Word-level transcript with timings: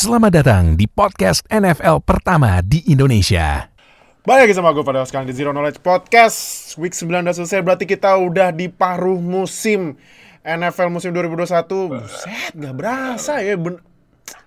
Selamat 0.00 0.32
datang 0.32 0.80
di 0.80 0.88
podcast 0.88 1.44
NFL 1.52 2.00
pertama 2.08 2.64
di 2.64 2.80
Indonesia. 2.88 3.68
Balik 4.24 4.48
lagi 4.48 4.56
sama 4.56 4.72
gue 4.72 4.80
pada 4.80 5.04
sekarang 5.04 5.28
di 5.28 5.36
Zero 5.36 5.52
Knowledge 5.52 5.76
Podcast. 5.84 6.72
Week 6.80 6.96
9 6.96 7.20
udah 7.20 7.36
selesai 7.36 7.60
berarti 7.60 7.84
kita 7.84 8.16
udah 8.16 8.48
di 8.48 8.72
paruh 8.72 9.20
musim 9.20 10.00
NFL 10.40 10.88
musim 10.88 11.12
2021 11.12 12.00
Buset 12.00 12.52
gak 12.56 12.74
berasa 12.80 13.44
ya 13.44 13.60
ben 13.60 13.76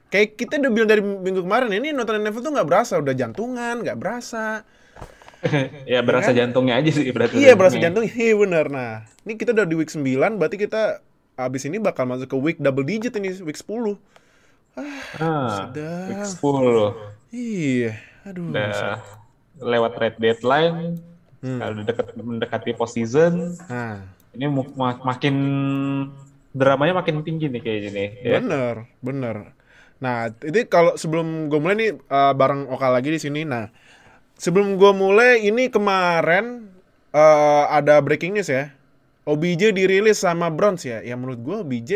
Kayak 0.10 0.42
kita 0.42 0.58
udah 0.58 0.72
bilang 0.74 0.90
dari 0.90 1.06
minggu 1.06 1.46
kemarin 1.46 1.70
Ini 1.70 1.94
nonton 1.94 2.18
NFL 2.18 2.42
tuh 2.42 2.54
gak 2.58 2.68
berasa 2.74 2.98
Udah 2.98 3.14
jantungan 3.14 3.86
gak 3.86 3.98
berasa. 4.02 4.66
Ya 5.94 6.02
berasa 6.02 6.34
jantungnya 6.34 6.82
aja 6.82 6.90
sih 6.90 7.14
berarti. 7.14 7.38
Iya 7.38 7.54
berasa 7.54 7.78
jantung 7.78 8.10
Iya 8.10 8.34
bener. 8.42 8.74
Nah 8.74 9.06
ini 9.22 9.38
kita 9.38 9.54
udah 9.54 9.70
di 9.70 9.78
week 9.78 9.94
9 9.94 10.02
Berarti 10.18 10.58
kita 10.58 11.06
abis 11.38 11.70
ini 11.70 11.78
bakal 11.78 12.10
masuk 12.10 12.34
ke 12.34 12.38
week 12.42 12.58
double 12.58 12.90
digit 12.90 13.14
ini 13.22 13.38
Week 13.46 13.54
10 13.54 14.02
Ah, 14.76 15.70
sedap. 15.70 16.10
week 16.10 16.26
10. 16.26 16.94
Iya 17.34 17.94
Aduh 18.26 18.50
Udah 18.50 19.02
lewat 19.62 19.94
red 20.02 20.16
deadline. 20.18 20.98
Hmm. 21.44 21.60
Kalau 21.60 21.72
udah 21.76 21.86
deket, 21.86 22.06
mendekati 22.16 22.72
postseason, 22.74 23.60
Nah 23.68 24.00
ini 24.34 24.50
mu- 24.50 24.74
ma- 24.74 24.98
makin 25.06 25.36
dramanya 26.54 26.94
makin 26.98 27.22
tinggi 27.22 27.50
nih 27.50 27.62
kayaknya 27.62 27.90
nih. 27.94 28.10
Ya. 28.22 28.32
Bener, 28.42 28.76
bener. 29.00 29.36
Nah, 30.02 30.34
ini 30.44 30.66
kalau 30.68 30.98
sebelum 30.98 31.48
gue 31.48 31.60
mulai 31.62 31.76
nih 31.78 31.92
uh, 32.10 32.34
bareng 32.34 32.68
Oka 32.70 32.90
lagi 32.90 33.14
di 33.14 33.22
sini. 33.22 33.46
Nah, 33.46 33.70
sebelum 34.36 34.76
gue 34.76 34.92
mulai 34.92 35.46
ini 35.46 35.70
kemarin 35.70 36.70
uh, 37.14 37.66
ada 37.70 38.02
breaking 38.02 38.36
news 38.38 38.50
ya. 38.50 38.74
OBJ 39.24 39.72
dirilis 39.72 40.20
sama 40.20 40.52
Browns 40.52 40.84
ya. 40.84 41.00
Ya 41.00 41.16
menurut 41.16 41.40
gue 41.40 41.56
OBJ 41.64 41.92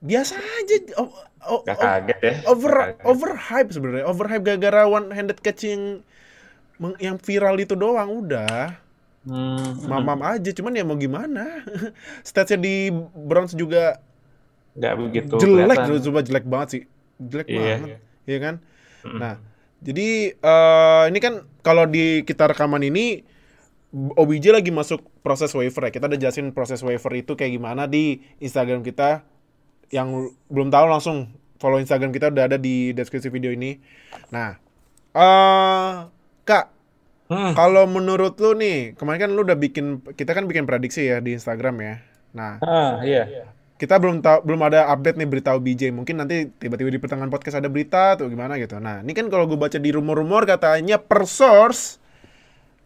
biasa 0.00 0.34
aja. 0.36 0.76
O- 0.96 1.12
o- 1.50 1.62
Gak 1.62 1.76
kaget 1.76 2.18
ya. 2.18 2.32
over 2.46 2.70
Gak 2.70 2.86
kaget. 2.94 3.04
overhype 3.06 3.70
sebenarnya. 3.70 4.04
Overhype 4.06 4.42
gara-gara 4.42 4.82
one 4.84 5.08
handed 5.08 5.38
catching 5.38 6.00
meng- 6.76 6.98
yang 6.98 7.16
viral 7.16 7.56
itu 7.56 7.72
doang 7.74 8.08
udah. 8.18 8.76
Hmm, 9.20 9.76
Mamam 9.84 10.16
aja, 10.22 10.48
cuman 10.50 10.72
ya 10.72 10.80
mau 10.80 10.96
gimana? 10.96 11.60
Statsnya 12.24 12.56
di 12.56 12.88
Browns 13.14 13.52
juga 13.52 14.00
nggak 14.70 14.94
begitu 14.96 15.34
jelek 15.36 15.76
kelihatan. 15.76 16.04
coba 16.06 16.20
jelek 16.22 16.46
banget 16.46 16.68
sih 16.70 16.82
jelek 17.18 17.46
Iya. 17.48 17.58
banget 17.58 17.88
iya 18.22 18.38
kan 18.38 18.54
nah 19.10 19.34
jadi 19.82 20.08
eh, 20.32 21.04
ini 21.10 21.18
kan 21.18 21.34
kalau 21.60 21.84
di 21.84 22.22
kita 22.22 22.46
rekaman 22.46 22.78
ini 22.80 23.26
OBJ 23.90 24.54
lagi 24.54 24.70
masuk 24.70 25.02
proses 25.20 25.50
waiver 25.50 25.82
ya 25.82 25.90
kita 25.90 26.06
udah 26.06 26.16
jelasin 26.16 26.54
proses 26.54 26.78
waiver 26.80 27.10
itu 27.12 27.34
kayak 27.34 27.50
gimana 27.50 27.84
di 27.84 28.22
Instagram 28.38 28.80
kita 28.80 29.26
yang 29.90 30.30
belum 30.50 30.70
tahu 30.70 30.86
langsung 30.86 31.34
follow 31.60 31.82
Instagram 31.82 32.14
kita 32.14 32.32
udah 32.32 32.50
ada 32.50 32.58
di 32.58 32.94
deskripsi 32.96 33.28
video 33.28 33.52
ini. 33.52 33.78
Nah 34.32 34.56
eh 35.10 35.92
kak 36.46 36.80
Hmm, 37.30 37.54
kalau 37.54 37.86
menurut 37.86 38.34
lu 38.42 38.58
nih 38.58 38.98
kemarin 38.98 39.22
kan 39.22 39.30
lu 39.30 39.46
udah 39.46 39.54
bikin 39.54 40.02
kita 40.18 40.34
kan 40.34 40.50
bikin 40.50 40.66
prediksi 40.66 41.06
ya 41.06 41.22
di 41.22 41.38
Instagram 41.38 41.78
ya. 41.78 41.94
Nah 42.34 42.58
ah, 42.58 42.98
iya. 43.06 43.46
kita 43.78 44.02
belum 44.02 44.18
tahu 44.18 44.42
belum 44.42 44.66
ada 44.66 44.90
update 44.90 45.14
nih 45.14 45.30
berita 45.30 45.54
OBJ 45.54 45.94
mungkin 45.94 46.18
nanti 46.18 46.50
tiba-tiba 46.58 46.90
di 46.90 46.98
pertengahan 46.98 47.30
podcast 47.30 47.62
ada 47.62 47.70
berita 47.70 48.18
atau 48.18 48.26
gimana 48.26 48.58
gitu. 48.58 48.82
Nah 48.82 49.06
ini 49.06 49.14
kan 49.14 49.30
kalau 49.30 49.46
gue 49.46 49.54
baca 49.54 49.78
di 49.78 49.94
rumor-rumor 49.94 50.42
katanya 50.42 50.98
per 50.98 51.22
source 51.22 52.02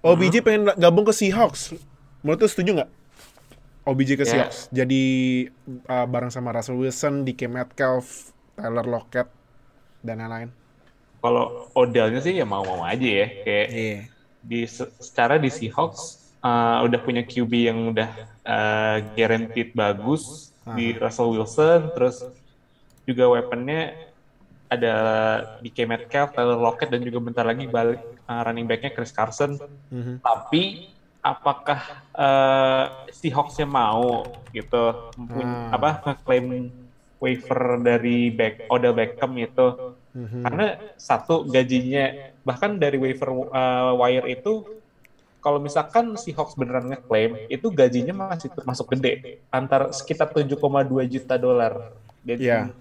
OBJ 0.05 0.45
pengen 0.45 0.69
gabung 0.77 1.09
ke 1.09 1.17
Seahawks. 1.17 1.73
Menurut 2.21 2.45
lu 2.45 2.49
setuju 2.53 2.71
nggak 2.85 2.91
OBJ 3.85 4.11
ke 4.15 4.25
Ya. 4.25 4.31
Seahawks 4.45 4.69
jadi 4.71 5.03
uh, 5.87 6.07
bareng 6.07 6.29
sama 6.29 6.51
Russell 6.51 6.77
Wilson 6.77 7.23
DK 7.23 7.47
Metcalf 7.47 8.33
Tyler 8.55 8.85
Lockett 8.85 9.29
dan 10.01 10.19
lain-lain 10.19 10.51
Kalau 11.19 11.73
Odellnya 11.73 12.21
sih 12.21 12.35
ya 12.35 12.45
mau-mau 12.45 12.85
aja 12.85 13.01
ya. 13.01 13.27
Kayak 13.41 13.69
iya 13.71 13.99
di 14.41 14.61
se- 14.65 14.93
secara 14.99 15.37
di 15.37 15.49
Seahawks 15.49 16.37
uh, 16.41 16.85
udah 16.85 17.01
punya 17.01 17.25
QB 17.25 17.53
yang 17.65 17.89
udah 17.89 18.09
uh, 18.45 18.97
guaranteed 19.13 19.73
bagus 19.73 20.53
di 20.71 20.93
Russell 20.93 21.33
Wilson 21.33 21.93
terus 21.93 22.25
juga 23.05 23.25
weaponnya 23.27 23.97
ada 24.67 24.95
DK 25.61 25.85
Metcalf, 25.85 26.33
Tyler 26.33 26.57
Lockett 26.57 26.89
dan 26.89 27.01
juga 27.01 27.21
bentar 27.21 27.45
lagi 27.45 27.65
balik 27.65 28.01
uh, 28.25 28.41
running 28.43 28.65
backnya 28.65 28.91
Chris 28.91 29.09
Carson 29.09 29.57
Mhm. 29.89 30.21
tapi 30.21 30.93
apakah 31.25 31.81
uh, 32.13 33.09
Seahawksnya 33.09 33.65
mau 33.65 34.29
gitu 34.53 34.93
Hmm. 35.17 35.73
apa 35.73 36.05
ngeklaim 36.05 36.69
waiver 37.17 37.81
dari 37.81 38.29
back 38.29 38.69
Odell 38.69 38.93
Beckham 38.93 39.33
itu 39.41 39.97
Mhm. 40.15 40.43
karena 40.45 40.67
satu 40.95 41.49
gajinya 41.49 42.13
bahkan 42.45 42.77
dari 42.77 43.01
waiver 43.01 43.49
uh, 43.51 43.97
wire 43.97 44.29
itu 44.31 44.69
kalau 45.41 45.59
misalkan 45.59 46.13
Seahawks 46.15 46.55
beneran 46.55 46.93
ngeklaim 46.93 47.41
itu 47.49 47.67
gajinya 47.69 48.13
masih 48.29 48.53
termasuk 48.53 48.93
gede 48.93 49.13
antara 49.49 49.91
sekitar 49.91 50.29
7,2 50.31 50.55
juta 51.05 51.35
dolar. 51.37 51.73
Jadi 52.21 52.45
Iya. 52.45 52.73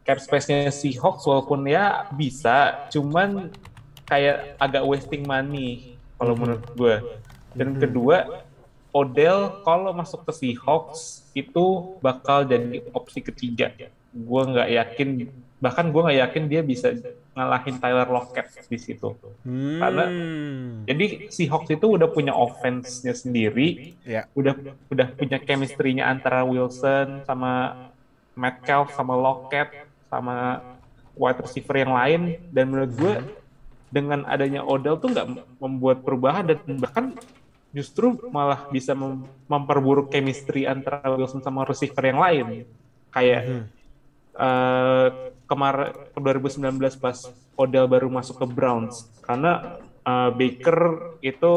cap 0.00 0.18
space-nya 0.18 0.70
Seahawks 0.70 1.22
walaupun 1.22 1.66
ya 1.66 2.06
bisa 2.10 2.86
cuman 2.90 3.50
kayak 4.04 4.58
agak 4.58 4.82
wasting 4.82 5.22
money 5.22 5.94
kalau 6.14 6.34
menurut 6.34 6.66
gue. 6.74 6.96
Dan 7.52 7.76
kedua 7.76 8.46
Odell 8.90 9.62
kalau 9.62 9.90
masuk 9.90 10.26
ke 10.26 10.32
Seahawks 10.32 11.30
itu 11.32 11.64
bakal 11.98 12.42
jadi 12.42 12.82
opsi 12.90 13.20
ketiga. 13.20 13.70
Gue 14.10 14.42
nggak 14.44 14.68
yakin, 14.68 15.08
bahkan 15.56 15.86
gue 15.88 16.00
nggak 16.00 16.18
yakin 16.20 16.42
dia 16.46 16.60
bisa 16.60 16.90
ngalahin 17.30 17.78
Tyler 17.78 18.10
Lockett 18.10 18.50
di 18.66 18.74
situ. 18.76 19.14
Karena- 19.78 20.10
Hmm. 20.10 20.82
Jadi 20.82 21.30
Seahawks 21.30 21.70
itu 21.70 21.86
udah 21.86 22.08
punya 22.08 22.34
offense-nya 22.34 23.14
sendiri, 23.14 23.94
ya 24.02 24.26
udah 24.34 24.58
udah 24.88 25.06
punya 25.14 25.38
chemistry-nya 25.38 26.10
antara 26.10 26.42
Wilson 26.42 27.22
sama 27.22 27.86
Metcalf 28.34 28.90
sama 28.90 29.14
Lockett 29.14 29.70
sama 30.06 30.58
wide 31.14 31.38
receiver 31.38 31.76
yang 31.76 31.92
lain 31.92 32.20
dan 32.50 32.64
menurut 32.66 32.90
gue 32.90 33.14
dengan 33.86 34.22
adanya 34.24 34.62
Odell 34.62 34.98
tuh 34.98 35.10
nggak 35.10 35.26
membuat 35.58 36.02
perubahan 36.02 36.46
dan 36.46 36.58
bahkan 36.74 37.14
justru 37.70 38.18
malah 38.28 38.66
bisa 38.68 38.92
mem- 38.92 39.24
memperburuk 39.46 40.08
chemistry 40.08 40.66
antara 40.66 41.00
Wilson 41.06 41.38
sama 41.38 41.62
receiver 41.62 42.02
yang 42.02 42.18
lain 42.18 42.46
kayak 43.08 43.42
Mhm. 43.42 43.62
eh 44.32 45.08
kemarin 45.44 45.90
2019 46.14 46.94
pas 46.94 47.18
Odell 47.54 47.86
baru 47.86 48.06
masuk 48.06 48.38
ke 48.38 48.46
Browns 48.46 49.06
karena 49.20 49.76
eh, 50.00 50.30
Baker 50.32 50.78
itu 51.20 51.52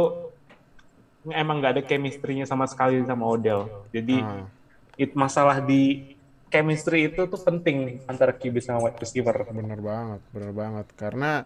emang 1.26 1.58
nggak 1.58 1.74
ada 1.80 1.84
chemistry-nya 1.84 2.44
sama 2.44 2.68
sekali 2.68 3.00
sama 3.02 3.24
Odell 3.24 3.88
jadi 3.90 4.18
Ah. 4.20 4.46
it 4.94 5.16
masalah 5.16 5.58
di 5.58 6.14
chemistry 6.46 7.10
itu 7.10 7.26
tuh 7.26 7.42
penting 7.42 8.04
antara 8.06 8.30
QB 8.30 8.62
sama 8.62 8.84
wide 8.84 9.00
receiver 9.00 9.34
Bener 9.50 9.82
banget, 9.82 10.22
bener 10.30 10.52
banget. 10.54 10.86
Karena 10.94 11.42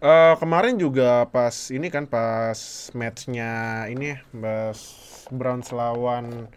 eh, 0.00 0.34
kemarin 0.36 0.76
juga 0.76 1.28
pas 1.28 1.52
ini 1.68 1.88
kan 1.88 2.04
pas 2.04 2.56
matchnya 2.92 3.52
ini 3.86 4.16
ya, 4.16 4.18
pas 4.32 4.78
Browns 5.30 5.70
lawan 5.70 6.48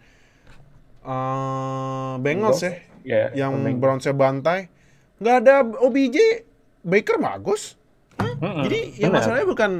eh 1.04 2.12
Bengals 2.18 2.60
ya, 2.64 2.72
ya 3.04 3.22
yang. 3.36 3.52
Brownsnya 3.76 4.16
bantai, 4.16 4.72
nggak 5.20 5.36
ada 5.44 5.54
OBJ, 5.84 6.16
Baker 6.80 7.20
bagus. 7.20 7.76
Hah? 8.16 8.32
Mm-mm, 8.40 8.64
Jadi 8.64 8.78
yang 8.98 9.12
benar. 9.12 9.20
masalahnya 9.20 9.46
bukan 9.46 9.72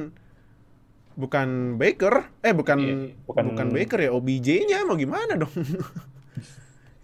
bukan 1.14 1.48
Baker, 1.78 2.14
eh 2.42 2.52
bukan 2.52 2.78
Iya, 2.78 2.94
bukan, 3.24 3.44
bukan- 3.54 3.68
Baker 3.72 3.98
ya, 4.02 4.10
OBJ-nya 4.12 4.84
mau 4.84 4.98
gimana 4.98 5.38
dong? 5.38 5.52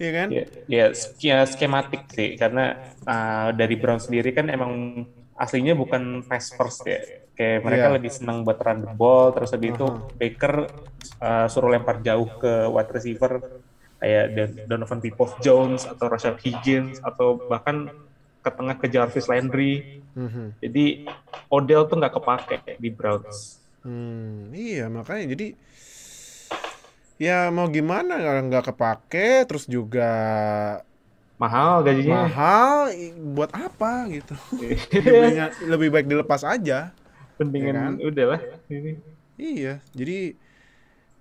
Iya 0.01 0.11
kan? 0.17 0.29
Ya, 0.33 0.45
ya, 0.65 0.85
sk- 0.97 1.21
ya 1.21 1.45
skematik 1.45 2.09
sih 2.09 2.33
karena 2.41 2.73
uh, 3.05 3.53
dari 3.53 3.77
Brown 3.77 4.01
sendiri 4.01 4.33
kan 4.33 4.49
emang 4.49 5.05
aslinya 5.41 5.73
bukan 5.73 6.21
pass 6.23 6.53
first 6.53 6.85
ya. 6.85 7.01
Kayak 7.33 7.65
mereka 7.65 7.87
Iya. 7.89 7.95
lebih 7.97 8.13
senang 8.13 8.45
buat 8.45 8.61
run 8.61 8.85
the 8.85 8.91
ball 8.93 9.33
terus 9.33 9.49
habis 9.51 9.73
itu 9.73 9.87
Aha. 9.89 10.05
Baker 10.13 10.55
uh, 11.19 11.47
suruh 11.49 11.73
lempar 11.73 12.05
jauh 12.05 12.29
ke 12.37 12.69
wide 12.69 12.93
receiver 12.93 13.41
kayak 13.97 14.25
Don- 14.33 14.59
Donovan 14.69 15.01
Peoples-Jones 15.01 15.89
atau 15.89 16.07
Rashad 16.07 16.37
Higgins 16.41 17.01
atau 17.01 17.41
bahkan 17.41 17.89
ke 18.41 18.51
tengah 18.53 18.77
ke 18.77 18.87
Jarvis 18.87 19.25
Landry. 19.25 19.81
Mhm. 20.13 20.61
Jadi 20.61 20.85
Odell 21.49 21.89
tuh 21.89 21.97
nggak 21.97 22.15
kepake 22.15 22.57
di 22.77 22.89
Browns. 22.93 23.57
Hmm, 23.81 24.53
iya 24.53 24.93
makanya 24.93 25.33
jadi 25.33 25.57
ya 27.17 27.49
mau 27.49 27.69
gimana 27.69 28.17
kalau 28.17 28.43
nggak 28.45 28.65
kepake 28.69 29.29
terus 29.45 29.65
juga 29.65 30.11
Mahal 31.41 31.81
gajinya. 31.83 32.17
mahal 32.23 32.93
buat 33.33 33.49
apa 33.51 33.93
gitu 34.11 34.37
lebih, 34.93 35.33
lebih 35.65 35.89
baik 35.91 36.07
dilepas 36.07 36.45
aja 36.45 36.93
Pentingan 37.35 37.73
Ya 37.73 37.81
kan? 37.81 37.93
udah 37.99 38.27
lah 38.29 38.41
ini. 38.69 39.01
iya 39.35 39.81
jadi 39.91 40.37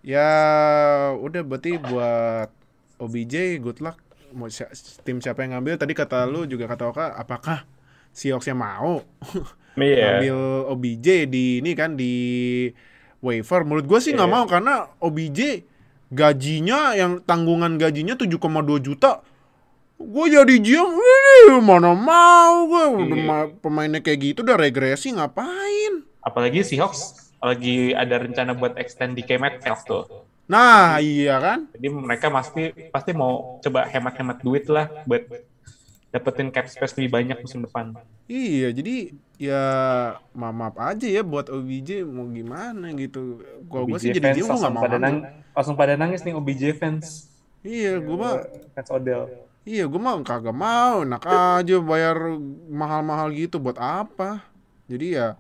ya 0.02 0.28
udah 1.16 1.42
berarti 1.42 1.76
buat 1.78 2.52
OBJ 2.98 3.36
good 3.58 3.80
luck 3.80 3.96
mau 4.30 4.46
si- 4.46 4.68
tim 5.02 5.18
siapa 5.18 5.42
yang 5.42 5.56
ngambil 5.56 5.76
tadi 5.78 5.92
kata 5.94 6.24
lu 6.24 6.44
juga 6.44 6.68
kata 6.68 6.84
Oka 6.86 7.06
apakah 7.14 7.64
Seahawks 8.12 8.46
yang 8.46 8.60
mau 8.60 9.00
Iya. 9.80 10.20
ngambil 10.20 10.38
OBJ 10.70 11.08
di 11.26 11.46
ini 11.58 11.72
kan 11.72 11.96
di 11.96 12.12
waiver 13.20 13.64
menurut 13.64 13.88
gue 13.88 14.00
sih 14.00 14.12
nggak 14.12 14.28
Iya. 14.28 14.36
mau 14.36 14.46
karena 14.46 14.74
OBJ 15.00 15.40
gajinya 16.10 16.92
yang 16.94 17.22
tanggungan 17.22 17.78
gajinya 17.78 18.14
7,2 18.14 18.36
juta 18.82 19.24
gue 20.00 20.26
jadi 20.32 20.54
GM 20.58 20.90
"Wih, 20.90 21.60
mana 21.60 21.92
mau 21.92 22.66
gue 22.66 22.84
udah 22.98 23.14
Iya. 23.14 23.26
ma- 23.26 23.52
pemainnya 23.54 24.00
kayak 24.00 24.20
gitu 24.26 24.40
udah 24.42 24.56
regresi 24.56 25.12
ngapain 25.12 26.08
Apalagi 26.20 26.64
Seahawks 26.64 27.32
lagi 27.40 27.92
ada 27.92 28.16
rencana 28.18 28.52
buat 28.52 28.76
extend 28.76 29.16
di 29.16 29.24
Metcalf 29.24 29.84
tuh. 29.84 30.04
nah 30.46 30.98
iya 30.98 31.38
kan 31.38 31.70
Jadi 31.72 31.88
mereka 31.90 32.28
pasti 32.28 32.74
pasti 32.90 33.12
mau 33.12 33.60
coba 33.60 33.86
hemat-hemat 33.86 34.40
duit 34.40 34.66
lah 34.66 34.90
buat 35.06 35.24
dapetin 36.10 36.50
cap 36.50 36.66
space 36.66 36.98
lebih 36.98 37.12
banyak 37.14 37.38
musim 37.38 37.62
depan. 37.62 37.94
Iya, 38.26 38.74
jadi 38.74 39.14
ya 39.38 39.62
ma- 40.34 40.50
maaf 40.50 40.74
aja 40.76 41.06
ya 41.06 41.22
buat 41.22 41.48
OBJ 41.48 42.02
mau 42.02 42.26
gimana 42.26 42.90
gitu. 42.94 43.46
Kalau 43.64 43.86
gue 43.86 44.00
sih 44.02 44.10
jadi 44.10 44.34
dia 44.34 44.42
nggak 44.42 44.74
mau 44.74 44.82
pada 44.82 44.98
ambil. 44.98 45.06
nang- 45.06 45.24
langsung 45.54 45.76
pada 45.78 45.94
nangis 45.94 46.26
nih 46.26 46.34
OBJ 46.34 46.74
fans. 46.74 47.30
Iya, 47.62 48.02
gue 48.02 48.16
mah 48.16 48.42
Fans 48.74 48.90
Odell. 48.90 49.30
Iya 49.70 49.84
gue 49.86 50.00
mah 50.00 50.18
kagak 50.24 50.56
mau, 50.56 51.06
enak 51.06 51.22
aja 51.22 51.76
bayar 51.80 52.18
mahal-mahal 52.72 53.30
gitu 53.32 53.58
buat 53.58 53.78
apa? 53.78 54.42
Jadi 54.90 55.14
ya 55.14 55.38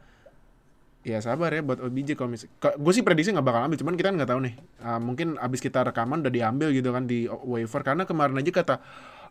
ya 1.02 1.18
sabar 1.20 1.50
ya 1.50 1.64
buat 1.64 1.80
OBJ 1.80 2.14
kalau 2.14 2.30
misal 2.30 2.52
gue 2.52 2.92
sih 2.92 3.02
prediksi 3.02 3.32
nggak 3.32 3.42
bakal 3.42 3.62
ambil 3.66 3.80
cuman 3.80 3.96
kita 3.96 4.12
nggak 4.12 4.30
tahu 4.30 4.40
nih 4.44 4.54
Ah, 4.78 5.00
mungkin 5.00 5.40
abis 5.40 5.58
kita 5.58 5.82
rekaman 5.82 6.20
udah 6.20 6.30
diambil 6.30 6.70
gitu 6.70 6.92
kan 6.92 7.08
di 7.08 7.24
waiver 7.26 7.82
karena 7.82 8.04
kemarin 8.04 8.36
aja 8.36 8.52
kata 8.52 8.76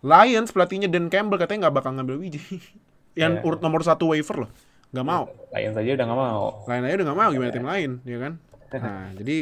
Lions 0.00 0.48
pelatihnya 0.48 0.88
Dan 0.88 1.12
Campbell 1.12 1.36
katanya 1.36 1.68
nggak 1.68 1.76
bakal 1.76 1.92
ngambil 1.94 2.18
OBJ 2.18 2.36
yang 3.20 3.38
Ya. 3.38 3.44
urut 3.44 3.60
nomor 3.60 3.84
satu 3.84 4.10
waiver 4.10 4.48
loh 4.48 4.50
nggak 4.90 5.04
mau 5.04 5.28
Lions 5.52 5.76
aja 5.76 5.90
udah 5.92 6.06
nggak 6.08 6.20
mau. 6.24 6.42
lain 6.64 6.82
aja 6.82 6.94
udah 6.96 7.06
gak 7.06 7.18
mau 7.20 7.30
gimana 7.30 7.50
tim 7.52 7.66
lain 7.68 7.90
ya 8.02 8.18
kan 8.18 8.32
nah 8.82 9.06
jadi 9.12 9.36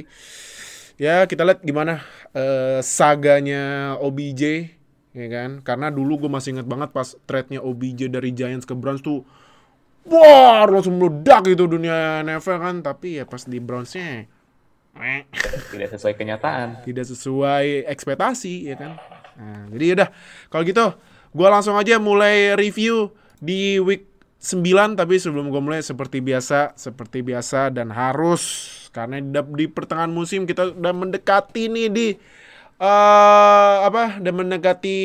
ya 0.98 1.14
kita 1.24 1.42
lihat 1.46 1.60
gimana 1.62 2.02
eh, 2.32 2.82
saganya 2.82 3.62
OBJ 4.02 4.42
ya 5.16 5.28
kan? 5.32 5.64
Karena 5.64 5.88
dulu 5.88 6.20
gue 6.20 6.30
masih 6.30 6.60
inget 6.60 6.68
banget 6.68 6.92
pas 6.92 7.16
trade-nya 7.24 7.64
OBJ 7.64 8.12
dari 8.12 8.36
Giants 8.36 8.68
ke 8.68 8.76
Browns 8.76 9.00
tuh 9.00 9.24
wah 10.06 10.68
langsung 10.68 11.00
meledak 11.00 11.48
gitu 11.48 11.64
dunia 11.64 12.20
NFL 12.20 12.60
kan. 12.60 12.76
Tapi 12.84 13.18
ya 13.18 13.24
pas 13.24 13.40
di 13.48 13.56
Browns-nya 13.56 14.28
Tidak 15.72 15.88
sesuai 15.92 16.14
kenyataan. 16.16 16.84
tidak 16.84 17.04
sesuai 17.08 17.88
ekspektasi 17.88 18.68
ya 18.68 18.76
kan? 18.76 18.92
Nah 19.36 19.64
jadi 19.72 19.84
udah 19.96 20.08
kalau 20.52 20.64
gitu 20.68 20.86
gue 21.36 21.48
langsung 21.48 21.76
aja 21.76 22.00
mulai 22.00 22.56
review 22.56 23.12
di 23.40 23.76
week 23.80 24.08
9 24.40 24.96
tapi 24.96 25.20
sebelum 25.20 25.48
gue 25.52 25.60
mulai 25.60 25.80
seperti 25.84 26.20
biasa 26.24 26.76
seperti 26.76 27.24
biasa 27.24 27.72
dan 27.72 27.92
harus. 27.92 28.72
Karena 28.92 29.20
di, 29.20 29.36
di 29.56 29.66
pertengahan 29.68 30.08
musim 30.08 30.48
kita 30.48 30.72
udah 30.72 30.94
mendekati 30.96 31.68
nih 31.68 31.88
di 31.92 32.06
eh 32.76 33.76
apa 33.88 34.20
udah 34.20 34.32
mendekati 34.32 34.98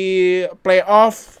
playoff. 0.60 1.40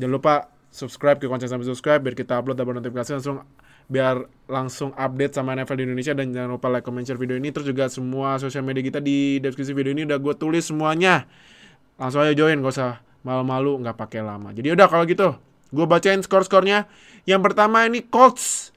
Jangan 0.00 0.12
lupa 0.16 0.34
subscribe 0.72 1.20
ke 1.20 1.26
konten 1.28 1.50
sampai 1.50 1.68
subscribe 1.68 2.00
biar 2.00 2.16
kita 2.16 2.40
upload 2.40 2.56
dapat 2.56 2.80
notifikasi 2.80 3.20
langsung 3.20 3.44
biar 3.90 4.22
langsung 4.46 4.94
update 4.94 5.34
sama 5.34 5.52
NFL 5.58 5.76
di 5.76 5.84
Indonesia. 5.84 6.14
Dan 6.16 6.32
jangan 6.32 6.56
lupa 6.56 6.72
like, 6.72 6.86
comment, 6.86 7.04
share 7.04 7.20
video 7.20 7.36
ini. 7.36 7.52
Terus 7.52 7.68
juga 7.68 7.90
semua 7.92 8.38
sosial 8.40 8.64
media 8.64 8.80
kita 8.80 9.02
di 9.02 9.42
deskripsi 9.42 9.74
video 9.76 9.92
ini 9.92 10.08
udah 10.08 10.16
gue 10.16 10.34
tulis 10.38 10.64
semuanya. 10.64 11.26
Langsung 12.00 12.24
aja 12.24 12.32
join 12.32 12.56
gak 12.64 12.72
usah 12.72 13.04
malu-malu 13.20 13.84
nggak 13.84 14.00
pakai 14.00 14.24
lama. 14.24 14.56
Jadi 14.56 14.72
udah 14.72 14.86
kalau 14.88 15.04
gitu 15.04 15.36
gue 15.70 15.86
bacain 15.86 16.22
skor-skornya. 16.24 16.88
Yang 17.28 17.52
pertama 17.52 17.84
ini 17.84 18.00
Colts 18.06 18.72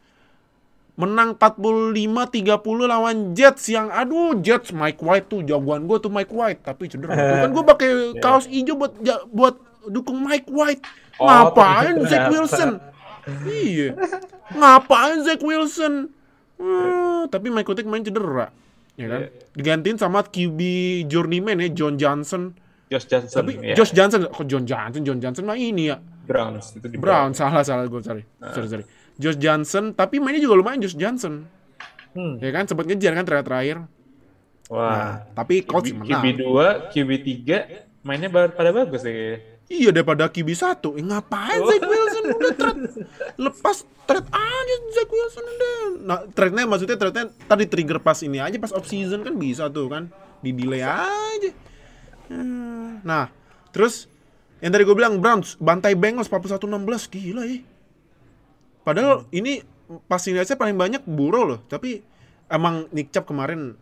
menang 0.93 1.33
45-30 1.33 2.45
lawan 2.85 3.33
Jets 3.33 3.65
yang 3.65 3.89
aduh 3.89 4.37
Jets 4.37 4.69
Mike 4.69 5.01
White 5.01 5.25
tuh 5.25 5.41
jagoan 5.41 5.89
gue 5.89 5.97
tuh 5.97 6.13
Mike 6.13 6.29
White 6.29 6.61
tapi 6.61 6.85
cedera. 6.85 7.13
Tuh 7.17 7.37
kan 7.41 7.49
gue 7.57 7.63
pakai 7.65 7.89
kaos 8.21 8.45
hijau 8.45 8.77
buat 8.77 8.93
ja- 9.01 9.25
buat 9.25 9.57
dukung 9.89 10.21
Mike 10.21 10.47
White. 10.53 10.85
Oh, 11.17 11.25
ngapain. 11.25 11.97
Zach 12.05 12.29
Wilson? 12.29 12.77
Iya. 13.45 13.97
Ngapain 14.53 15.17
Zach 15.25 15.41
Wilson? 15.41 16.13
Hmm, 16.61 17.25
tapi 17.27 17.49
Mike 17.49 17.65
White 17.65 17.89
main 17.89 18.05
cedera 18.05 18.53
ya 18.93 19.07
kan? 19.09 19.21
Digantiin 19.57 19.97
sama 19.97 20.21
QB 20.21 20.59
journeyman 21.09 21.57
ya 21.57 21.69
John 21.73 21.97
Johnson. 21.97 22.53
Josh 22.93 23.09
Johnson. 23.09 23.33
tapi 23.41 23.57
ya. 23.57 23.73
Josh 23.73 23.89
Johnson 23.97 24.29
kok 24.29 24.45
John 24.45 24.69
Johnson? 24.69 25.01
John 25.01 25.17
Johnson 25.17 25.43
mah 25.49 25.57
ini 25.57 25.89
ya. 25.89 25.97
Browns 26.23 26.77
itu 26.77 26.85
di 26.87 26.95
Brown 26.95 27.33
salah 27.33 27.65
salah 27.65 27.89
gue 27.89 27.99
sorry. 27.99 28.23
Sorry 28.53 28.67
sorry 28.69 28.85
Josh 29.17 29.37
Johnson 29.37 29.93
tapi 29.93 30.17
mainnya 30.17 30.41
juga 30.41 30.57
lumayan 30.57 30.81
Josh 30.81 30.97
Johnson. 30.97 31.45
Hmm. 32.13 32.37
ya 32.37 32.53
kan 32.53 32.69
sempat 32.69 32.85
ngejar 32.85 33.17
kan 33.17 33.25
terakhir 33.25 33.45
terakhir 33.49 33.77
Wah. 34.69 35.25
tapi 35.33 35.65
coach 35.65 35.89
QB, 35.89 35.97
menang. 36.05 36.21
QB 36.21 36.25
2, 36.45 36.93
QB 36.93 37.11
3 37.41 38.05
mainnya 38.05 38.29
pada 38.29 38.69
bagus 38.69 39.01
sih. 39.01 39.41
iya 39.65 39.89
daripada 39.89 40.29
QB 40.29 40.49
satu. 40.53 40.93
Eh, 40.93 41.01
ngapain 41.01 41.57
Zach 41.57 41.81
Wilson? 41.81 42.23
Udah 42.37 42.53
trade. 42.53 42.81
Lepas 43.41 43.87
trade 44.05 44.29
aja 44.29 44.75
Zach 44.93 45.09
Wilson 45.09 45.45
udah. 45.47 45.77
Nah 46.05 46.17
trade-nya 46.29 46.69
maksudnya 46.69 46.97
trade-nya 47.01 47.25
tadi 47.49 47.65
trigger 47.65 47.97
pas 47.97 48.19
ini 48.21 48.37
aja 48.37 48.53
pas 48.61 48.69
off 48.75 48.85
season 48.85 49.25
kan 49.25 49.33
bisa 49.33 49.65
tuh 49.73 49.89
kan. 49.89 50.13
Di 50.45 50.53
delay 50.53 50.85
aja. 50.85 51.49
Nah 53.01 53.33
terus 53.73 54.05
yang 54.61 54.69
tadi 54.69 54.85
gue 54.85 54.95
bilang 54.95 55.17
Browns 55.17 55.57
bantai 55.57 55.97
Bengals 55.97 56.29
41-16. 56.29 56.69
Gila 57.09 57.41
ya 57.49 57.72
padahal 58.83 59.25
ini 59.31 59.63
passing 60.05 60.35
yards-nya 60.35 60.55
paling 60.55 60.75
banyak 60.75 61.03
Burrow 61.03 61.43
loh 61.45 61.59
tapi 61.65 62.03
emang 62.47 62.87
Nick 62.91 63.09
Chubb 63.09 63.25
kemarin 63.25 63.75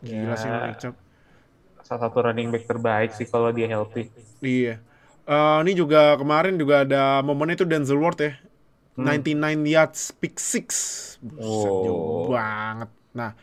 gila 0.00 0.32
Ya. 0.32 0.36
sih 0.36 0.48
Nick 0.48 0.78
Chubb 0.78 0.96
Salah 1.80 2.10
satu 2.10 2.18
running 2.18 2.50
back 2.50 2.66
terbaik 2.66 3.14
sih 3.14 3.30
kalau 3.30 3.54
dia 3.54 3.70
healthy. 3.70 4.10
Iya. 4.42 4.82
Eh, 5.22 5.58
ini 5.62 5.70
juga 5.70 6.18
kemarin 6.18 6.58
juga 6.58 6.82
ada 6.82 7.22
momennya 7.22 7.62
itu 7.62 7.66
Denzel 7.66 8.02
Ward 8.02 8.18
ya. 8.18 8.34
99 8.98 9.62
yards 9.62 10.10
pick 10.18 10.34
six. 10.34 10.66
Buset, 11.22 11.46
Oh. 11.46 11.82
jauh 11.86 12.34
banget. 12.34 12.90
Nah, 13.14 13.38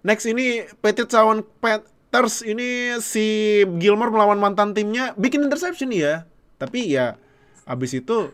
next 0.00 0.24
ini 0.24 0.64
Patriots 0.80 1.12
lawan 1.12 1.44
Panthers 1.60 2.40
ini 2.40 2.96
si 3.04 3.60
Gilmore 3.76 4.16
melawan 4.16 4.40
mantan 4.40 4.72
timnya 4.72 5.12
bikin 5.20 5.44
interception 5.44 5.92
ya. 5.92 6.24
Tapi 6.56 6.88
ya 6.88 7.20
abis 7.68 8.00
itu 8.00 8.32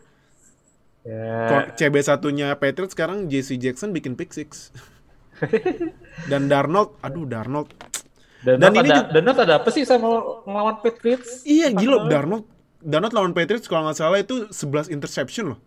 Ya. 1.01 1.73
CB 1.75 1.97
satunya 2.05 2.53
Patriots 2.61 2.93
sekarang 2.93 3.27
JC 3.27 3.57
Jackson 3.57 3.91
bikin 3.91 4.15
pick 4.15 4.37
six. 4.37 4.69
Dan 6.31 6.53
Darnold, 6.53 7.01
aduh 7.01 7.25
Darnold. 7.25 7.73
Dan, 8.41 8.61
Dan 8.61 8.73
dan 8.73 8.85
ini 8.85 8.89
ada, 8.89 8.97
juga- 9.05 9.11
dan 9.13 9.25
ada 9.33 9.55
apa 9.61 9.69
sih 9.73 9.85
sama 9.85 10.09
ngelawan 10.45 10.77
Patriots? 10.81 11.45
Iya 11.45 11.73
gila 11.73 12.09
Darnold. 12.09 12.45
Darnold 12.81 13.13
lawan 13.13 13.33
Patriots 13.37 13.69
kalau 13.69 13.89
nggak 13.89 13.99
salah 14.01 14.21
itu 14.21 14.49
11 14.49 14.89
interception 14.89 15.57
loh. 15.57 15.61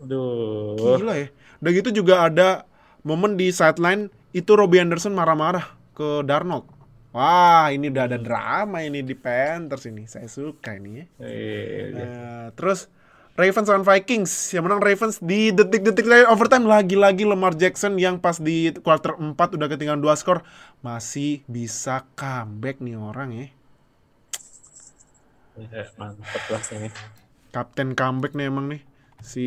Aduh. 0.00 0.76
Gila 0.76 1.14
ya. 1.16 1.28
Udah 1.60 1.70
gitu 1.76 1.90
juga 1.92 2.24
ada 2.24 2.64
momen 3.04 3.36
di 3.36 3.52
sideline 3.52 4.08
itu 4.32 4.52
Robbie 4.56 4.80
Anderson 4.80 5.12
marah-marah 5.12 5.76
ke 5.92 6.24
Darnold. 6.24 6.64
Wah, 7.10 7.74
ini 7.74 7.90
udah 7.90 8.06
ada 8.06 8.16
drama 8.22 8.86
ini 8.86 9.02
di 9.02 9.18
Panthers 9.18 9.88
ini. 9.90 10.06
Saya 10.06 10.30
suka 10.30 10.78
ini 10.78 11.02
ya. 11.02 11.06
Iya. 11.18 11.84
Nah, 11.90 12.46
terus 12.54 12.86
Ravens 13.40 13.66
lawan 13.72 13.84
Vikings. 13.88 14.52
Yang 14.52 14.62
menang 14.68 14.82
Ravens 14.84 15.16
di 15.16 15.48
detik-detik 15.48 16.04
terakhir 16.04 16.28
overtime 16.28 16.68
lagi-lagi 16.68 17.24
Lamar 17.24 17.56
Jackson 17.56 17.96
yang 17.96 18.20
pas 18.20 18.36
di 18.36 18.68
quarter 18.84 19.16
4 19.16 19.32
udah 19.32 19.66
ketinggalan 19.72 20.04
2 20.04 20.20
skor 20.20 20.44
masih 20.84 21.40
bisa 21.48 22.04
comeback 22.12 22.84
nih 22.84 23.00
orang 23.00 23.32
ya. 23.32 23.46
Ya, 25.56 25.88
mantap 25.96 26.44
lah 26.52 26.62
ini. 26.76 26.88
Kapten 27.50 27.96
comeback 27.96 28.36
nih 28.36 28.52
emang 28.52 28.68
nih. 28.68 28.80
Si 29.20 29.44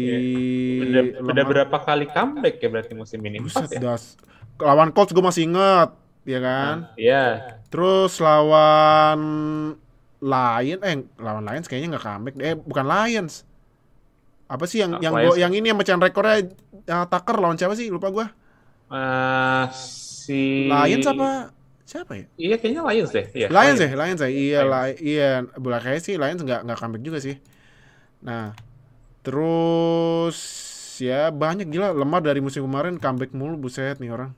Udah, 0.82 1.04
udah 1.30 1.44
berapa 1.46 1.78
kali 1.82 2.10
comeback 2.10 2.58
ya 2.62 2.70
berarti 2.74 2.94
musim 2.98 3.22
ini? 3.22 3.42
Buset, 3.42 3.78
ya? 3.78 3.94
das. 3.94 4.18
Lawan 4.58 4.94
Colts 4.94 5.14
gue 5.14 5.24
masih 5.24 5.50
inget, 5.50 5.90
ya 6.26 6.40
kan? 6.42 6.90
Iya. 6.98 7.58
Terus 7.70 8.18
lawan 8.22 9.22
Lion, 10.24 10.80
eh 10.82 10.98
lawan 11.18 11.46
Lions 11.46 11.66
kayaknya 11.70 11.98
nggak 11.98 12.06
comeback. 12.06 12.36
Eh 12.42 12.58
bukan 12.58 12.86
Lions. 12.86 13.53
Apa 14.54 14.70
sih 14.70 14.78
yang 14.80 15.02
yang 15.02 15.10
Lions. 15.12 15.34
gua- 15.34 15.40
yang 15.40 15.52
ini 15.52 15.66
yang 15.66 15.78
mecahin 15.78 15.98
rekornya 15.98 16.46
uh, 16.88 17.06
Tucker 17.10 17.36
lawan 17.36 17.58
siapa 17.58 17.74
sih? 17.74 17.90
Lupa 17.90 18.08
gua. 18.08 18.30
Eh, 18.86 19.66
si 19.74 20.70
Lions 20.70 21.10
apa? 21.10 21.50
Siapa 21.84 22.14
ya? 22.14 22.26
Iya 22.38 22.56
kayaknya 22.58 22.82
Lions 22.86 23.10
deh. 23.10 23.26
Iya, 23.34 23.48
Lions 23.50 23.80
ya, 23.80 23.90
Lions 23.92 24.22
ya. 24.22 24.30
Iya, 24.30 24.60
Lions. 24.62 24.78
Li- 24.94 25.00
iya. 25.04 25.30
Bola 25.56 25.78
kayak 25.78 26.00
sih 26.00 26.16
Lions 26.16 26.40
nggak 26.40 26.62
nggak 26.64 26.78
comeback 26.78 27.02
juga 27.02 27.18
sih. 27.18 27.36
Nah, 28.22 28.54
terus 29.20 30.38
ya 30.96 31.28
banyak 31.28 31.68
gila 31.68 31.90
lemah 31.92 32.22
dari 32.22 32.38
musim 32.38 32.62
kemarin 32.64 32.96
comeback 32.96 33.34
mulu 33.34 33.58
buset 33.58 33.98
nih 33.98 34.10
orang. 34.10 34.32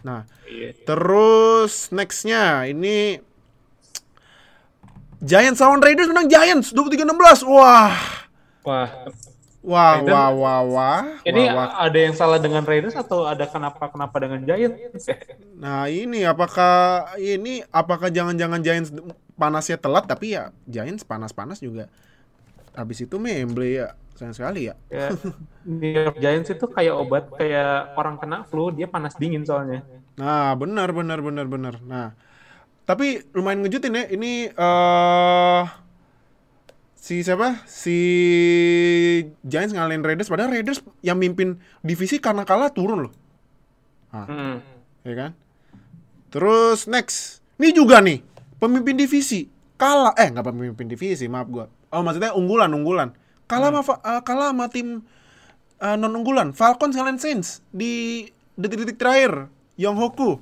Nah, 0.00 0.24
Iya. 0.46 0.72
Terus 0.82 1.90
nextnya 1.90 2.64
ini 2.64 3.20
Giants 5.18 5.58
lawan 5.58 5.80
Raiders 5.80 6.08
menang 6.08 6.28
Giants 6.28 6.70
23-16. 6.70 7.44
Wah. 7.44 8.25
Wah, 8.66 8.88
Wah, 9.66 9.98
Raiders- 9.98 10.14
wah, 10.14 10.28
wah, 10.30 10.60
wah. 10.62 11.00
ini 11.26 11.42
wah, 11.50 11.54
wah. 11.54 11.68
ada 11.86 11.98
yang 11.98 12.14
salah 12.14 12.38
dengan 12.38 12.62
Raiders 12.62 12.94
atau 12.94 13.26
ada 13.26 13.46
kenapa 13.50 13.90
kenapa 13.90 14.16
dengan 14.22 14.40
Giants? 14.46 15.10
Nah, 15.58 15.90
ini 15.90 16.22
apakah 16.22 16.70
ini 17.18 17.62
apakah 17.72 18.08
jangan-jangan 18.12 18.60
Giants 18.62 18.90
panasnya 19.34 19.78
telat 19.80 20.04
tapi 20.06 20.36
ya 20.38 20.54
Giants 20.70 21.02
panas-panas 21.02 21.58
juga. 21.58 21.90
Habis 22.76 23.06
itu 23.08 23.16
memble 23.18 23.66
ya. 23.66 23.88
Sayang 24.16 24.32
sekali 24.36 24.70
ya. 24.72 24.74
ya, 24.88 25.12
New 25.68 25.92
York 25.92 26.16
Giants 26.22 26.48
itu 26.48 26.64
kayak 26.68 26.94
obat 26.96 27.24
kayak 27.36 27.92
orang 28.00 28.16
kena 28.16 28.44
flu, 28.48 28.72
dia 28.72 28.88
panas 28.88 29.12
dingin 29.20 29.44
soalnya. 29.44 29.84
Nah, 30.16 30.56
benar 30.56 30.88
benar 30.96 31.20
benar 31.20 31.46
benar. 31.50 31.74
Nah, 31.84 32.16
tapi 32.88 33.20
lumayan 33.36 33.60
ngejutin 33.66 33.98
ya. 33.98 34.04
Ini 34.08 34.32
eh 34.56 35.62
si 37.06 37.22
siapa? 37.22 37.62
Si 37.70 37.96
Giants 39.46 39.70
ngalahin 39.70 40.02
Raiders 40.02 40.26
padahal 40.26 40.50
Raiders 40.50 40.82
yang 41.06 41.22
mimpin 41.22 41.62
divisi 41.86 42.18
karena 42.18 42.42
kalah 42.42 42.74
turun 42.74 43.06
loh. 43.06 43.12
Hmm. 44.10 44.58
Ya 45.06 45.14
kan? 45.14 45.30
Terus 46.34 46.90
next. 46.90 47.38
Ini 47.62 47.70
juga 47.70 48.02
nih, 48.02 48.26
pemimpin 48.58 48.98
divisi 48.98 49.46
kalah 49.78 50.18
eh 50.18 50.34
nggak 50.34 50.50
pemimpin 50.50 50.90
divisi, 50.90 51.30
maaf 51.30 51.46
gua. 51.46 51.70
Oh, 51.94 52.02
maksudnya 52.02 52.34
unggulan-unggulan. 52.34 53.14
Kalah 53.46 53.70
sama 53.70 53.80
Fa- 53.86 54.02
eh, 54.02 54.20
kalah 54.26 54.50
sama 54.50 54.66
tim 54.66 55.06
non 55.78 56.12
unggulan 56.16 56.50
Falcons 56.56 56.98
ngalahin 56.98 57.22
Saints 57.22 57.62
di 57.70 58.26
detik-detik 58.58 58.98
terakhir. 58.98 59.46
Yong 59.78 59.94
Hoku. 59.94 60.40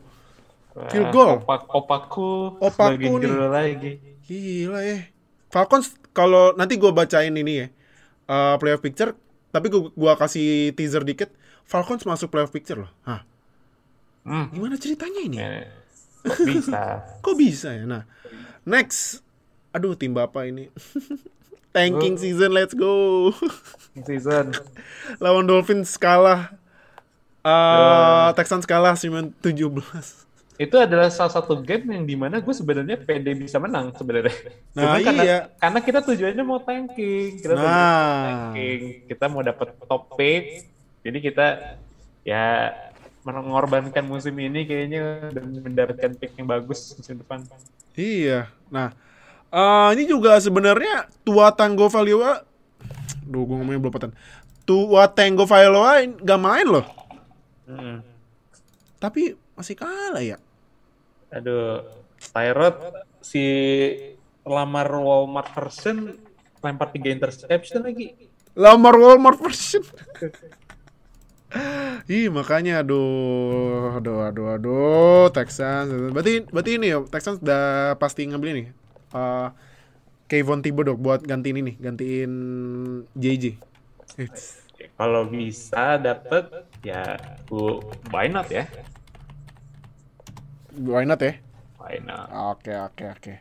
Field 0.91 1.11
goal. 1.13 1.43
Opak, 1.45 1.71
opaku, 1.71 2.57
Opaku 2.59 3.13
nih. 3.21 3.31
lagi. 3.31 3.93
Gila 4.27 4.81
ya. 4.83 5.07
Falcons 5.51 5.95
kalau 6.15 6.55
nanti 6.55 6.79
gue 6.79 6.89
bacain 6.89 7.35
ini 7.35 7.55
ya. 7.61 7.67
eh, 8.25 8.55
playoff 8.57 8.81
picture, 8.81 9.13
tapi 9.51 9.69
gua, 9.69 9.93
gua 9.93 10.13
kasih 10.17 10.73
teaser 10.73 11.05
dikit. 11.05 11.29
Falcons 11.65 12.05
masuk 12.05 12.33
playoff 12.33 12.49
picture 12.49 12.81
loh. 12.81 12.93
Hah, 13.05 13.21
Hmm. 14.25 14.49
gimana 14.49 14.81
ceritanya 14.81 15.21
ini? 15.21 15.37
Eh, 15.37 15.69
kok 16.25 16.41
bisa. 16.41 16.81
Kok 17.25 17.37
bisa 17.37 17.69
ya? 17.77 17.85
Nah, 17.85 18.09
next. 18.65 19.21
Aduh, 19.71 19.93
tim 19.93 20.17
bapak 20.17 20.49
ini. 20.49 20.73
Tanking 21.77 22.17
season, 22.17 22.57
let's 22.57 22.73
go. 22.73 23.29
Season. 24.01 24.55
Lawan 25.23 25.45
Dolphins 25.45 25.99
kalah. 25.99 26.57
Eh, 27.45 28.29
Texans 28.33 28.65
kalah 28.65 28.97
17. 28.97 30.24
Itu 30.55 30.79
adalah 30.79 31.11
salah 31.11 31.35
satu 31.35 31.59
game 31.59 31.99
yang 31.99 32.05
di 32.07 32.15
mana 32.15 32.39
gue 32.39 32.55
sebenarnya 32.55 32.95
pede 33.03 33.35
bisa 33.35 33.59
menang 33.59 33.91
sebenarnya. 33.95 34.35
Nah, 34.75 34.83
Cuman 34.87 35.01
karena, 35.03 35.23
iya. 35.27 35.39
karena 35.59 35.79
kita 35.83 35.99
tujuannya 36.07 36.45
mau 36.47 36.61
tanking, 36.63 37.43
kita 37.43 37.55
Nah. 37.55 37.63
mau 37.63 37.71
tanking, 38.27 38.81
kita 39.11 39.25
mau 39.27 39.43
dapat 39.43 39.69
top 39.83 40.03
pick, 40.15 40.71
jadi 41.03 41.19
kita 41.19 41.47
ya 42.23 42.71
mengorbankan 43.27 44.05
musim 44.07 44.37
ini 44.39 44.63
kayaknya 44.69 45.33
dan 45.33 45.45
mendapatkan 45.59 46.11
pick 46.15 46.39
yang 46.39 46.47
bagus 46.47 46.95
musim 46.95 47.19
depan. 47.19 47.43
Iya. 47.99 48.47
Nah, 48.71 48.95
eh, 49.51 49.89
ini 49.99 50.07
juga 50.07 50.39
sebenarnya 50.39 51.11
Tua 51.27 51.51
Tango 51.51 51.91
Valoa 51.91 52.47
Duh, 53.25 53.43
gue 53.49 53.57
ngomongnya 53.57 53.81
belopotan. 53.81 54.13
Tua 54.69 55.09
Tango 55.09 55.49
Valoa 55.49 56.05
nggak 56.05 56.41
main 56.41 56.67
loh. 56.69 56.87
Mm. 57.65 58.05
Tapi 59.01 59.37
masih 59.57 59.77
kalah 59.77 60.21
ya. 60.21 60.37
Aduh, 61.33 61.85
Tyrod 62.33 62.77
si 63.25 63.45
lamar 64.45 64.93
Walmart 64.93 65.49
version 65.57 66.17
lempar 66.61 66.93
tiga 66.93 67.13
interception 67.13 67.85
lagi. 67.85 68.13
Lamar 68.57 68.97
Walmart 68.97 69.41
version. 69.41 69.85
Ih, 72.11 72.27
makanya 72.35 72.83
aduh, 72.83 73.95
aduh, 73.95 74.27
aduh, 74.27 74.47
aduh, 74.59 75.25
Texans. 75.31 75.87
Berarti 76.11 76.43
berarti 76.51 76.71
ini 76.77 76.91
ya, 76.91 76.99
Texans 77.07 77.39
udah 77.39 77.95
pasti 77.97 78.27
ngambil 78.27 78.49
ini. 78.59 78.65
Eh 79.15 79.49
Kayvon 80.25 80.65
Thibodeau 80.65 80.97
buat 80.97 81.21
gantiin 81.23 81.61
ini, 81.61 81.73
gantiin 81.79 82.33
JJ. 83.15 83.55
It's- 84.19 84.65
Kalau 84.99 85.25
bisa 85.31 85.97
dapet 85.97 86.51
ya 86.83 87.17
gue 87.47 87.81
why 88.11 88.27
not 88.27 88.51
ya? 88.51 88.67
Why 90.75 91.07
not 91.07 91.23
ya? 91.23 91.39
Why 91.79 92.01
not? 92.01 92.29
Oke 92.57 92.73
oke 92.73 93.05
oke. 93.11 93.35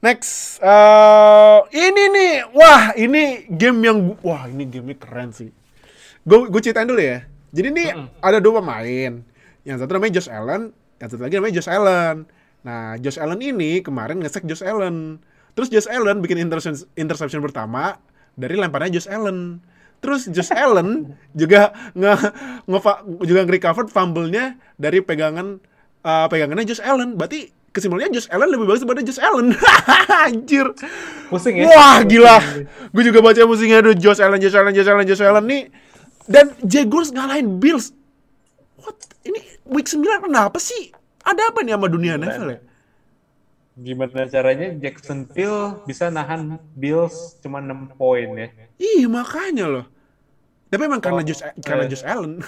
Next, 0.00 0.56
eh 0.64 1.58
ini 1.76 2.04
nih, 2.08 2.32
wah 2.56 2.96
ini 2.96 3.44
game 3.52 3.78
yang 3.84 3.98
wah 4.24 4.48
ini 4.48 4.64
game 4.64 4.96
keren 4.96 5.28
sih. 5.28 5.52
Gue 6.24 6.48
gue 6.48 6.60
ceritain 6.60 6.88
dulu 6.88 7.00
ya. 7.00 7.24
Jadi 7.52 7.68
ini 7.68 7.84
ada 8.18 8.38
dua 8.40 8.64
pemain. 8.64 9.20
Yang 9.60 9.76
satu 9.84 9.92
namanya 9.92 10.14
Josh 10.16 10.30
Allen, 10.32 10.72
yang 10.96 11.08
satu 11.12 11.20
lagi 11.20 11.36
namanya 11.36 11.54
Josh 11.60 11.68
Allen. 11.68 12.16
Nah, 12.60 12.96
Josh 12.96 13.20
Allen 13.20 13.40
ini 13.44 13.84
kemarin 13.84 14.24
ngesek 14.24 14.48
Josh 14.48 14.64
Allen. 14.64 15.20
Terus 15.52 15.68
Josh 15.68 15.88
Allen 15.90 16.24
bikin 16.24 16.40
interception, 16.40 16.80
interception 16.96 17.44
pertama 17.44 18.00
dari 18.38 18.56
lemparnya 18.56 18.96
Josh 18.96 19.10
Allen. 19.10 19.60
Terus 20.00 20.32
Josh 20.32 20.48
Allen 20.64 21.12
juga 21.36 21.76
nge, 21.92 22.12
nge- 22.64 23.04
juga 23.28 23.40
nge-recover 23.44 23.84
fumble-nya 23.92 24.56
dari 24.80 25.04
pegangan 25.04 25.60
eh, 26.04 26.26
pegangannya 26.28 26.66
Josh 26.66 26.82
Allen. 26.82 27.16
Berarti 27.16 27.50
kesimpulannya 27.70 28.10
Josh 28.10 28.30
Allen 28.30 28.50
lebih 28.50 28.66
bagus 28.66 28.82
daripada 28.82 29.02
Josh 29.06 29.22
Allen. 29.22 29.54
Anjir. 30.26 30.66
Pusing 31.30 31.62
ya? 31.62 31.64
Wah, 31.70 31.98
gila. 32.02 32.36
Gue 32.90 33.02
juga 33.06 33.22
baca 33.22 33.40
musiknya 33.46 33.78
aduh 33.82 33.94
Josh 33.94 34.18
Allen, 34.18 34.38
Josh 34.42 34.56
Allen, 34.58 34.72
Josh 34.74 34.90
Allen, 34.90 35.06
Josh 35.06 35.22
Allen 35.22 35.44
nih. 35.46 35.62
Dan 36.30 36.54
Jaguars 36.62 37.10
ngalahin 37.14 37.58
Bills. 37.58 37.94
What? 38.82 38.98
Ini 39.22 39.38
week 39.66 39.86
9 39.86 40.26
kenapa 40.26 40.58
sih? 40.58 40.90
Ada 41.20 41.52
apa 41.52 41.60
nih 41.62 41.76
sama 41.76 41.86
dunia 41.86 42.16
NFL 42.16 42.48
ya? 42.48 42.60
Gimana 43.80 44.28
caranya 44.28 44.68
Jacksonville 44.76 45.80
bisa 45.88 46.12
nahan 46.12 46.60
Bills 46.76 47.38
cuma 47.40 47.62
6 47.62 47.96
poin 47.96 48.28
ya? 48.36 48.48
Ih, 48.76 49.08
makanya 49.08 49.66
loh. 49.68 49.86
Tapi 50.70 50.82
emang 50.86 51.02
karena 51.02 51.20
Oh, 51.20 51.26
Josh 51.26 51.42
karena 51.66 51.84
eh. 51.84 51.90
Josh 51.90 52.06
Allen. 52.06 52.38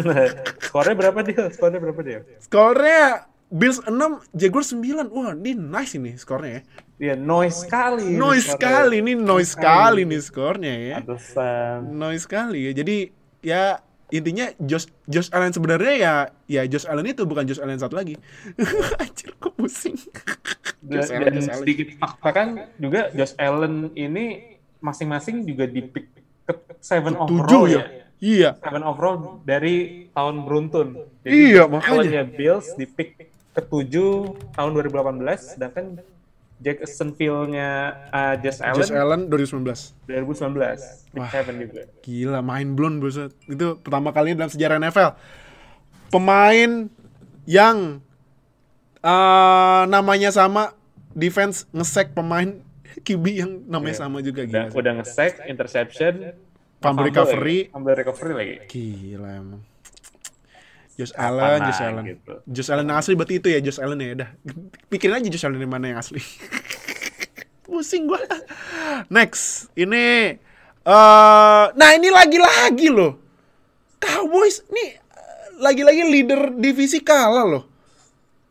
Skornya 0.66 0.94
berapa 0.98 1.18
dia? 1.22 1.42
Skornya 1.54 1.78
berapa 1.78 2.00
dia? 2.02 2.18
Skornya 2.42 3.30
Bills 3.52 3.84
6, 3.84 3.92
Jaguars 4.32 4.72
9. 4.72 5.12
Wah, 5.12 5.36
ini 5.36 5.52
nice 5.52 6.00
ini 6.00 6.16
skornya 6.16 6.50
ya. 6.56 6.62
Iya, 6.96 7.14
noise 7.20 7.68
sekali. 7.68 8.16
Noise 8.16 8.56
sekali, 8.56 9.04
ini 9.04 9.12
noise 9.12 9.52
sekali 9.52 10.08
nih 10.08 10.20
skornya 10.24 10.72
ya. 10.72 10.96
Pantesan. 11.04 11.92
Noise 11.92 12.24
sekali 12.24 12.58
ya. 12.64 12.72
Jadi 12.72 12.96
ya 13.44 13.62
intinya 14.08 14.48
Josh 14.56 14.88
Josh 15.04 15.28
Allen 15.36 15.52
sebenarnya 15.52 15.94
ya 16.00 16.14
ya 16.48 16.62
Josh 16.64 16.88
Allen 16.88 17.12
itu 17.12 17.28
bukan 17.28 17.44
Josh 17.44 17.60
Allen 17.60 17.76
satu 17.76 18.00
lagi. 18.00 18.16
Anjir 19.02 19.36
kok 19.36 19.52
pusing. 19.52 20.00
Dan, 20.82 20.98
Josh 20.98 21.12
Allen, 21.12 21.24
dan 21.28 21.34
Josh 21.36 21.50
Allen. 21.52 21.60
sedikit 21.62 21.88
fakta 22.00 22.28
kan 22.32 22.48
juga 22.80 23.00
Josh 23.12 23.36
Allen 23.36 23.92
ini 23.94 24.56
masing-masing 24.80 25.46
juga 25.46 25.68
di 25.68 25.78
pick 25.84 26.21
seven 26.82 27.14
overall 27.14 27.64
ya. 27.70 27.78
ya. 27.78 27.82
Iya. 28.22 28.50
Seven 28.58 28.82
overall 28.82 29.16
dari 29.42 30.06
tahun 30.10 30.42
beruntun. 30.42 30.88
Iya, 31.22 31.66
Josh 31.66 31.70
makanya. 31.70 32.22
Bills 32.26 32.74
di 32.74 32.86
pick 32.86 33.30
ketujuh 33.52 34.12
tahun 34.54 34.70
2018, 34.78 35.58
sedangkan 35.58 35.98
Jacksonville-nya 36.62 37.70
uh, 38.08 38.34
Josh 38.38 38.62
Allen, 38.62 38.78
Josh 38.78 38.94
Allen 38.94 39.20
2019. 39.26 40.06
2019 40.06 41.10
pick 41.10 41.18
Wah. 41.18 41.30
seven 41.30 41.54
juga. 41.58 41.82
Gila, 42.00 42.38
mind 42.40 42.70
blown 42.74 43.02
buset. 43.02 43.34
Itu 43.44 43.82
pertama 43.82 44.14
kali 44.14 44.38
dalam 44.38 44.46
sejarah 44.46 44.78
NFL. 44.78 45.18
Pemain 46.08 46.86
yang 47.42 47.98
eh, 49.00 49.82
namanya 49.88 50.30
sama 50.30 50.70
defense 51.10 51.66
ngesek 51.74 52.14
pemain 52.14 52.62
QB 53.06 53.24
yang 53.26 53.50
namanya 53.66 53.98
Iya. 53.98 54.02
sama 54.06 54.18
juga 54.22 54.46
Udah, 54.46 54.70
gila. 54.70 54.78
udah 54.78 54.92
nge-sack, 55.02 55.42
interception, 55.50 56.38
Fumble 56.82 57.06
recovery. 57.06 57.58
fumble 57.70 57.94
recovery 57.94 58.32
lagi. 58.34 58.54
Gila 58.68 59.28
emang. 59.32 59.62
Josh 60.92 61.14
Allen, 61.16 61.60
Josh 61.64 61.80
Allen. 61.80 62.04
gitu. 62.04 62.32
Josh 62.44 62.68
Allen 62.68 62.84
yang 62.84 62.98
asli 62.98 63.14
berarti 63.14 63.34
itu 63.38 63.48
ya 63.48 63.58
Josh 63.58 63.78
Allen 63.78 63.96
ya 63.96 64.12
udah. 64.14 64.28
Pikirin 64.86 65.16
aja 65.16 65.28
Josh 65.28 65.46
Allen 65.46 65.58
yang 65.58 65.70
mana 65.70 65.88
yang 65.88 65.98
asli. 65.98 66.20
Pusing 67.64 68.04
gua. 68.04 68.20
Next, 69.08 69.72
ini 69.72 70.36
eh 70.82 71.64
nah 71.72 71.90
ini 71.94 72.10
lagi-lagi 72.10 72.90
loh. 72.90 73.16
Cowboys 73.96 74.66
nih 74.68 74.98
eh, 74.98 74.98
lagi-lagi 75.56 76.02
leader 76.04 76.52
divisi 76.52 77.00
kalah 77.00 77.46
loh. 77.46 77.64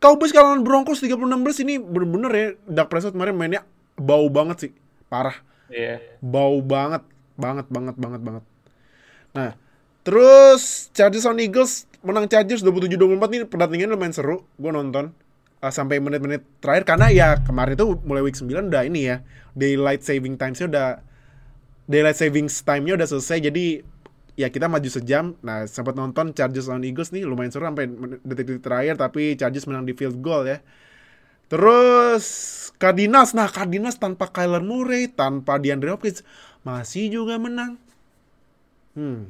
Cowboys 0.00 0.34
kalahan 0.34 0.66
Broncos 0.66 0.98
36 0.98 1.22
ini 1.62 1.78
bener-bener 1.78 2.32
ya 2.34 2.46
Dak 2.66 2.90
Prescott 2.90 3.14
kemarin 3.14 3.38
mainnya 3.38 3.62
bau 3.94 4.26
banget 4.26 4.56
sih. 4.58 4.72
Parah 5.06 5.36
Iya. 5.68 6.02
bau 6.20 6.60
banget 6.60 7.00
banget 7.38 7.66
banget 7.68 7.96
banget 7.98 8.20
banget. 8.20 8.44
Nah 9.32 9.50
terus 10.02 10.90
Chargers 10.96 11.26
on 11.28 11.38
Eagles 11.38 11.86
menang 12.02 12.26
Chargers 12.26 12.66
27-24 12.66 13.36
ini 13.38 13.44
pertandingannya 13.46 13.94
lumayan 13.94 14.14
seru 14.14 14.36
gue 14.58 14.72
nonton 14.74 15.14
uh, 15.62 15.72
sampai 15.72 16.02
menit-menit 16.02 16.42
terakhir. 16.58 16.84
Karena 16.84 17.06
ya 17.08 17.28
kemarin 17.40 17.78
itu 17.78 17.96
mulai 18.02 18.22
week 18.26 18.36
9 18.36 18.68
udah 18.68 18.82
ini 18.84 19.00
ya 19.08 19.16
daylight 19.54 20.02
saving 20.02 20.34
times-nya 20.34 20.66
udah 20.68 20.88
daylight 21.86 22.18
saving 22.18 22.50
time-nya 22.50 22.98
udah 22.98 23.08
selesai. 23.08 23.38
Jadi 23.48 23.80
ya 24.34 24.50
kita 24.50 24.66
maju 24.66 24.88
sejam. 24.90 25.38
Nah, 25.40 25.64
sempat 25.70 25.94
nonton 25.94 26.34
Chargers 26.34 26.66
lawan 26.66 26.82
Eagles 26.82 27.14
nih 27.14 27.22
lumayan 27.22 27.54
seru 27.54 27.64
sampai 27.64 27.86
detik-detik 28.26 28.66
terakhir 28.66 28.98
tapi 28.98 29.38
Chargers 29.38 29.64
menang 29.70 29.86
di 29.86 29.94
field 29.94 30.18
goal 30.20 30.44
ya. 30.44 30.60
Terus 31.52 32.24
Cardinals, 32.80 33.36
nah 33.36 33.44
Cardinals 33.44 34.00
tanpa 34.00 34.32
Kyler 34.32 34.64
Murray, 34.64 35.04
tanpa 35.12 35.60
DeAndre 35.60 35.92
Hopkins 35.92 36.24
masih 36.62 37.10
juga 37.10 37.36
menang. 37.36 37.78
Hmm, 38.92 39.24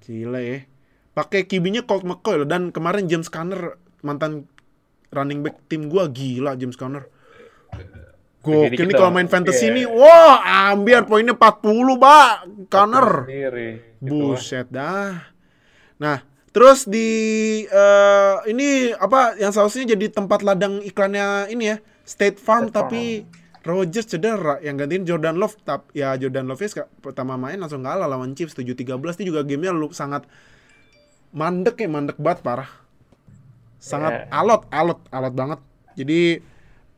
gila 0.00 0.40
ya. 0.40 0.64
Pakai 1.12 1.44
kibinya 1.44 1.84
Colt 1.84 2.08
McCoy 2.08 2.40
loh 2.40 2.48
dan 2.48 2.72
kemarin 2.72 3.04
James 3.04 3.28
Conner 3.28 3.76
mantan 4.00 4.48
running 5.12 5.44
back 5.44 5.60
tim 5.68 5.92
gua 5.92 6.08
gila 6.08 6.56
James 6.56 6.74
Conner. 6.74 7.04
Gokil 8.42 8.74
nih 8.74 8.90
kita- 8.90 8.98
kalau 8.98 9.14
main 9.14 9.30
fantasy 9.30 9.70
nih, 9.70 9.86
wah 9.86 10.42
ambiar 10.74 11.06
poinnya 11.06 11.38
40 11.38 11.94
pak, 11.94 12.30
Conner. 12.66 13.08
Gitu. 14.02 14.10
Buset 14.10 14.66
dah. 14.66 15.30
Nah, 16.02 16.18
terus 16.50 16.82
di 16.82 17.06
eh, 17.62 18.34
ini 18.50 18.90
apa 18.90 19.38
yang 19.38 19.54
seharusnya 19.54 19.94
jadi 19.94 20.10
tempat 20.10 20.42
ladang 20.42 20.82
iklannya 20.82 21.54
ini 21.54 21.70
ya, 21.70 21.76
State 22.02 22.42
Farm 22.42 22.66
State 22.66 22.74
Farm. 22.74 22.90
Tapi 23.62 23.72
Rodgers 23.78 24.10
cedera 24.10 24.58
yang 24.58 24.74
gantiin 24.74 25.06
Jordan 25.06 25.38
Love 25.38 25.54
tap 25.62 25.86
ya 25.94 26.18
Jordan 26.18 26.50
Love 26.50 26.58
ya 26.60 26.84
pertama 26.98 27.38
main 27.38 27.56
langsung 27.56 27.80
kalah 27.80 28.10
lawan 28.10 28.34
Chiefs 28.34 28.58
7-13 28.58 28.98
ini 29.22 29.24
juga 29.24 29.46
gamenya 29.46 29.70
lu 29.70 29.94
sangat 29.94 30.26
mandek 31.30 31.78
ya 31.78 31.88
mandek 31.88 32.18
banget 32.18 32.42
parah 32.42 32.70
sangat 33.78 34.26
Ya. 34.26 34.34
alot 34.34 34.62
alot 34.68 35.00
alot 35.08 35.34
banget 35.34 35.60
jadi 35.94 36.42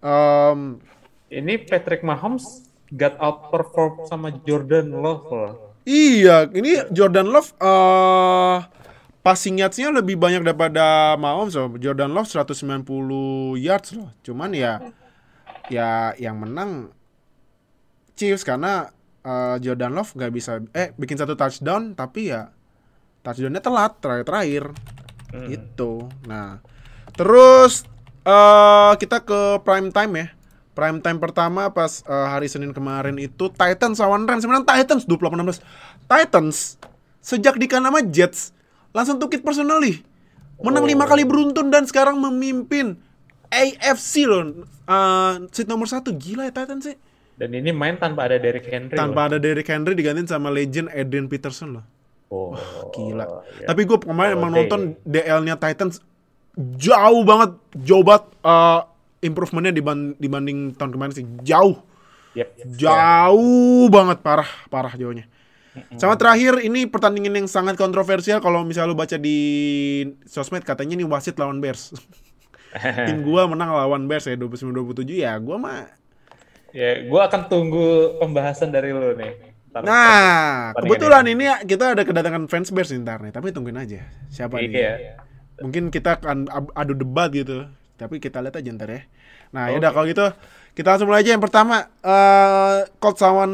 em, 0.00 0.80
Ini 1.28 1.66
Patrick 1.66 2.00
Mahomes 2.00 2.62
got 2.94 3.18
outperformed 3.18 4.06
sama 4.06 4.30
Jordan 4.46 4.94
Love 4.94 5.26
loh. 5.26 5.52
Iya, 5.82 6.46
ini 6.54 6.78
Jordan 6.94 7.26
Love 7.26 7.50
eh 7.58 8.58
passing 9.18 9.58
yards-nya 9.58 9.90
lebih 9.90 10.14
banyak 10.14 10.46
daripada 10.46 11.16
Mahomes 11.18 11.58
loh. 11.58 11.74
Jordan 11.74 12.14
Love 12.14 12.30
190 12.30 12.86
yards 13.58 13.98
loh. 13.98 14.14
Cuman 14.22 14.54
ya 14.54 14.78
ya 15.68 16.12
yang 16.16 16.40
menang 16.40 16.92
Chiefs 18.14 18.46
karena 18.46 18.92
eh, 19.22 19.56
Jordan 19.58 19.92
Love 19.92 20.14
nggak 20.14 20.32
bisa 20.32 20.62
eh 20.72 20.94
bikin 20.94 21.18
satu 21.18 21.34
touchdown 21.34 21.96
tapi 21.96 22.30
ya 22.30 22.50
touchdownnya 23.24 23.64
telat 23.64 23.98
terakhir-terakhir 23.98 24.70
Hmm. 25.34 25.50
gitu. 25.50 26.06
Nah, 26.30 26.62
terus 27.10 27.82
eh 28.22 28.92
kita 28.96 29.26
ke 29.26 29.58
prime 29.66 29.90
time 29.90 30.12
ya. 30.14 30.26
Prime 30.74 31.02
time 31.02 31.18
pertama 31.18 31.74
pas 31.74 32.06
eh, 32.06 32.26
hari 32.30 32.46
Senin 32.46 32.70
kemarin 32.70 33.18
itu 33.18 33.50
Titans 33.50 33.98
lawan 33.98 34.30
Rams. 34.30 34.46
Sebenarnya 34.46 34.62
Titans 34.62 35.02
28-16. 35.10 35.58
Titans 36.06 36.56
sejak 37.18 37.58
di 37.58 37.66
nama 37.66 37.98
Jets 37.98 38.54
langsung 38.94 39.18
tukit 39.18 39.42
personally. 39.42 40.06
Menang 40.62 40.86
Oh. 40.86 40.90
lima 40.94 41.02
kali 41.02 41.26
beruntun 41.26 41.74
dan 41.74 41.82
sekarang 41.82 42.22
memimpin 42.22 42.94
AFC 43.54 44.26
loh. 44.26 44.66
Eh, 44.84 45.32
seat 45.48 45.64
nomor 45.64 45.86
satu 45.86 46.10
gila 46.10 46.44
ya 46.44 46.52
Titans 46.52 46.84
sih. 46.84 46.96
Dan 47.34 47.50
ini 47.50 47.70
main 47.70 47.94
tanpa 47.94 48.26
ada 48.26 48.36
Derrick 48.36 48.66
Henry. 48.66 48.94
Tanpa 48.94 49.26
ada 49.26 49.38
Derrick 49.38 49.66
Henry 49.66 49.94
digantiin 49.94 50.26
sama 50.26 50.50
legend 50.50 50.90
Adrian 50.90 51.26
Peterson 51.26 51.78
loh. 51.78 51.84
loh. 52.26 52.54
Oh, 52.54 52.90
Gila. 52.90 53.26
ya. 53.58 53.66
Tapi 53.70 53.82
gue 53.84 53.98
kemarin 54.00 54.34
Oh, 54.34 54.38
emang 54.38 54.50
deh. 54.50 54.58
nonton 54.60 54.80
DL-nya 55.02 55.54
Titans 55.54 55.98
jauh 56.76 57.22
banget, 57.22 57.50
jauh 57.76 58.02
banget 58.02 58.30
uh, 58.40 58.86
improvementnya 59.20 59.72
diban- 59.72 60.14
dibanding 60.14 60.74
tahun 60.74 60.90
kemarin 60.90 61.12
sih 61.12 61.26
jauh, 61.42 61.78
Yep. 62.34 62.48
jauh 62.74 63.86
banget 63.88 64.18
parah, 64.20 64.50
parah 64.68 64.94
jauhnya. 64.94 65.26
Sama 65.94 66.14
terakhir 66.14 66.62
ini 66.62 66.86
pertandingan 66.86 67.34
yang 67.34 67.48
sangat 67.50 67.74
kontroversial 67.74 68.38
kalau 68.38 68.62
misalnya 68.62 68.90
lu 68.90 68.98
baca 68.98 69.18
di 69.18 69.38
sosmed 70.24 70.62
katanya 70.62 70.94
nih 70.94 71.06
wasit 71.06 71.34
lawan 71.34 71.58
Bears. 71.58 71.90
Tim 73.08 73.22
gua 73.22 73.46
menang 73.46 73.70
lawan 73.70 74.04
Bears 74.04 74.26
ya 74.26 74.34
29-27 74.34 75.06
ya 75.14 75.38
gua 75.38 75.56
mah. 75.56 75.86
Ya, 76.74 77.06
gue 77.06 77.20
akan 77.22 77.46
tunggu 77.46 78.18
pembahasan 78.18 78.74
dari 78.74 78.90
lo 78.90 79.14
nih. 79.14 79.30
Ntar- 79.70 79.86
Nah, 79.86 80.74
kebetulan 80.74 81.22
ini. 81.26 81.46
ini 81.46 81.70
kita 81.70 81.94
ada 81.94 82.02
kedatangan 82.02 82.50
fans 82.50 82.74
Bears 82.74 82.90
ntar 82.92 83.22
nih, 83.22 83.30
tapi 83.30 83.54
tungguin 83.54 83.78
aja 83.78 84.02
siapa 84.26 84.58
nih. 84.58 84.74
Iya. 84.74 84.94
mungkin 85.54 85.86
kita 85.86 86.18
akan 86.18 86.50
adu 86.74 86.98
debat 86.98 87.30
gitu 87.30 87.70
tapi 87.94 88.18
kita 88.18 88.42
lihat 88.42 88.58
aja 88.58 88.70
ntar 88.74 88.90
ya 88.90 89.00
nah 89.54 89.70
Oke. 89.70 89.78
yaudah 89.78 89.90
kalau 89.94 90.06
gitu 90.10 90.26
kita 90.74 90.88
langsung 90.90 91.06
mulai 91.06 91.22
aja 91.22 91.30
yang 91.30 91.38
pertama 91.38 91.86
eh 92.02 92.90
Colts 92.98 93.22
lawan 93.22 93.52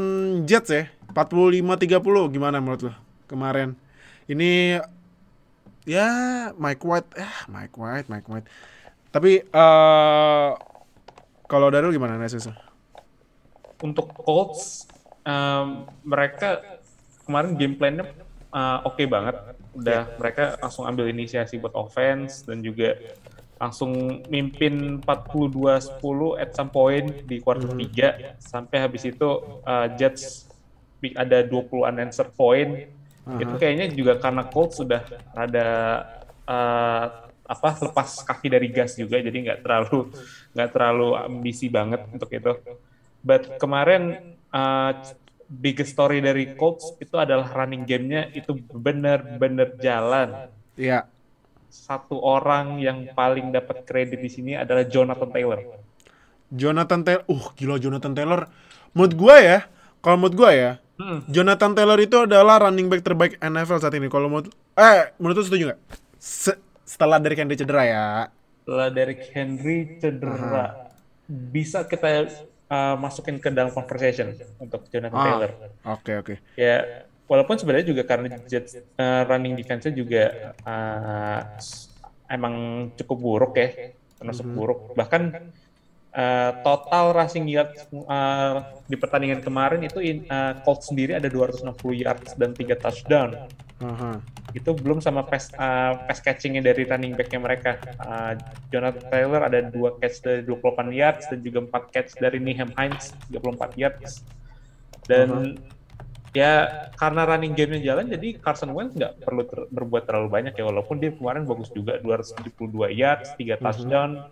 Jets 0.48 0.72
ya 0.72 0.88
45-30 1.12 2.00
gimana 2.32 2.56
menurut 2.56 2.88
lo 2.88 2.92
kemarin 3.28 3.76
ini 4.26 4.80
ya 5.84 6.08
Mike 6.56 6.80
White 6.80 7.12
ah 7.20 7.44
Mike 7.52 7.76
White 7.76 8.08
Mike 8.08 8.28
White 8.28 8.48
tapi 9.10 9.42
eh 9.42 10.48
kalau 11.44 11.66
dari 11.66 11.82
lo 11.82 11.90
gimana 11.90 12.14
analisisnya 12.14 12.54
Untuk 13.80 14.12
Colts, 14.12 14.84
em, 15.24 15.88
mereka 16.04 16.60
kemarin 17.24 17.56
game 17.56 17.74
plan-nya 17.74 18.04
eh, 18.52 18.78
oke 18.84 19.02
banget. 19.08 19.36
Udah 19.72 20.12
mereka 20.20 20.60
langsung 20.60 20.84
ambil 20.84 21.08
inisiasi 21.08 21.56
buat 21.56 21.72
offense 21.72 22.44
dan 22.44 22.60
juga 22.60 22.92
langsung 23.56 24.20
mimpin 24.28 25.00
42-10 25.00 25.96
at 26.36 26.50
some 26.52 26.68
point 26.68 27.24
di 27.24 27.40
quarter 27.40 27.72
3 27.72 28.36
sampai 28.36 28.78
habis 28.84 29.08
itu 29.08 29.28
eh, 29.64 29.86
Jets 29.96 30.44
ada 31.16 31.40
20 31.40 31.88
unanswered 31.88 32.36
point. 32.36 32.84
Itu 33.40 33.56
kayaknya 33.56 33.88
juga 33.88 34.20
karena 34.20 34.44
Colts 34.44 34.76
sudah 34.76 35.00
rada 35.32 35.68
eh, 36.44 37.06
apa 37.50 37.74
lepas 37.90 38.22
kaki 38.22 38.46
dari 38.46 38.70
gas 38.70 38.94
juga 38.94 39.18
jadi 39.18 39.34
nggak 39.34 39.60
terlalu 39.66 40.14
nggak 40.54 40.70
terlalu 40.70 41.08
ambisi 41.18 41.66
banget 41.66 42.06
untuk 42.14 42.30
itu. 42.30 42.52
But 43.20 43.58
kemarin 43.58 44.34
uh, 44.54 44.92
biggest 45.50 45.98
story 45.98 46.22
dari 46.22 46.54
Colts 46.54 46.94
itu 47.02 47.18
adalah 47.18 47.50
running 47.50 47.82
game-nya 47.82 48.30
itu 48.30 48.54
benar-benar 48.70 49.74
jalan. 49.82 50.48
Iya 50.78 51.10
Satu 51.70 52.18
orang 52.22 52.78
yang 52.78 53.10
paling 53.14 53.50
dapat 53.50 53.82
kredit 53.82 54.22
di 54.22 54.30
sini 54.30 54.52
adalah 54.54 54.86
Jonathan 54.86 55.30
Taylor. 55.34 55.60
Jonathan 56.50 57.02
Taylor 57.02 57.24
uh 57.26 57.46
gila 57.54 57.76
Jonathan 57.78 58.14
Taylor 58.14 58.40
menurut 58.94 59.14
gua 59.14 59.36
ya 59.38 59.58
kalau 60.02 60.16
menurut 60.18 60.36
gua 60.38 60.50
ya 60.54 60.72
Hmm. 61.00 61.24
Jonathan 61.32 61.72
Taylor 61.72 61.96
itu 61.96 62.28
adalah 62.28 62.68
running 62.68 62.92
back 62.92 63.00
terbaik 63.00 63.40
NFL 63.40 63.80
saat 63.80 63.96
ini. 63.96 64.12
Kalau 64.12 64.28
menurut 64.28 64.52
eh 64.76 65.16
menurut 65.16 65.40
lu 65.40 65.44
setuju 65.48 65.72
nggak? 65.72 65.80
Se- 66.90 66.98
setelah 66.98 67.22
dari 67.22 67.38
Henry 67.38 67.54
cedera 67.54 67.82
ya. 67.86 68.06
Setelah 68.66 68.88
Derrick 68.90 69.22
Henry 69.30 69.78
cedera, 70.02 70.90
bisa 71.30 71.86
kita 71.86 72.26
uh, 72.66 72.94
masukin 72.98 73.38
ke 73.38 73.46
dalam 73.50 73.70
conversation 73.70 74.34
untuk 74.58 74.90
Jonathan 74.90 75.14
Ah. 75.14 75.24
Taylor. 75.26 75.50
Oke 75.86 76.12
oke. 76.18 76.34
Ya, 76.58 77.06
walaupun 77.30 77.54
sebenarnya 77.54 77.86
juga 77.86 78.02
karena 78.02 78.42
Jets 78.42 78.74
uh, 78.74 79.22
running 79.26 79.54
defense-nya 79.54 79.94
juga 79.94 80.54
uh, 80.66 81.40
emang 82.26 82.54
cukup 82.98 83.18
buruk 83.18 83.52
ya, 83.54 83.94
termasuk 84.18 84.46
buruk. 84.50 84.94
Bahkan 84.94 85.22
uh, 86.14 86.50
total 86.62 87.14
rushing 87.14 87.46
yards 87.46 87.86
uh, 88.06 88.66
di 88.86 88.96
pertandingan 88.98 89.42
kemarin 89.42 89.82
itu 89.86 89.98
in, 90.02 90.26
uh, 90.30 90.58
Colts 90.66 90.90
sendiri 90.90 91.14
ada 91.18 91.30
260 91.30 91.70
yards 91.94 92.34
dan 92.34 92.54
3 92.54 92.74
touchdown. 92.82 93.30
Aha. 93.80 94.20
Itu 94.52 94.76
belum 94.76 95.00
sama 95.00 95.24
pass 95.24 95.48
uh, 95.56 96.04
pass 96.04 96.20
catching-nya 96.20 96.60
dari 96.60 96.84
running 96.84 97.16
back-nya 97.16 97.40
mereka. 97.40 97.80
Uh, 98.02 98.36
Jonathan 98.68 99.06
Taylor 99.08 99.40
ada 99.46 99.58
2 99.72 100.00
catch 100.02 100.16
dari 100.20 100.42
28 100.44 100.90
yards 100.92 101.24
dan 101.30 101.38
juga 101.40 101.58
4 101.64 101.94
catch 101.94 102.10
dari 102.20 102.38
Nyheim 102.42 102.70
Hines 102.76 103.16
34 103.32 103.80
yards. 103.80 104.26
Dan 105.08 105.56
ya 106.30 106.86
karena 106.94 107.26
running 107.26 107.58
game-nya 107.58 107.82
jalan 107.90 108.06
jadi 108.06 108.38
Carson 108.38 108.70
Wentz 108.70 108.94
nggak 108.94 109.26
perlu 109.26 109.42
ter- 109.50 109.66
berbuat 109.74 110.06
terlalu 110.06 110.30
banyak 110.30 110.54
ya 110.54 110.62
walaupun 110.62 111.02
dia 111.02 111.10
kemarin 111.10 111.42
bagus 111.42 111.74
juga 111.74 111.98
272 111.98 112.70
yards, 112.94 113.34
3 113.34 113.58
touchdown, 113.58 114.30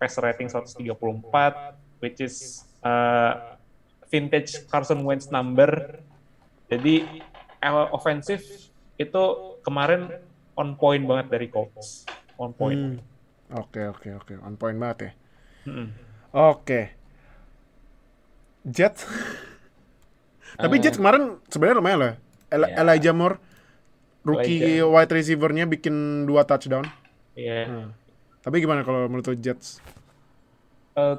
passer 0.00 0.24
rating 0.24 0.48
134 0.48 0.96
which 2.00 2.18
is 2.18 2.64
uh, 2.80 3.54
vintage 4.08 4.64
Carson 4.66 5.04
Wentz 5.04 5.28
number. 5.28 6.00
Jadi 6.66 7.04
offensif 7.92 8.40
itu 8.96 9.22
kemarin 9.60 10.08
on 10.56 10.74
point 10.74 11.04
banget 11.04 11.26
dari 11.28 11.46
Colts. 11.46 12.08
On 12.40 12.50
point. 12.50 12.96
Hmm. 12.96 12.96
Oke 13.52 13.84
oke 13.84 14.08
oke. 14.16 14.34
On 14.40 14.56
point 14.56 14.78
banget 14.80 14.98
ya. 14.98 15.10
Mm-mm. 15.68 15.88
Oke. 16.32 16.96
Jets. 18.64 19.04
Tapi 20.62 20.76
Eh. 20.78 20.82
Jets 20.82 20.96
kemarin 20.96 21.36
sebenarnya 21.46 21.76
lumayan 21.78 21.98
loh. 22.00 22.14
El- 22.50 22.70
Ya. 22.70 22.82
Elijah 22.82 23.14
Moore 23.14 23.36
rookie 24.20 24.84
wide 24.84 25.12
receiver-nya 25.12 25.64
bikin 25.64 26.24
dua 26.24 26.44
touchdown. 26.44 26.84
Iya. 27.34 27.66
Hmm. 27.66 27.88
Tapi 28.40 28.56
gimana 28.64 28.80
kalau 28.84 29.04
menurut 29.08 29.36
Jets? 29.36 29.80
uh, 31.00 31.16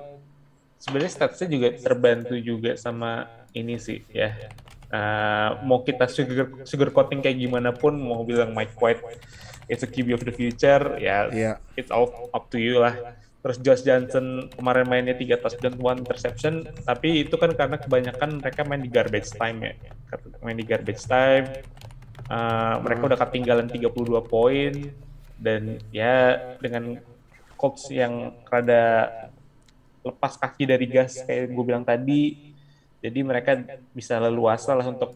sebenarnya 0.82 1.12
statsnya 1.12 1.48
juga 1.48 1.68
terbantu 1.78 2.36
juga 2.40 2.76
sama 2.76 3.30
ini 3.54 3.78
sih 3.78 4.02
ya. 4.12 4.34
Uh, 4.92 5.64
mau 5.64 5.88
kita 5.88 6.04
sugar 6.12 6.68
sugar 6.68 6.92
coating 6.92 7.24
kayak 7.24 7.40
gimana 7.40 7.72
pun, 7.72 7.96
mau 7.96 8.28
bilang 8.28 8.52
Mike 8.52 8.76
White 8.76 9.00
it's 9.72 9.88
a 9.88 9.90
QB 9.90 10.20
of 10.20 10.24
the 10.28 10.36
future, 10.36 11.00
ya 11.00 11.32
yeah. 11.32 11.56
it's 11.80 11.88
all 11.88 12.28
up 12.36 12.52
to 12.52 12.60
you 12.60 12.84
lah. 12.84 13.16
Terus 13.42 13.58
Josh 13.64 13.84
Johnson 13.88 14.52
kemarin 14.52 14.86
mainnya 14.86 15.16
tiga 15.16 15.40
touchdown 15.40 15.80
one 15.80 16.04
interception, 16.04 16.68
tapi 16.84 17.24
itu 17.24 17.40
kan 17.40 17.56
karena 17.56 17.80
kebanyakan 17.80 18.44
mereka 18.44 18.68
main 18.68 18.84
di 18.84 18.92
garbage 18.92 19.32
time 19.32 19.64
ya, 19.64 19.74
main 20.44 20.60
di 20.60 20.68
garbage 20.68 21.08
time. 21.08 21.48
Uh, 22.28 22.84
mereka 22.84 23.16
udah 23.16 23.20
ketinggalan 23.28 23.68
32 23.72 23.92
poin 24.28 24.72
dan 25.40 25.80
ya 25.92 26.38
dengan 26.60 27.00
Colts 27.62 27.86
yang 27.94 28.34
rada 28.50 29.06
lepas 30.02 30.34
kaki 30.34 30.66
dari 30.66 30.90
gas 30.90 31.22
kayak 31.22 31.54
gue 31.54 31.64
bilang 31.64 31.86
tadi 31.86 32.50
jadi 33.06 33.22
mereka 33.22 33.62
bisa 33.94 34.18
leluasa 34.18 34.74
lah 34.74 34.90
untuk 34.90 35.14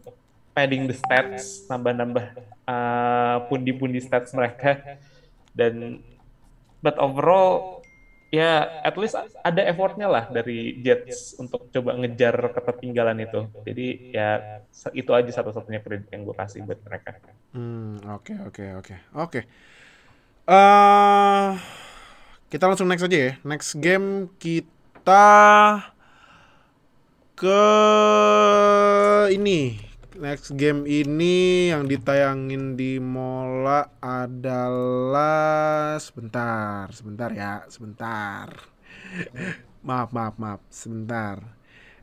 padding 0.53 0.85
the 0.85 0.93
stats 0.93 1.65
nambah-nambah 1.65 2.25
uh, 2.69 3.49
pundi-pundi 3.49 3.97
stats 3.97 4.29
mereka 4.37 4.77
dan 5.57 6.05
but 6.85 7.01
overall 7.01 7.81
ya 8.29 8.83
at 8.83 8.93
least 8.99 9.17
ada 9.41 9.61
effortnya 9.65 10.05
lah 10.11 10.27
dari 10.27 10.81
Jets 10.83 11.39
untuk 11.39 11.71
coba 11.71 11.95
ngejar 11.97 12.35
ketertinggalan 12.51 13.25
itu 13.25 13.41
jadi 13.63 13.87
ya 14.11 14.29
itu 14.91 15.11
aja 15.15 15.31
satu-satunya 15.41 15.79
kredit 15.79 16.11
yang 16.11 16.27
gue 16.27 16.35
kasih 16.35 16.67
buat 16.67 16.79
mereka. 16.83 17.15
Hmm 17.55 18.01
oke 18.05 18.33
oke 18.51 18.63
oke 18.83 18.95
oke. 19.15 19.39
Okay. 19.39 19.43
Uh, 20.45 21.57
kita 22.55 22.71
langsung 22.71 22.87
next 22.87 23.03
aja 23.03 23.19
ya. 23.19 23.31
Next 23.43 23.75
game 23.83 24.31
kita 24.39 25.27
ke 27.35 27.63
ini. 29.35 29.75
Next 30.15 30.55
game 30.55 30.87
ini 30.87 31.67
yang 31.75 31.83
ditayangin 31.83 32.79
di 32.79 32.95
Mola 33.03 33.91
adalah 33.99 35.99
sebentar 35.99 36.87
sebentar 36.95 37.27
ya 37.35 37.67
sebentar. 37.67 38.55
Maaf 39.85 40.15
maaf 40.15 40.39
maaf 40.39 40.63
sebentar. 40.71 41.43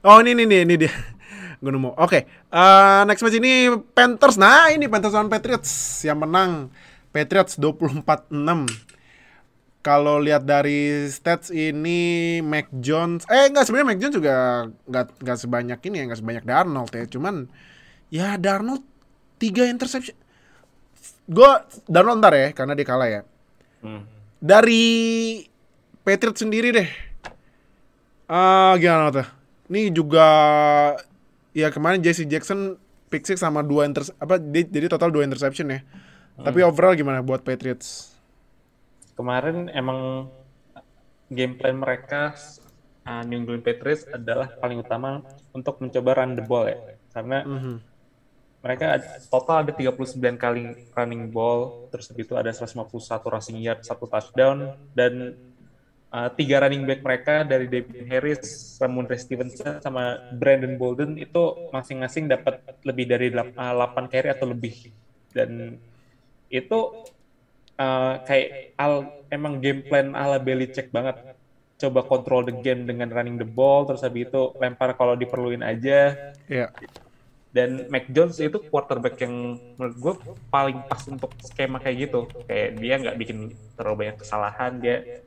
Oh 0.04 0.20
ini 0.20 0.36
ini 0.36 0.44
ini, 0.44 0.56
ini 0.68 0.74
dia. 0.84 0.92
Gue 1.64 1.72
nemu 1.72 1.96
oke 1.96 1.98
okay. 2.12 2.22
uh, 2.52 3.00
eh, 3.00 3.02
next 3.08 3.24
match 3.24 3.40
ini 3.40 3.72
Panthers. 3.96 4.36
Nah 4.36 4.68
ini 4.68 4.84
Panthers 4.84 5.16
lawan 5.16 5.32
Patriots 5.32 6.04
yang 6.04 6.20
menang. 6.20 6.68
Patriots 7.08 7.56
24-6 7.56 8.91
kalau 9.82 10.22
lihat 10.22 10.46
dari 10.46 11.10
stats 11.10 11.50
ini 11.50 12.38
Mac 12.40 12.70
Jones 12.70 13.26
eh 13.26 13.50
enggak 13.50 13.66
sebenarnya 13.66 13.88
Mac 13.90 13.98
Jones 13.98 14.14
juga 14.14 14.34
enggak 14.86 15.06
enggak 15.18 15.38
sebanyak 15.42 15.78
ini 15.90 15.96
ya 15.98 16.04
enggak 16.06 16.20
sebanyak 16.22 16.44
Darnold 16.46 16.92
ya. 16.94 17.04
Cuman 17.10 17.34
ya 18.08 18.28
Darnold 18.38 18.86
tiga 19.42 19.66
interception. 19.66 20.14
Gue 21.26 21.50
Darnold 21.90 22.22
ntar 22.22 22.34
ya 22.38 22.48
karena 22.54 22.78
dia 22.78 22.86
kalah 22.86 23.10
ya. 23.10 23.22
Hmm. 23.82 24.06
dari 24.38 25.42
Patriot 26.06 26.38
sendiri 26.38 26.70
deh. 26.70 26.86
Ah 28.30 28.72
uh, 28.72 28.72
gimana 28.78 29.10
tuh? 29.10 29.26
Ini 29.66 29.90
juga 29.90 30.26
ya 31.50 31.74
kemarin 31.74 31.98
Jesse 31.98 32.22
Jackson 32.30 32.78
pick 33.10 33.26
six 33.26 33.42
sama 33.42 33.66
dua 33.66 33.90
inter 33.90 34.06
apa 34.22 34.38
jadi 34.38 34.86
total 34.86 35.10
dua 35.10 35.26
interception 35.26 35.68
ya. 35.68 35.82
Hmm. 36.32 36.48
tapi 36.48 36.64
overall 36.64 36.96
gimana 36.96 37.20
buat 37.20 37.44
Patriots 37.44 38.11
kemarin 39.16 39.68
emang 39.72 40.30
game 41.32 41.56
plan 41.56 41.76
mereka 41.76 42.36
uh, 43.08 43.22
New 43.24 43.42
England 43.42 43.64
Patriots 43.64 44.04
adalah 44.08 44.52
paling 44.60 44.80
utama 44.80 45.24
untuk 45.52 45.80
mencoba 45.80 46.22
run 46.22 46.36
the 46.36 46.44
ball 46.44 46.68
ya 46.68 46.78
karena 47.12 47.44
mm 47.44 47.58
-hmm. 47.58 47.76
mereka 48.62 48.86
total 49.28 49.66
ada 49.66 49.72
39 49.74 50.16
kali 50.38 50.62
running 50.94 51.28
ball 51.28 51.88
terus 51.90 52.12
itu 52.14 52.36
ada 52.38 52.52
151 52.52 52.88
rushing 53.26 53.58
yard 53.58 53.80
satu 53.82 54.06
touchdown 54.06 54.76
dan 54.94 55.34
uh, 56.12 56.28
tiga 56.36 56.62
running 56.62 56.84
back 56.84 57.00
mereka 57.00 57.42
dari 57.42 57.66
David 57.66 58.06
Harris, 58.06 58.76
Ramondre 58.78 59.16
Stevenson 59.16 59.80
sama 59.80 60.20
Brandon 60.36 60.76
Bolden 60.76 61.16
itu 61.16 61.72
masing-masing 61.72 62.28
dapat 62.28 62.60
lebih 62.84 63.08
dari 63.08 63.28
8 63.32 63.56
carry 64.12 64.28
atau 64.30 64.46
lebih 64.46 64.92
dan 65.32 65.80
itu 66.52 66.78
uh, 67.82 68.22
kayak 68.22 68.78
al 68.78 69.10
emang 69.26 69.58
game 69.58 69.82
plan 69.82 70.14
ala 70.14 70.38
Belichick 70.38 70.94
banget. 70.94 71.18
Coba 71.82 72.06
kontrol 72.06 72.46
the 72.46 72.54
game 72.54 72.86
dengan 72.86 73.10
running 73.10 73.42
the 73.42 73.48
ball 73.48 73.82
terus 73.82 74.06
habis 74.06 74.30
itu 74.30 74.54
lempar 74.62 74.94
kalau 74.94 75.18
diperluin 75.18 75.66
aja. 75.66 76.14
Yeah. 76.46 76.70
dan 77.52 77.84
Mac 77.92 78.08
Jones 78.08 78.40
itu 78.40 78.56
quarterback 78.72 79.20
yang 79.20 79.60
menurut 79.76 79.96
gue 80.00 80.14
paling 80.48 80.88
pas 80.88 81.04
untuk 81.04 81.36
skema 81.44 81.76
kayak 81.84 82.08
gitu. 82.08 82.24
Kayak 82.48 82.80
dia 82.80 82.94
nggak 82.96 83.16
bikin 83.20 83.38
terlalu 83.76 84.08
banyak 84.08 84.16
kesalahan 84.24 84.72
dia 84.80 85.20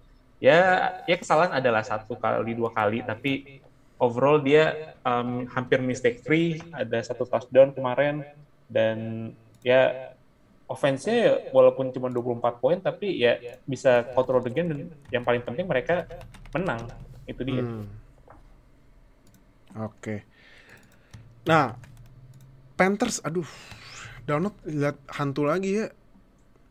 ya 0.45 0.91
ya 1.07 1.15
kesalahan 1.15 1.57
adalah 1.57 1.83
satu 1.83 2.19
kali 2.19 2.55
dua 2.55 2.71
kali 2.71 3.01
tapi 3.01 3.63
overall 3.97 4.39
dia 4.43 4.95
um, 5.07 5.47
hampir 5.47 5.79
mistake 5.79 6.19
free 6.21 6.59
ada 6.75 6.99
satu 6.99 7.23
touchdown 7.23 7.71
kemarin 7.71 8.21
dan 8.67 9.31
ya 9.63 10.13
offense-nya 10.65 11.53
walaupun 11.53 11.93
cuma 11.93 12.09
24 12.09 12.61
poin 12.61 12.77
tapi 12.81 13.21
ya 13.21 13.37
bisa 13.69 14.01
control 14.17 14.41
the 14.41 14.49
game 14.49 14.67
dan 14.73 14.79
yang 15.13 15.23
paling 15.23 15.45
penting 15.45 15.69
mereka 15.69 16.09
menang. 16.53 16.89
Itu 17.29 17.41
dia. 17.45 17.61
Hmm. 17.61 17.85
Oke. 19.75 19.93
Okay. 20.01 20.19
Nah, 21.45 21.77
Panthers 22.73 23.21
aduh 23.21 23.47
download 24.25 24.57
lihat 24.65 24.97
hantu 25.13 25.45
lagi 25.45 25.85
ya. 25.85 25.87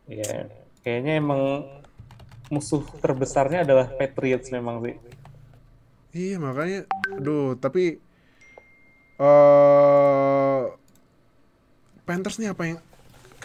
Ya, 0.05 0.51
kayaknya 0.85 1.17
emang 1.17 1.65
musuh 2.53 2.85
terbesarnya 3.01 3.65
adalah 3.65 3.89
Patriots 3.95 4.53
memang 4.53 4.83
sih. 4.85 4.95
Iya, 6.15 6.37
makanya 6.39 6.85
aduh, 7.15 7.57
tapi 7.57 7.99
uh, 9.17 10.71
Panthers 12.05 12.37
nih 12.37 12.53
apa 12.53 12.63
yang 12.69 12.79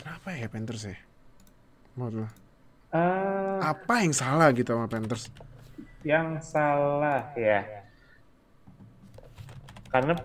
Kenapa 0.01 0.29
ya 0.33 0.49
Panthers 0.49 0.85
ya? 0.89 0.99
Menurut 1.95 2.33
Uh, 2.91 3.63
apa 3.63 4.03
yang 4.03 4.11
salah 4.11 4.51
gitu 4.51 4.75
sama 4.75 4.91
Panthers? 4.91 5.31
Yang 6.03 6.43
salah 6.43 7.31
ya. 7.39 7.63
Karena 9.95 10.19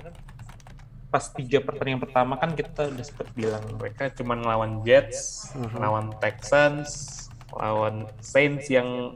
pas 1.13 1.29
tiga 1.29 1.61
pertandingan 1.61 2.01
pertama 2.01 2.41
kan 2.41 2.57
kita 2.57 2.89
udah 2.89 3.05
sempat 3.05 3.29
bilang 3.37 3.61
mereka 3.77 4.09
cuma 4.17 4.33
ngelawan 4.33 4.81
Jets, 4.81 5.53
uh 5.53 5.61
-huh. 5.61 5.77
lawan 5.77 6.09
Texans, 6.17 6.89
lawan 7.53 8.09
Saints 8.17 8.65
yang 8.73 9.13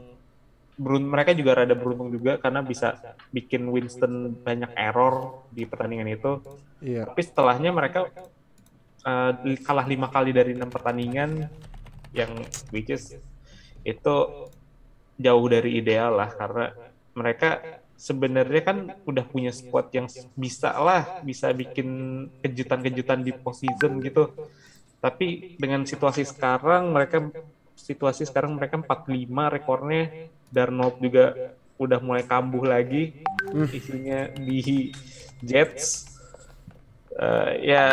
beruntung 0.78 1.12
mereka 1.12 1.34
juga 1.34 1.58
rada 1.58 1.74
beruntung 1.74 2.14
juga 2.14 2.38
karena 2.38 2.62
bisa 2.62 2.96
bikin 3.34 3.66
Winston 3.68 4.32
banyak 4.46 4.70
error 4.78 5.44
di 5.50 5.66
pertandingan 5.66 6.06
itu. 6.06 6.38
Iya. 6.80 7.10
Tapi 7.10 7.20
setelahnya 7.20 7.74
mereka 7.74 8.08
uh, 9.04 9.32
kalah 9.64 9.86
lima 9.86 10.08
kali 10.08 10.34
dari 10.34 10.56
enam 10.56 10.68
pertandingan 10.68 11.48
yang 12.10 12.30
which 12.74 12.90
is 12.90 13.16
itu 13.86 14.14
jauh 15.20 15.46
dari 15.48 15.80
ideal 15.80 16.16
lah 16.16 16.32
karena 16.32 16.72
mereka 17.12 17.80
sebenarnya 18.00 18.62
kan 18.64 18.78
udah 19.04 19.24
punya 19.28 19.52
squad 19.52 19.92
yang 19.92 20.08
bisa 20.32 20.72
lah 20.80 21.20
bisa 21.20 21.52
bikin 21.52 21.88
kejutan-kejutan 22.40 23.20
di 23.20 23.36
postseason 23.36 24.00
gitu. 24.00 24.32
Tapi 25.00 25.56
dengan 25.60 25.84
situasi 25.84 26.24
sekarang 26.24 26.92
mereka 26.92 27.28
situasi 27.76 28.24
sekarang 28.24 28.56
mereka 28.56 28.80
45 28.80 29.56
rekornya. 29.60 30.32
Darnold 30.50 30.98
juga 30.98 31.54
udah 31.78 32.02
mulai 32.02 32.26
kambuh 32.26 32.66
lagi 32.66 33.22
hmm. 33.52 33.68
isunya 33.70 34.20
di 34.34 34.90
Jets. 35.44 36.10
Uh, 37.14 37.54
ya 37.60 37.84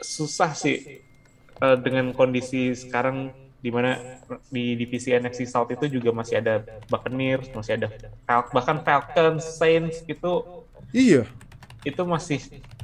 susah 0.00 0.52
sih 0.56 1.04
uh, 1.60 1.76
dengan 1.76 2.12
kondisi 2.16 2.72
sekarang 2.76 3.32
di 3.60 3.68
mana 3.68 4.00
di 4.48 4.72
divisi 4.72 5.12
NFC 5.12 5.44
South 5.44 5.68
itu 5.68 5.84
juga 6.00 6.16
masih 6.16 6.40
ada 6.40 6.64
Buccaneers, 6.88 7.52
masih 7.52 7.76
ada 7.76 7.88
Fal 8.24 8.48
bahkan 8.56 8.80
Falcons, 8.80 9.44
Saints 9.60 10.00
itu 10.08 10.64
iya 10.96 11.28
itu 11.84 12.02
masih 12.04 12.40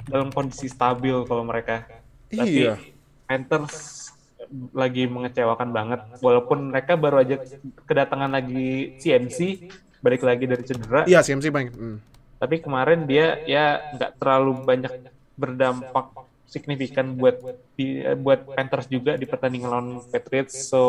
dalam 0.08 0.32
kondisi 0.32 0.70
stabil 0.70 1.16
kalau 1.26 1.44
mereka. 1.44 1.84
Iya. 2.32 2.76
Tapi 2.76 2.94
Panthers 3.26 3.76
lagi 4.70 5.10
mengecewakan 5.10 5.74
banget 5.74 6.00
walaupun 6.22 6.70
mereka 6.70 6.94
baru 6.94 7.26
aja 7.26 7.42
kedatangan 7.82 8.30
lagi 8.30 8.94
CMC 9.02 9.68
balik 10.00 10.22
lagi 10.22 10.46
dari 10.46 10.62
cedera. 10.62 11.02
Iya, 11.04 11.24
CMC 11.26 11.50
banyak. 11.50 11.74
Hmm. 11.74 11.98
Tapi 12.38 12.62
kemarin 12.62 13.08
dia 13.08 13.42
ya 13.48 13.82
nggak 13.96 14.22
terlalu 14.22 14.52
banyak 14.62 14.92
berdampak 15.34 16.25
signifikan 16.46 17.18
buat 17.18 17.42
di, 17.74 18.02
buat 18.22 18.46
Panthers 18.54 18.86
juga 18.86 19.18
di 19.18 19.26
pertandingan 19.26 19.70
lawan 19.70 19.90
Patriots. 20.08 20.70
So 20.70 20.82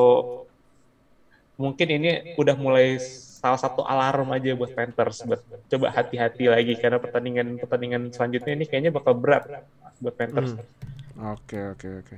mungkin 1.57 1.89
ini 1.89 2.37
udah 2.37 2.53
mulai 2.53 3.01
salah 3.01 3.57
satu 3.57 3.85
alarm 3.85 4.33
aja 4.33 4.53
buat 4.53 4.73
Panthers 4.73 5.25
buat 5.25 5.41
coba 5.69 5.93
hati-hati 5.93 6.49
lagi 6.49 6.73
karena 6.77 7.01
pertandingan 7.01 7.57
pertandingan 7.57 8.13
selanjutnya 8.13 8.53
ini 8.53 8.65
kayaknya 8.69 8.93
bakal 8.93 9.17
berat 9.17 9.65
buat 9.97 10.13
Panthers. 10.13 10.53
Hmm. 10.53 11.33
Oke 11.33 11.57
oke 11.73 11.87
oke. 12.05 12.17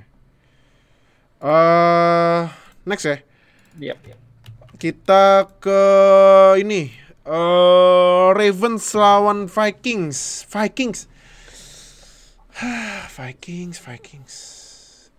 Eh 1.40 2.42
next 2.84 3.06
ya. 3.08 3.18
Yep. 3.80 3.98
Kita 4.80 5.48
ke 5.60 5.82
ini 6.60 6.92
uh, 7.28 8.32
Ravens 8.36 8.92
lawan 8.96 9.48
Vikings. 9.48 10.48
Vikings. 10.48 11.08
Vikings, 13.18 13.80
Vikings. 13.80 14.34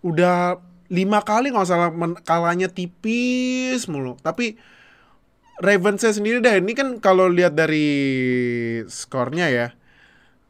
Udah 0.05 0.61
lima 0.91 1.23
kali 1.23 1.49
nggak 1.49 1.67
salah 1.67 1.89
kalahnya 2.25 2.67
tipis 2.69 3.87
mulu. 3.87 4.19
Tapi 4.21 4.57
Ravensnya 5.61 6.09
sendiri 6.09 6.41
deh. 6.41 6.57
Ini 6.57 6.73
kan 6.73 6.97
kalau 6.97 7.29
lihat 7.29 7.53
dari 7.53 7.85
skornya 8.89 9.47
ya. 9.53 9.67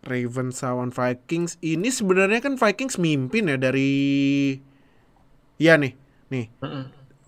Ravens 0.01 0.65
lawan 0.65 0.89
Vikings 0.89 1.61
ini 1.61 1.93
sebenarnya 1.93 2.41
kan 2.41 2.57
Vikings 2.57 2.97
mimpin 2.97 3.53
ya 3.53 3.57
dari 3.59 4.57
Iya 5.61 5.77
nih, 5.77 5.93
nih. 6.33 6.49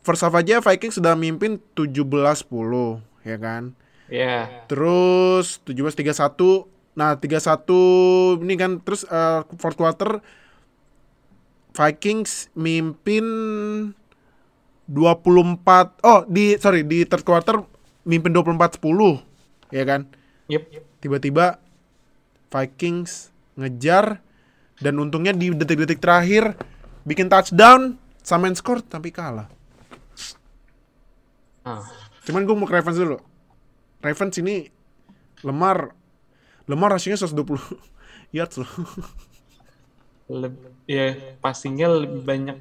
First 0.02 0.26
half 0.26 0.34
aja 0.34 0.58
Vikings 0.58 0.98
sudah 0.98 1.14
mimpin 1.14 1.62
17-10, 1.78 2.50
ya 3.22 3.38
kan? 3.38 3.78
Iya. 4.10 4.50
Yeah. 4.50 4.66
Terus 4.66 5.62
17-31. 5.70 6.73
Nah, 6.94 7.18
31 7.18 8.46
ini 8.46 8.54
kan 8.54 8.78
terus 8.86 9.02
uh, 9.10 9.42
fourth 9.58 9.78
quarter 9.78 10.22
Vikings 11.74 12.54
mimpin 12.54 13.26
24 14.86 16.06
oh 16.06 16.22
di 16.30 16.54
sorry 16.62 16.86
di 16.86 17.02
third 17.02 17.26
quarter 17.26 17.66
mimpin 18.06 18.30
24-10 18.30 19.74
ya 19.74 19.84
kan? 19.88 20.06
Yep. 20.54 20.64
Tiba-tiba 21.02 21.58
Vikings 22.54 23.34
ngejar 23.58 24.22
dan 24.78 25.02
untungnya 25.02 25.34
di 25.34 25.50
detik-detik 25.50 25.98
terakhir 25.98 26.54
bikin 27.10 27.26
touchdown 27.26 27.98
samain 28.22 28.54
skor 28.54 28.86
tapi 28.86 29.10
kalah. 29.10 29.50
Ah. 31.66 31.82
Cuman 32.28 32.46
gue 32.46 32.56
mau 32.56 32.68
ke 32.70 32.76
Ravens 32.76 33.00
dulu. 33.00 33.18
Ravens 34.04 34.36
ini 34.38 34.68
Lemar 35.44 35.92
Lemar 36.70 36.96
rasanya 36.96 37.20
120 37.20 37.60
yards 38.36 38.62
loh. 38.62 38.72
Leb, 40.32 40.56
ya 40.88 41.14
passingnya 41.44 41.92
lebih 41.92 42.24
banyak 42.24 42.58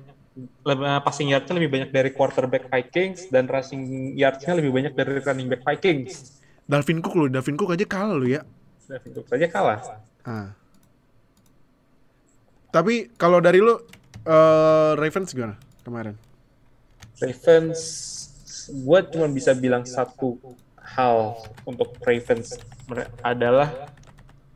lebih, 0.64 0.84
eh, 0.88 1.00
passing 1.04 1.28
yardsnya 1.30 1.54
lebih 1.60 1.70
banyak 1.70 1.90
dari 1.94 2.10
quarterback 2.10 2.66
Vikings 2.72 3.30
dan 3.30 3.46
rushing 3.46 4.12
yardsnya 4.18 4.58
lebih 4.58 4.72
banyak 4.74 4.92
dari 4.96 5.22
running 5.22 5.46
back 5.46 5.62
Vikings. 5.62 6.42
Dalvin 6.66 6.98
Cook 7.04 7.14
loh, 7.14 7.28
Dalvin 7.30 7.54
Cook 7.54 7.76
aja 7.76 7.86
kalah 7.86 8.16
loh 8.18 8.26
ya. 8.26 8.42
Dalvin 8.90 9.12
Cook 9.14 9.26
saja 9.30 9.46
kalah. 9.46 9.80
Ah. 10.26 10.50
Tapi 12.72 13.12
kalau 13.14 13.38
dari 13.38 13.60
lu 13.60 13.76
Uh, 14.22 14.94
Ravens 15.02 15.34
gimana 15.34 15.58
kemarin? 15.82 16.14
Ravens, 17.18 17.80
gue 18.70 18.98
cuma 19.10 19.26
bisa 19.26 19.50
bilang 19.50 19.82
satu 19.82 20.38
hal 20.92 21.40
untuk 21.64 21.96
Ravens 22.04 22.60
adalah 23.24 23.88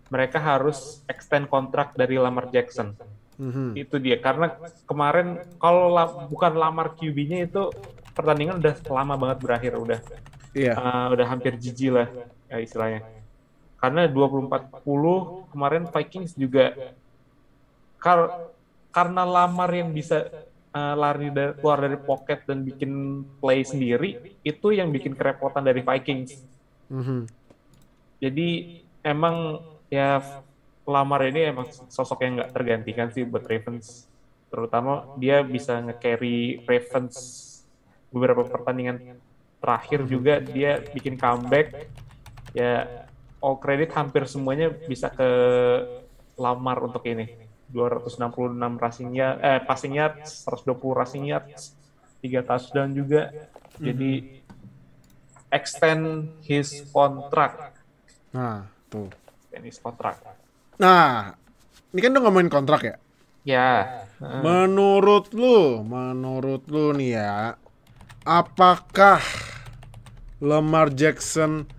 mereka 0.07 0.39
harus 0.39 1.03
extend 1.11 1.51
kontrak 1.51 1.97
dari 1.99 2.21
Lamar 2.21 2.53
Jackson. 2.53 2.95
Mm-hmm. 3.37 3.69
Itu 3.77 3.97
dia 4.01 4.17
karena 4.23 4.55
kemarin 4.89 5.45
kalau 5.61 5.93
la, 5.93 6.09
bukan 6.31 6.53
Lamar 6.57 6.97
QB-nya 6.97 7.49
itu 7.49 7.69
pertandingan 8.17 8.63
udah 8.63 8.75
lama 8.89 9.15
banget 9.19 9.39
berakhir 9.43 9.73
udah. 9.77 10.01
Iya. 10.57 10.73
Uh, 10.73 11.07
udah 11.13 11.27
hampir 11.29 11.53
jijik 11.61 11.93
lah 11.93 12.09
ya 12.49 12.57
istilahnya. 12.63 13.05
Karena 13.77 14.09
24-10 14.09 15.53
kemarin 15.53 15.85
Vikings 15.85 16.33
juga 16.33 16.73
kar 18.01 18.49
karena 18.89 19.29
Lamar 19.29 19.69
yang 19.77 19.93
bisa 19.93 20.33
uh, 20.77 20.95
lari 20.95 21.33
dari, 21.33 21.57
keluar 21.57 21.81
dari 21.81 21.97
pocket 21.97 22.45
dan 22.45 22.61
bikin 22.61 23.25
play 23.41 23.65
sendiri, 23.65 24.37
itu 24.45 24.77
yang 24.77 24.93
bikin 24.93 25.17
kerepotan 25.17 25.65
dari 25.65 25.81
Vikings. 25.81 26.45
Mm-hmm. 26.93 27.21
Jadi 28.21 28.49
emang 29.01 29.65
ya 29.89 30.21
Lamar 30.87 31.27
ini 31.27 31.51
emang 31.51 31.67
sosok 31.91 32.23
yang 32.23 32.39
nggak 32.39 32.53
tergantikan 32.55 33.09
sih 33.11 33.27
buat 33.27 33.43
Ravens. 33.43 34.07
Terutama 34.47 35.19
dia 35.19 35.43
bisa 35.43 35.83
nge-carry 35.83 36.63
Ravens 36.63 37.43
beberapa 38.15 38.47
pertandingan 38.47 39.19
terakhir 39.59 40.07
juga 40.07 40.39
dia 40.39 40.79
bikin 40.79 41.19
comeback. 41.19 41.91
Ya 42.55 43.03
all 43.43 43.59
credit 43.59 43.91
hampir 43.99 44.31
semuanya 44.31 44.71
bisa 44.71 45.11
ke 45.11 45.27
Lamar 46.39 46.87
untuk 46.87 47.03
ini. 47.03 47.46
266 47.75 48.79
rushing 48.79 49.11
yard, 49.15 49.37
eh 49.43 49.59
passing 49.67 49.95
yards, 49.99 50.47
120 50.47 50.99
rushing 50.99 51.25
yards, 51.27 51.75
3 52.23 52.43
touchdown 52.47 52.89
juga. 52.95 53.31
Mm-hmm. 53.35 53.83
Jadi 53.83 54.13
extend 55.51 56.05
his 56.47 56.87
contract. 56.91 57.79
Nah, 58.31 58.71
tuh. 58.91 59.11
Extend 59.51 59.65
his 59.67 59.79
contract. 59.83 60.23
Nah, 60.77 61.35
ini 61.91 62.01
kan 62.03 62.13
udah 62.13 62.23
ngomongin 62.29 62.53
kontrak 62.53 62.83
ya? 62.85 62.97
Ya. 63.47 63.71
Menurut 64.19 65.31
lu, 65.33 65.81
menurut 65.87 66.67
lu 66.67 66.91
nih 66.93 67.19
ya, 67.19 67.55
apakah 68.27 69.23
Lamar 70.43 70.91
Jackson 70.91 71.71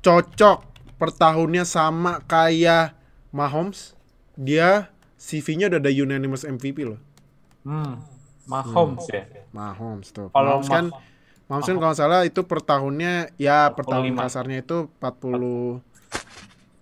cocok 0.00 0.64
per 0.96 1.12
tahunnya 1.12 1.68
sama 1.68 2.24
kayak 2.24 2.96
Mahomes? 3.30 3.92
Dia 4.34 4.88
CV-nya 5.20 5.68
udah 5.68 5.80
ada 5.84 5.92
unanimous 5.92 6.48
MVP 6.48 6.88
loh. 6.88 7.00
Hmm. 7.60 8.00
Mahomes 8.48 9.04
hmm. 9.04 9.14
ya. 9.14 9.24
Mahomes 9.52 10.08
tuh. 10.16 10.32
Kalau 10.32 10.64
Mahomes 10.64 10.72
kan 10.72 10.84
Mahomes 11.44 11.68
kan 11.68 11.76
kalau 11.76 11.94
salah 11.94 12.24
itu 12.24 12.40
per 12.48 12.64
tahunnya 12.64 13.36
ya 13.36 13.68
per 13.76 13.84
tahun 13.84 14.16
kasarnya 14.16 14.64
itu 14.64 14.88
40 14.96 15.84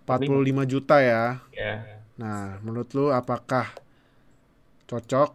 45 0.07 0.73
juta 0.73 0.97
ya. 1.03 1.43
Yeah. 1.53 1.99
Nah, 2.17 2.63
menurut 2.65 2.89
lu 2.97 3.11
apakah 3.13 3.69
cocok 4.89 5.31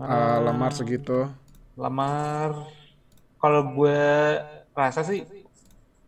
uh, 0.00 0.04
uh, 0.06 0.38
Lamar 0.46 0.72
segitu? 0.72 1.28
Lamar 1.76 2.70
kalau 3.36 3.62
gue 3.76 4.00
rasa 4.72 5.04
sih 5.04 5.26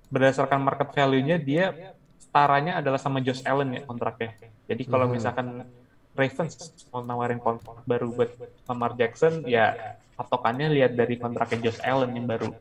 berdasarkan 0.08 0.64
market 0.64 0.88
value-nya 0.96 1.36
dia 1.36 1.92
setaranya 2.28 2.78
adalah 2.84 3.00
sama 3.00 3.24
Josh 3.24 3.40
Allen 3.48 3.72
ya 3.72 3.82
kontraknya. 3.88 4.36
Jadi 4.68 4.84
kalau 4.84 5.08
hmm. 5.08 5.14
misalkan 5.16 5.64
Ravens 6.12 6.54
mau 6.92 7.00
nawarin 7.00 7.40
kontrak 7.40 7.80
baru 7.88 8.12
buat 8.12 8.30
Lamar 8.68 8.92
Jackson, 9.00 9.48
ya 9.48 9.96
patokannya 10.18 10.68
lihat 10.68 10.92
dari 10.92 11.16
kontraknya 11.16 11.70
Josh 11.70 11.80
Allen 11.80 12.12
yang 12.12 12.26
baru. 12.28 12.52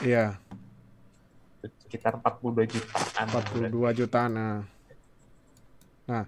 Iya. 0.00 0.40
Sekitar 1.84 2.16
42 2.24 2.72
jutaan. 2.72 3.26
42 3.28 3.98
jutaan. 4.00 4.30
Nah. 4.32 4.58
Nah, 6.02 6.24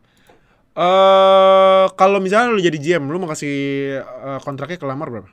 uh, 0.79 1.87
kalau 1.99 2.18
misalnya 2.23 2.55
lu 2.55 2.62
jadi 2.62 2.79
GM, 2.79 3.11
lu 3.11 3.18
mau 3.18 3.31
kasih 3.31 3.57
uh, 4.05 4.38
kontraknya 4.44 4.79
ke 4.79 4.87
Lamar 4.87 5.09
berapa? 5.11 5.31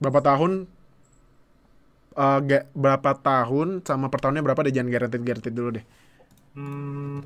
Berapa 0.00 0.20
tahun? 0.22 0.66
Uh, 2.16 2.40
berapa 2.72 3.12
tahun 3.20 3.84
sama 3.84 4.08
per 4.08 4.24
tahunnya 4.24 4.40
berapa 4.40 4.64
deh 4.64 4.72
jangan 4.72 4.88
guaranteed 4.88 5.22
guaranteed 5.22 5.54
dulu 5.54 5.70
deh. 5.76 5.84
Hmm, 6.56 7.20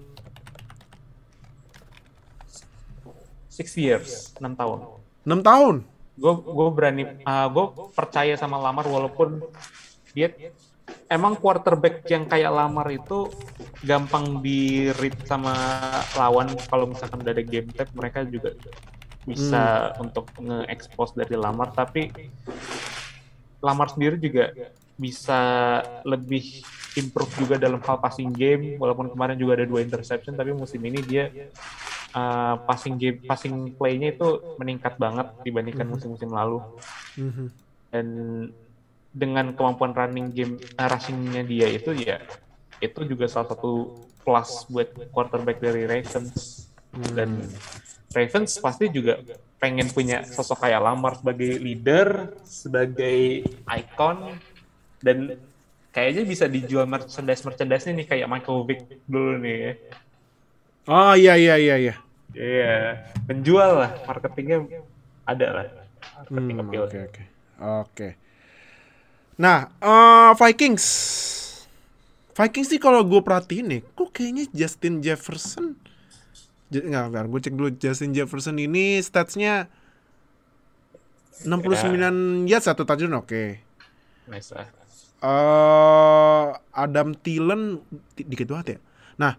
six 3.47 3.79
years, 3.79 4.35
enam 4.43 4.59
tahun. 4.59 4.79
Enam 5.23 5.41
tahun? 5.47 5.75
Gue 6.19 6.35
gue 6.35 6.69
berani, 6.75 7.03
uh, 7.23 7.31
ah, 7.31 7.47
gue 7.47 7.67
percaya 7.95 8.35
sama 8.35 8.59
Lamar 8.59 8.91
walaupun 8.91 9.39
dia 10.11 10.35
emang 11.07 11.39
quarterback 11.39 12.03
yang 12.11 12.27
kayak 12.27 12.51
Lamar 12.51 12.91
itu 12.91 13.31
gampang 13.87 14.43
di 14.43 14.91
read 14.99 15.15
sama 15.27 15.55
lawan 16.19 16.51
kalau 16.67 16.91
misalkan 16.91 17.23
udah 17.23 17.33
ada 17.35 17.45
game 17.47 17.71
tag 17.71 17.91
mereka 17.95 18.27
juga 18.27 18.55
bisa 19.23 19.95
hmm. 19.95 20.03
untuk 20.03 20.27
nge-expose 20.43 21.15
dari 21.15 21.39
Lamar 21.39 21.71
tapi 21.71 22.11
Lamar 23.63 23.93
sendiri 23.93 24.17
juga 24.19 24.51
bisa 24.97 25.41
lebih 26.03 26.65
improve 27.01 27.33
juga 27.41 27.55
dalam 27.57 27.81
hal 27.81 27.97
passing 27.99 28.31
game 28.31 28.77
walaupun 28.77 29.09
kemarin 29.11 29.37
juga 29.41 29.61
ada 29.61 29.67
dua 29.67 29.81
interception 29.81 30.37
tapi 30.37 30.53
musim 30.53 30.79
ini 30.85 31.01
dia 31.01 31.33
uh, 32.13 32.61
passing 32.69 33.01
game 33.01 33.19
passing 33.25 33.73
playnya 33.75 34.13
itu 34.13 34.57
meningkat 34.61 35.01
banget 35.01 35.33
dibandingkan 35.43 35.89
mhm. 35.89 35.93
musim-musim 35.97 36.31
lalu 36.31 36.61
mm-hmm. 37.17 37.47
dan 37.91 38.07
dengan 39.11 39.47
kemampuan 39.57 39.97
running 39.97 40.31
game 40.31 40.55
uh, 40.79 40.87
rushingnya 40.87 41.43
dia 41.43 41.67
itu 41.73 41.91
ya 41.97 42.23
itu 42.79 43.01
juga 43.09 43.27
salah 43.27 43.51
satu 43.51 44.05
plus 44.23 44.69
buat 44.71 44.89
quarterback 45.11 45.59
dari 45.59 45.89
Ravens 45.89 46.69
mm. 46.95 47.13
dan 47.17 47.31
Ravens 48.11 48.59
pasti 48.59 48.91
juga 48.91 49.23
pengen 49.63 49.87
punya 49.93 50.27
sosok 50.27 50.67
kayak 50.67 50.83
Lamar 50.83 51.21
sebagai 51.21 51.61
leader, 51.63 52.35
sebagai 52.43 53.45
icon 53.69 54.35
dan 55.05 55.37
kayaknya 55.91 56.23
bisa 56.27 56.47
dijual 56.47 56.87
merchandise 56.87 57.43
merchandise 57.43 57.87
nih 57.91 58.07
kayak 58.07 58.31
Michael 58.31 58.67
Vick 58.67 58.81
dulu 59.07 59.39
nih 59.43 59.57
ya. 59.59 59.73
Oh 60.91 61.15
iya 61.15 61.35
iya 61.37 61.55
iya 61.59 61.77
iya. 61.79 61.95
Iya, 62.31 63.11
penjual 63.27 63.83
lah, 63.83 63.91
marketingnya 64.07 64.63
ada 65.27 65.47
lah. 65.51 65.67
Marketing 66.31 66.57
Hmm. 66.63 66.87
Oke 66.87 66.99
oke. 67.11 67.23
Oke. 67.61 68.09
Nah, 69.35 69.67
eh, 69.83 70.31
Vikings. 70.39 70.87
Vikings 72.39 72.69
sih 72.71 72.81
kalau 72.81 73.03
gue 73.03 73.21
perhatiin 73.21 73.67
nih, 73.67 73.83
kok 73.99 74.15
kayaknya 74.15 74.47
Justin 74.55 75.03
Jefferson 75.03 75.75
Nggak, 76.71 77.05
bentar, 77.11 77.27
gue 77.27 77.41
cek 77.43 77.55
dulu 77.59 77.71
Justin 77.75 78.15
Jefferson 78.15 78.55
ini 78.55 79.03
statsnya 79.03 79.67
69 81.43 82.47
yards 82.47 82.71
satu 82.71 82.87
touchdown 82.87 83.27
oke. 83.27 83.59
Nice 84.31 84.55
lah. 84.55 84.71
Eh 85.21 86.47
Adam 86.73 87.13
Thielen 87.13 87.85
di- 88.17 88.27
dikit 88.27 88.49
banget 88.53 88.67
ya. 88.77 88.79
Nah, 89.21 89.33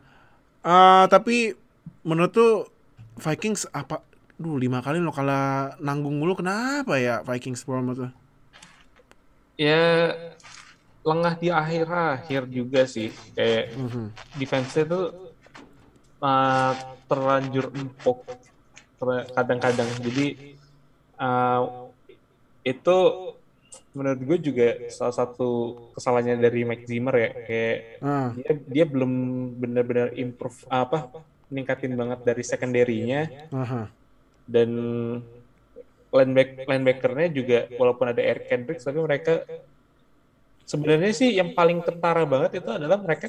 eh 0.65 1.05
tapi 1.09 1.53
menurut 2.05 2.31
tuh 2.33 2.53
Vikings 3.17 3.69
apa? 3.73 4.01
Duh, 4.41 4.57
lima 4.57 4.81
kali 4.81 4.97
lo 4.97 5.13
kalah 5.13 5.77
nanggung 5.81 6.17
mulu 6.17 6.33
kenapa 6.33 6.97
ya 6.97 7.21
Vikings 7.21 7.61
Bournemouth 7.65 7.99
tuh? 8.01 8.11
Ya 9.57 10.13
lengah 11.01 11.33
di 11.37 11.49
akhir-akhir 11.49 12.41
juga 12.49 12.85
sih. 12.85 13.09
Kayak 13.33 13.73
Mhm. 13.77 14.05
defense-nya 14.37 14.85
tuh 14.85 15.05
uh, 16.21 16.73
terlanjur 17.09 17.73
empuk 17.73 18.25
kadang-kadang. 19.33 19.89
Jadi 20.01 20.57
uh, 21.17 21.89
itu 22.61 22.97
menurut 23.97 24.21
gue 24.27 24.37
juga 24.47 24.63
salah 24.97 25.15
satu 25.19 25.43
kesalahannya 25.95 26.35
dari 26.45 26.59
Mike 26.69 26.85
Zimmer 26.91 27.15
ya 27.23 27.29
kayak 27.45 27.75
Ah, 28.01 28.35
dia 28.35 28.49
dia 28.73 28.83
belum 28.93 29.11
benar-benar 29.61 30.07
improve 30.21 30.57
apa 30.71 30.97
meningkatin 31.51 31.93
banget 31.99 32.19
dari 32.27 32.43
secondary-nya 32.51 33.17
aha. 33.51 33.91
dan 34.47 34.71
lineback 36.15 36.49
linebackernya 36.69 37.27
juga 37.37 37.57
walaupun 37.79 38.07
ada 38.11 38.21
Eric 38.23 38.45
Kendricks 38.51 38.83
tapi 38.87 38.99
mereka 38.99 39.31
sebenarnya 40.71 41.11
sih 41.19 41.29
yang 41.39 41.49
paling 41.57 41.79
kentara 41.87 42.21
banget 42.31 42.51
itu 42.59 42.69
adalah 42.77 42.97
mereka 43.05 43.27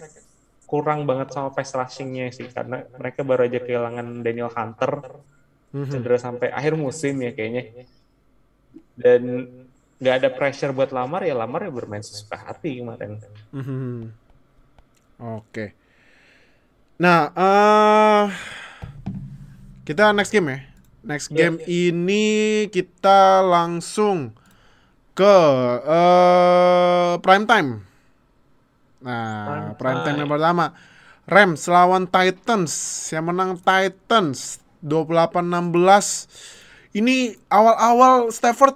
kurang 0.70 1.00
banget 1.08 1.28
sama 1.34 1.48
pass 1.56 1.70
rushing-nya 1.80 2.24
sih 2.38 2.48
karena 2.56 2.76
mereka 3.00 3.20
baru 3.28 3.42
aja 3.48 3.58
kehilangan 3.66 4.06
Daniel 4.26 4.50
Hunter 4.56 4.92
Mhm. 5.72 5.92
cedera 5.92 6.16
sampai 6.26 6.48
akhir 6.58 6.72
musim 6.84 7.14
ya 7.26 7.30
kayaknya 7.36 7.62
dan 8.96 9.22
nggak 10.02 10.14
ada 10.18 10.28
pressure 10.28 10.74
buat 10.74 10.90
Lamar 10.90 11.22
ya 11.22 11.32
Lamar 11.32 11.62
ya 11.62 11.70
bermain 11.70 12.02
sesuka 12.02 12.34
hati 12.36 12.82
kemarin 12.82 13.22
Mhm. 13.54 14.10
Oke. 15.22 15.78
Nah, 16.98 17.30
eh 17.30 18.24
kita 19.84 20.10
next 20.10 20.30
game 20.30 20.48
ya. 20.48 20.58
Next 21.02 21.30
Iya. 21.30 21.38
game 21.38 21.56
ini 21.64 22.26
kita 22.66 23.42
langsung 23.42 24.34
ke 25.12 25.36
eh 25.86 27.12
prime 27.18 27.46
time. 27.46 27.70
Nah, 29.00 29.46
Prime 29.46 29.74
prime 29.78 29.98
time 30.00 30.06
time. 30.06 30.18
yang 30.18 30.30
pertama 30.30 30.64
Rams 31.22 31.62
lawan 31.66 32.06
Titans. 32.06 32.72
Yang 33.10 33.24
menang 33.24 33.50
Titans 33.58 34.58
28-16. 34.82 36.26
Ini 36.92 37.38
awal-awal 37.46 38.30
Stafford 38.30 38.74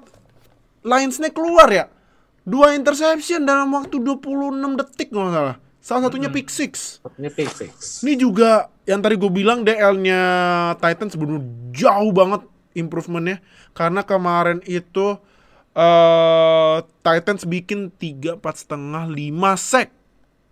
Lions-nya 0.86 1.34
keluar 1.34 1.66
ya. 1.74 1.90
Dua 2.46 2.78
interception 2.78 3.42
dalam 3.42 3.74
waktu 3.74 3.98
26 3.98 4.78
detik 4.78 5.10
kalau 5.10 5.26
nggak 5.26 5.34
salah. 5.34 5.56
Salah 5.82 6.02
satunya 6.06 6.30
pick 6.30 6.46
six. 6.46 7.02
Satunya 7.02 7.30
pick 7.30 7.50
six 7.50 8.02
Ini 8.06 8.18
juga 8.18 8.70
yang 8.86 9.02
tadi 9.02 9.18
gue 9.18 9.30
bilang 9.30 9.66
DL-nya 9.66 10.20
Titans 10.78 11.18
benar 11.18 11.42
jauh 11.74 12.10
banget 12.14 12.42
improvementnya 12.78 13.42
karena 13.74 14.06
kemarin 14.06 14.62
itu 14.66 15.18
eh 15.74 16.76
Titans 17.02 17.42
bikin 17.46 17.90
tiga 17.94 18.38
empat 18.38 18.62
setengah 18.62 19.10
lima 19.10 19.58
sack. 19.58 19.90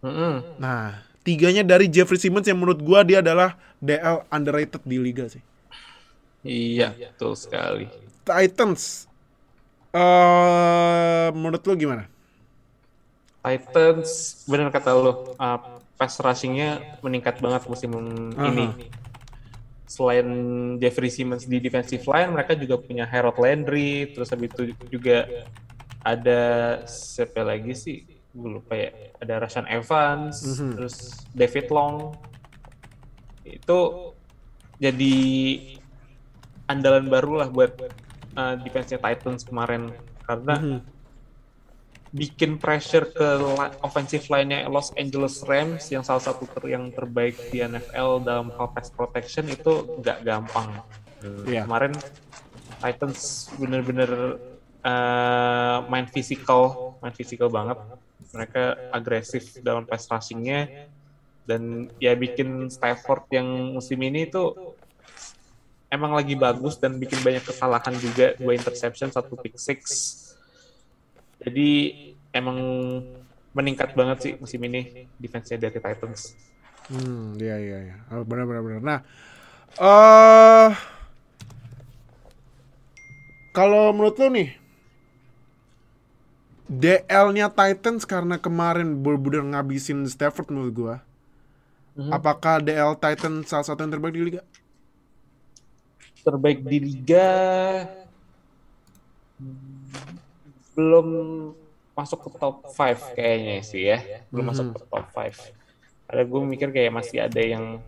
Mm-mm. 0.03 0.61
Nah, 0.61 1.03
tiganya 1.23 1.64
dari 1.64 1.88
Jeffrey 1.88 2.18
Simmons 2.20 2.44
yang 2.44 2.61
menurut 2.61 2.83
gua 2.83 3.07
dia 3.07 3.18
adalah 3.25 3.57
DL 3.81 4.27
underrated 4.29 4.83
di 4.85 4.99
liga 5.01 5.31
sih. 5.31 5.42
Iya, 6.44 6.92
betul 6.92 7.35
sekali. 7.40 7.88
Titans 8.23 9.09
eh 9.95 11.27
menurut 11.31 11.63
lu 11.63 11.75
gimana? 11.79 12.05
Titans, 13.45 14.41
benar 14.49 14.73
kata 14.73 14.97
lo, 14.97 15.37
uh, 15.37 15.61
pass 16.01 16.17
rushing-nya 16.19 16.99
meningkat 17.05 17.39
banget 17.45 17.69
musim 17.69 17.93
ini. 18.35 18.91
Selain 19.85 20.27
Jeffrey 20.81 21.13
Simmons 21.13 21.45
di 21.45 21.61
defensive 21.61 22.03
line, 22.09 22.33
mereka 22.33 22.57
juga 22.57 22.81
punya 22.81 23.05
Harold 23.05 23.37
Landry, 23.37 24.11
terus 24.17 24.33
habis 24.33 24.49
itu 24.49 24.75
juga 24.89 25.29
ada 26.01 26.43
siapa 26.89 27.45
lagi 27.45 27.77
sih? 27.77 28.03
Gue 28.35 28.59
lupa 28.59 28.75
ya. 28.75 28.91
Ada 29.21 29.45
Rashan 29.45 29.69
Evans, 29.71 30.41
terus 30.75 31.23
David 31.37 31.69
Long. 31.69 32.17
Itu 33.45 34.11
jadi 34.81 35.17
andalan 36.65 37.13
baru 37.13 37.45
lah 37.45 37.49
buat 37.53 37.77
uh, 38.37 38.55
defense-nya 38.61 39.01
Titans 39.01 39.42
kemarin 39.47 39.90
karena 40.25 40.83
bikin 42.14 42.62
pressure 42.62 43.11
ke 43.11 43.27
li- 43.42 43.75
offensive 43.83 44.23
line-nya 44.31 44.70
Los 44.70 44.94
Angeles 44.94 45.42
Rams 45.42 45.90
yang 45.90 46.07
salah 46.07 46.23
satu 46.23 46.47
ter- 46.47 46.70
yang 46.70 46.87
terbaik 46.94 47.35
di 47.51 47.59
NFL 47.59 48.23
dalam 48.23 48.55
hal 48.55 48.70
pass 48.70 48.87
protection 48.94 49.51
itu 49.51 49.99
nggak 49.99 50.23
gampang. 50.23 50.79
Iya. 51.51 51.66
Kemarin 51.66 51.92
Titans 52.79 53.51
bener-bener 53.59 54.38
uh, 54.87 55.79
main 55.90 56.07
physical, 56.07 56.94
main 57.03 57.14
physical 57.16 57.51
banget. 57.51 57.83
Mereka 58.31 58.94
agresif 58.94 59.59
dalam 59.59 59.83
pass 59.83 60.07
rushing-nya 60.07 60.70
dan 61.44 61.92
ya 62.01 62.14
bikin 62.14 62.70
Stafford 62.73 63.27
yang 63.35 63.77
musim 63.77 64.01
ini 64.01 64.31
tuh 64.31 64.79
emang 65.95 66.11
lagi 66.11 66.35
bagus 66.35 66.75
dan 66.83 66.99
bikin 66.99 67.23
banyak 67.23 67.47
kesalahan 67.47 67.95
juga 68.03 68.35
dua 68.35 68.59
interception 68.59 69.15
satu 69.15 69.39
pick 69.39 69.55
six 69.55 69.79
jadi 71.39 71.71
emang 72.35 72.59
meningkat 73.55 73.95
banget 73.95 74.19
sih 74.19 74.33
musim 74.35 74.59
ini 74.67 75.07
defense-nya 75.23 75.71
dari 75.71 75.79
Titans 75.79 76.35
Hmm, 76.93 77.41
iya 77.41 77.57
iya 77.57 77.79
iya. 77.81 77.97
Oh, 78.13 78.25
benar 78.29 78.45
benar 78.45 78.61
benar. 78.61 78.81
Nah, 78.85 78.99
eh 79.81 80.71
kalau 83.57 83.95
menurut 83.95 84.19
lu 84.21 84.29
nih 84.35 84.51
DL-nya 86.69 87.49
Titans 87.53 88.05
karena 88.05 88.37
kemarin 88.41 89.01
benar-benar 89.01 89.45
ngabisin 89.57 90.05
Stafford 90.09 90.49
menurut 90.53 90.73
gua. 90.75 90.97
Apakah 92.11 92.59
DL 92.59 92.99
Titans 92.99 93.47
salah 93.47 93.65
satu 93.65 93.87
yang 93.87 93.93
terbaik 93.95 94.19
di 94.19 94.23
liga? 94.27 94.43
Terbaik 96.25 96.65
di 96.65 96.79
liga. 96.81 97.31
Belum 100.75 101.07
masuk 101.95 102.27
ke 102.27 102.31
top 102.41 102.67
5 102.73 103.15
kayaknya 103.15 103.63
sih 103.63 103.83
ya. 103.93 104.03
Belum 104.33 104.51
masuk 104.51 104.75
ke 104.75 104.79
top 104.89 105.07
5 105.13 105.65
ada 106.09 106.23
gue 106.23 106.41
mikir 106.45 106.69
kayak 106.69 106.93
masih 106.93 107.19
ada 107.25 107.41
yang 107.41 107.81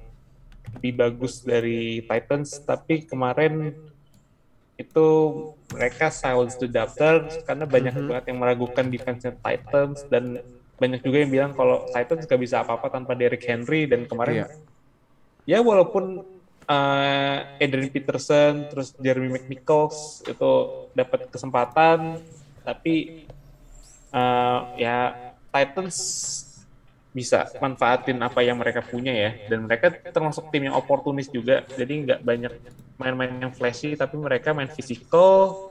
lebih 0.76 0.92
bagus 0.96 1.44
dari 1.44 2.02
Titans. 2.04 2.58
Tapi 2.64 3.04
kemarin 3.04 3.76
itu 4.76 5.06
mereka 5.72 6.12
silence 6.12 6.58
to 6.60 6.68
doctor 6.68 7.24
karena 7.48 7.64
banyak 7.64 7.94
banget 7.96 8.24
yang 8.32 8.38
meragukan 8.40 8.86
defense 8.88 9.28
Titans. 9.28 10.04
Dan 10.08 10.40
banyak 10.76 11.00
juga 11.04 11.22
yang 11.24 11.30
bilang 11.32 11.52
kalau 11.54 11.84
Titans 11.92 12.24
gak 12.28 12.40
bisa 12.40 12.64
apa-apa 12.64 12.88
tanpa 12.88 13.12
Derrick 13.12 13.44
Henry. 13.44 13.84
Dan 13.84 14.08
kemarin 14.08 14.44
Iya. 14.44 14.48
ya 15.46 15.58
walaupun 15.62 16.24
uh, 16.66 17.38
Adrian 17.62 17.90
Peterson 17.90 18.66
terus 18.70 18.92
Jeremy 18.98 19.38
McNichols 19.38 20.26
itu 20.26 20.50
dapat 20.92 21.30
kesempatan. 21.30 22.20
Tapi 22.66 23.26
uh, 24.10 24.74
ya 24.76 25.14
Titans 25.54 25.96
bisa 27.16 27.48
manfaatin 27.62 28.20
apa 28.20 28.44
yang 28.44 28.60
mereka 28.60 28.84
punya 28.84 29.14
ya. 29.14 29.30
Dan 29.48 29.64
mereka 29.64 29.88
termasuk 29.90 30.52
tim 30.52 30.68
yang 30.68 30.76
oportunis 30.76 31.30
juga. 31.32 31.64
Jadi 31.74 32.06
nggak 32.06 32.20
banyak 32.20 32.52
main-main 32.96 33.32
yang 33.40 33.52
flashy 33.52 33.92
tapi 33.92 34.16
mereka 34.16 34.56
main 34.56 34.72
physical 34.72 35.68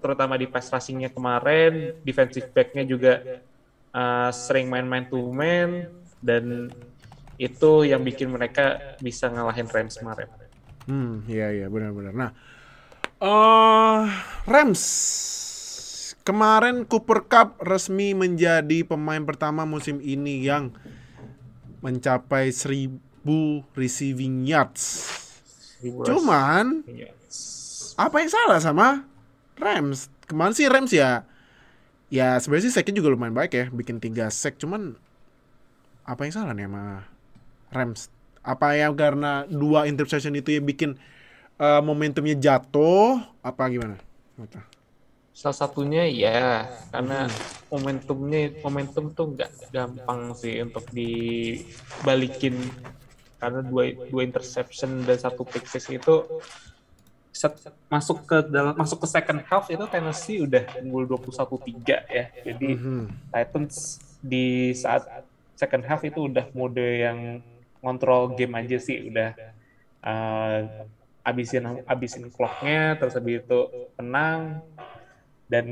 terutama 0.00 0.36
di 0.36 0.46
pass 0.46 0.70
rushing-nya 0.70 1.10
kemarin. 1.12 1.96
Defensive 2.06 2.48
back-nya 2.52 2.86
juga 2.86 3.42
uh, 3.92 4.30
sering 4.32 4.68
main 4.68 4.86
man 4.86 5.04
to 5.08 5.20
man 5.32 5.90
dan 6.20 6.72
itu 7.36 7.84
yang 7.84 8.00
bikin 8.02 8.32
mereka 8.32 8.96
bisa 9.00 9.28
ngalahin 9.28 9.68
Rams 9.68 9.96
kemarin. 10.00 10.28
Hmm, 10.86 11.24
iya 11.28 11.52
iya 11.52 11.66
benar-benar. 11.66 12.14
Nah, 12.14 12.30
Eh, 13.16 14.02
Rams. 14.44 14.84
Kemarin 16.20 16.84
Cooper 16.84 17.24
Cup 17.24 17.56
resmi 17.64 18.12
menjadi 18.12 18.84
pemain 18.84 19.22
pertama 19.24 19.64
musim 19.64 20.02
ini 20.04 20.44
yang 20.44 20.74
mencapai 21.80 22.52
1000 22.52 23.00
receiving 23.72 24.44
yards. 24.44 25.08
Cuman 25.80 26.82
apa 27.96 28.16
yang 28.20 28.28
salah 28.28 28.60
sama 28.60 29.08
Rams? 29.56 30.12
Kemarin 30.28 30.52
sih 30.52 30.66
Rams 30.68 30.92
ya 30.92 31.24
ya 32.12 32.36
sebenarnya 32.38 32.68
sih 32.68 32.74
sacknya 32.74 33.00
juga 33.00 33.14
lumayan 33.16 33.34
baik 33.34 33.52
ya, 33.54 33.64
bikin 33.70 33.98
3 33.98 34.30
sack 34.30 34.62
cuman 34.62 34.94
apa 36.06 36.20
yang 36.22 36.34
salah 36.34 36.54
nih 36.54 36.70
sama 36.70 37.02
Rams? 37.76 38.08
Apa 38.40 38.78
yang 38.78 38.94
karena 38.94 39.44
dua 39.44 39.84
interception 39.84 40.32
itu 40.32 40.56
ya 40.56 40.62
bikin 40.62 40.96
eh, 41.56 41.82
momentumnya 41.82 42.36
jatuh 42.36 43.20
apa 43.42 43.62
gimana? 43.68 43.96
Mata. 44.36 44.64
Salah 45.36 45.52
satunya 45.52 46.08
ya 46.08 46.64
karena 46.88 47.28
momentumnya 47.68 48.56
momentum 48.64 49.12
tuh 49.12 49.36
nggak 49.36 49.68
gampang 49.68 50.32
sih 50.32 50.64
untuk 50.64 50.88
dibalikin 50.88 52.56
karena 53.36 53.60
dua 53.60 53.92
dua 54.08 54.22
interception 54.24 55.04
dan 55.04 55.20
satu 55.20 55.44
pick 55.44 55.68
six 55.68 55.92
itu 55.92 56.24
set- 57.36 57.68
masuk 57.92 58.24
ke 58.24 58.48
dalam 58.48 58.72
masuk 58.80 59.04
ke 59.04 59.08
second 59.12 59.44
half 59.44 59.68
itu 59.68 59.84
Tennessee 59.92 60.40
udah 60.40 60.64
unggul 60.80 61.04
21-3 61.04 62.00
ya. 62.08 62.32
Jadi 62.40 62.70
Mhm. 62.72 63.28
Titans 63.28 64.00
di 64.24 64.72
saat 64.72 65.04
second 65.52 65.84
half 65.84 66.00
itu 66.00 66.32
udah 66.32 66.48
mode 66.56 66.80
yang 66.80 67.44
kontrol 67.86 68.34
game 68.34 68.58
aja 68.58 68.82
sih 68.82 69.06
udah 69.06 69.30
uh, 70.02 70.58
abisin 71.22 71.86
abisin 71.86 72.26
clocknya 72.34 72.98
terus 72.98 73.14
habis 73.14 73.46
itu 73.46 73.60
tenang 73.94 74.58
dan 75.46 75.66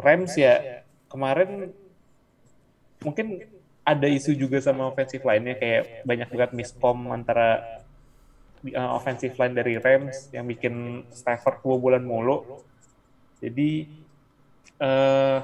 Rams 0.00 0.32
ya 0.40 0.84
kemarin 1.12 1.76
mungkin 3.04 3.44
ada 3.82 4.06
isu 4.06 4.32
juga 4.38 4.62
sama 4.62 4.88
offensive 4.88 5.26
line-nya 5.26 5.58
kayak 5.58 6.06
banyak 6.06 6.28
banget 6.32 6.50
miscom 6.54 7.10
antara 7.10 7.82
uh, 8.70 8.90
offensive 8.94 9.34
line 9.36 9.58
dari 9.58 9.74
Rams 9.76 10.30
yang 10.30 10.46
bikin 10.46 11.04
Stafford 11.10 11.60
bulan 11.60 12.06
mulu. 12.06 12.62
Jadi 13.42 13.90
eh 14.82 15.40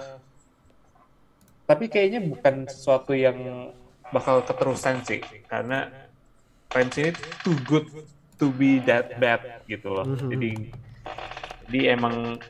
tapi 1.68 1.84
kayaknya 1.92 2.24
bukan 2.24 2.64
sesuatu 2.64 3.12
yang 3.12 3.70
bakal 4.08 4.40
keterusan 4.42 5.04
sih 5.04 5.20
karena 5.46 5.92
Rams 6.68 6.96
ini 6.96 7.10
too 7.42 7.56
good 7.64 7.86
to 8.36 8.52
be 8.52 8.80
that 8.80 9.16
bad 9.16 9.40
gitu 9.64 9.88
loh 9.90 10.06
Mhm. 10.06 10.28
jadi 10.30 10.50
jadi 11.68 11.80
emang 11.92 12.40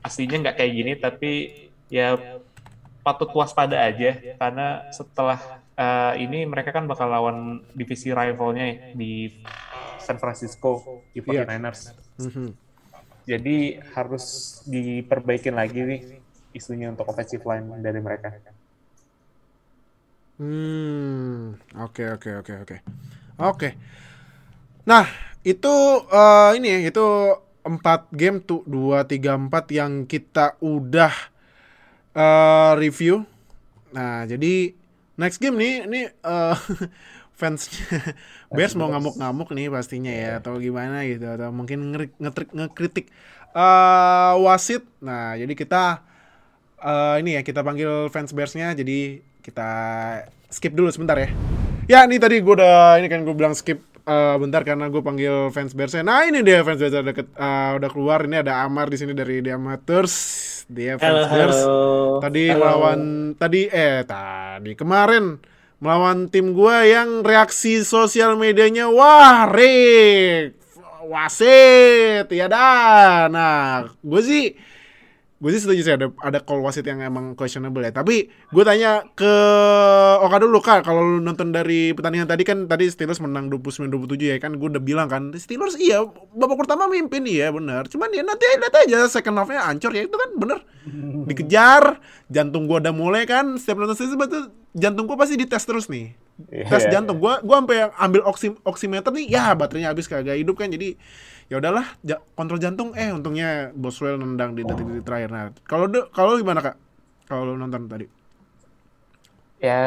aslinya 0.00 0.36
nggak 0.40 0.56
kayak 0.56 0.72
gini 0.72 0.92
tapi 0.96 1.30
ya 1.88 2.16
patut 3.00 3.28
waspada 3.32 3.80
aja 3.80 4.20
karena 4.36 4.84
setelah 4.90 5.40
eh, 5.76 6.12
ini 6.20 6.44
mereka 6.44 6.76
kan 6.76 6.84
bakal 6.84 7.08
lawan 7.08 7.64
divisi 7.72 8.12
rivalnya 8.12 8.68
ya, 8.68 8.76
di 8.92 9.32
San 9.96 10.20
Francisco 10.20 10.84
di 11.12 11.24
Iya. 11.24 11.48
49ers 11.48 11.80
Mhm. 12.20 12.48
jadi 13.24 13.56
harus 13.96 14.24
diperbaikin 14.64 15.56
lagi 15.56 15.80
nih 15.80 16.00
isunya 16.52 16.90
untuk 16.90 17.06
offensive 17.06 17.46
line 17.46 17.78
dari 17.78 18.00
mereka. 18.02 18.34
Hmm, 20.40 21.52
oke 21.76 22.02
oke 22.16 22.30
oke 22.40 22.52
oke. 22.64 22.76
Oke. 23.40 23.68
Nah, 24.88 25.04
itu 25.44 25.74
eh, 26.10 26.50
ini 26.58 26.68
ya, 26.68 26.78
itu 26.90 27.06
empat 27.60 28.08
game 28.16 28.40
tuh 28.40 28.64
dua 28.64 29.04
tiga 29.04 29.36
empat 29.36 29.68
yang 29.72 30.08
kita 30.08 30.56
udah 30.64 31.12
eh, 32.14 32.72
review. 32.78 33.24
Nah, 33.94 34.24
jadi 34.28 34.74
next 35.20 35.38
game 35.42 35.56
nih 35.60 35.74
ini 35.86 36.00
eh, 36.10 36.56
fans 37.40 37.70
Bears 38.52 38.74
mau 38.76 38.90
ngamuk-ngamuk 38.92 39.48
nih 39.56 39.68
pastinya 39.72 40.12
ya 40.12 40.30
atau 40.42 40.58
gimana 40.60 41.06
gitu 41.08 41.24
atau 41.24 41.50
mungkin 41.54 41.94
ngetrik 42.20 42.50
ngekritik 42.54 43.06
eh 43.56 44.32
wasit. 44.44 44.82
Nah, 45.02 45.36
jadi 45.38 45.54
kita 45.56 45.82
eh, 46.80 47.14
ini 47.22 47.30
ya 47.38 47.42
kita 47.46 47.60
panggil 47.66 48.08
fans 48.12 48.32
Bearsnya 48.36 48.72
jadi 48.76 49.22
kita 49.42 49.70
skip 50.46 50.72
dulu 50.76 50.92
sebentar 50.92 51.16
ya. 51.18 51.28
Ya 51.90 52.06
ini 52.06 52.22
tadi 52.22 52.38
gue 52.38 52.54
udah 52.54 53.00
ini 53.02 53.10
kan 53.10 53.26
gue 53.26 53.34
bilang 53.34 53.56
skip 53.56 53.82
eh, 54.06 54.36
bentar 54.38 54.62
karena 54.62 54.86
gue 54.86 55.02
panggil 55.02 55.50
fans 55.50 55.74
Bearsnya. 55.74 56.06
Nah 56.06 56.28
ini 56.28 56.44
dia 56.44 56.62
fans 56.62 56.78
Bears 56.78 56.94
udah, 56.94 57.06
deket, 57.10 57.26
eh, 57.34 57.70
udah 57.80 57.88
keluar. 57.90 58.22
Ini 58.22 58.46
ada 58.46 58.62
Amar 58.62 58.86
di 58.92 58.96
sini 59.00 59.12
dari 59.16 59.42
The 59.42 59.58
Amateurs. 59.58 60.14
Dia 60.70 61.00
fans 61.00 61.26
Bears. 61.32 61.58
Tadi 62.22 62.44
melawan 62.54 63.00
tadi 63.34 63.66
eh 63.66 64.06
tadi 64.06 64.72
kemarin 64.78 65.40
melawan 65.80 66.28
tim 66.28 66.52
gua 66.52 66.84
yang 66.84 67.24
reaksi 67.24 67.82
sosial 67.82 68.36
medianya 68.36 68.86
wah 68.92 69.48
Rick 69.48 70.60
wasit 71.10 72.30
ya 72.30 72.46
dah 72.46 73.26
nah 73.26 73.90
gue 73.98 74.22
sih 74.22 74.54
gue 75.40 75.50
sih 75.56 75.64
setuju 75.64 75.80
sih 75.80 75.94
ada 75.96 76.12
ada 76.20 76.44
call 76.44 76.60
wasit 76.60 76.84
yang 76.84 77.00
emang 77.00 77.32
questionable 77.32 77.80
ya. 77.80 77.88
Tapi 77.96 78.28
gue 78.28 78.64
tanya 78.68 79.08
ke 79.16 79.32
Oka 80.20 80.36
dulu 80.36 80.60
kak 80.60 80.84
kalau 80.84 81.00
lu 81.00 81.24
nonton 81.24 81.48
dari 81.48 81.96
pertandingan 81.96 82.28
tadi 82.28 82.44
kan 82.44 82.68
tadi 82.68 82.92
Steelers 82.92 83.24
menang 83.24 83.48
29-27 83.48 84.20
ya 84.20 84.36
kan? 84.36 84.60
Gue 84.60 84.68
udah 84.68 84.84
bilang 84.84 85.08
kan 85.08 85.32
Steelers 85.32 85.80
iya 85.80 86.04
babak 86.36 86.60
pertama 86.60 86.92
mimpin 86.92 87.24
iya 87.24 87.48
benar 87.48 87.88
cuman 87.88 88.12
ya 88.12 88.20
nanti 88.20 88.44
lihat 88.60 88.74
aja 88.84 89.08
second 89.08 89.40
half-nya 89.40 89.64
hancur 89.64 89.96
ya 89.96 90.04
itu 90.04 90.16
kan 90.16 90.30
bener. 90.36 90.58
Dikejar 91.24 92.04
jantung 92.28 92.68
gue 92.68 92.76
udah 92.76 92.92
mulai 92.92 93.24
kan 93.24 93.56
setiap 93.56 93.80
nonton 93.80 93.96
Steelers 93.96 94.20
itu 94.28 94.40
jantung 94.76 95.08
gue 95.08 95.16
pasti 95.16 95.40
dites 95.40 95.64
terus 95.64 95.88
nih. 95.88 96.12
Tes 96.40 96.88
Iya. 96.88 97.00
jantung 97.00 97.20
gue 97.20 97.32
gue 97.44 97.56
sampai 97.56 97.92
ambil 98.00 98.24
oksi, 98.24 98.56
oximeter 98.64 99.12
nih 99.12 99.28
ya 99.28 99.52
baterainya 99.52 99.92
habis 99.92 100.08
kagak 100.08 100.36
hidup 100.40 100.56
kan. 100.56 100.72
Jadi 100.72 100.96
ya 101.50 101.58
udahlah 101.60 101.86
ja- 102.08 102.22
kontrol 102.38 102.60
jantung 102.62 102.88
eh 102.94 103.10
untungnya 103.10 103.74
Boswell 103.74 104.16
nendang 104.22 104.54
di 104.56 104.62
detik-detik 104.68 105.04
terakhir 105.06 105.30
nah 105.34 105.44
kalau 105.66 105.86
kalau 106.14 106.38
gimana 106.40 106.60
kak 106.66 106.76
kalau 107.28 107.54
nonton 107.58 107.90
tadi 107.90 108.06
Ya 109.60 109.80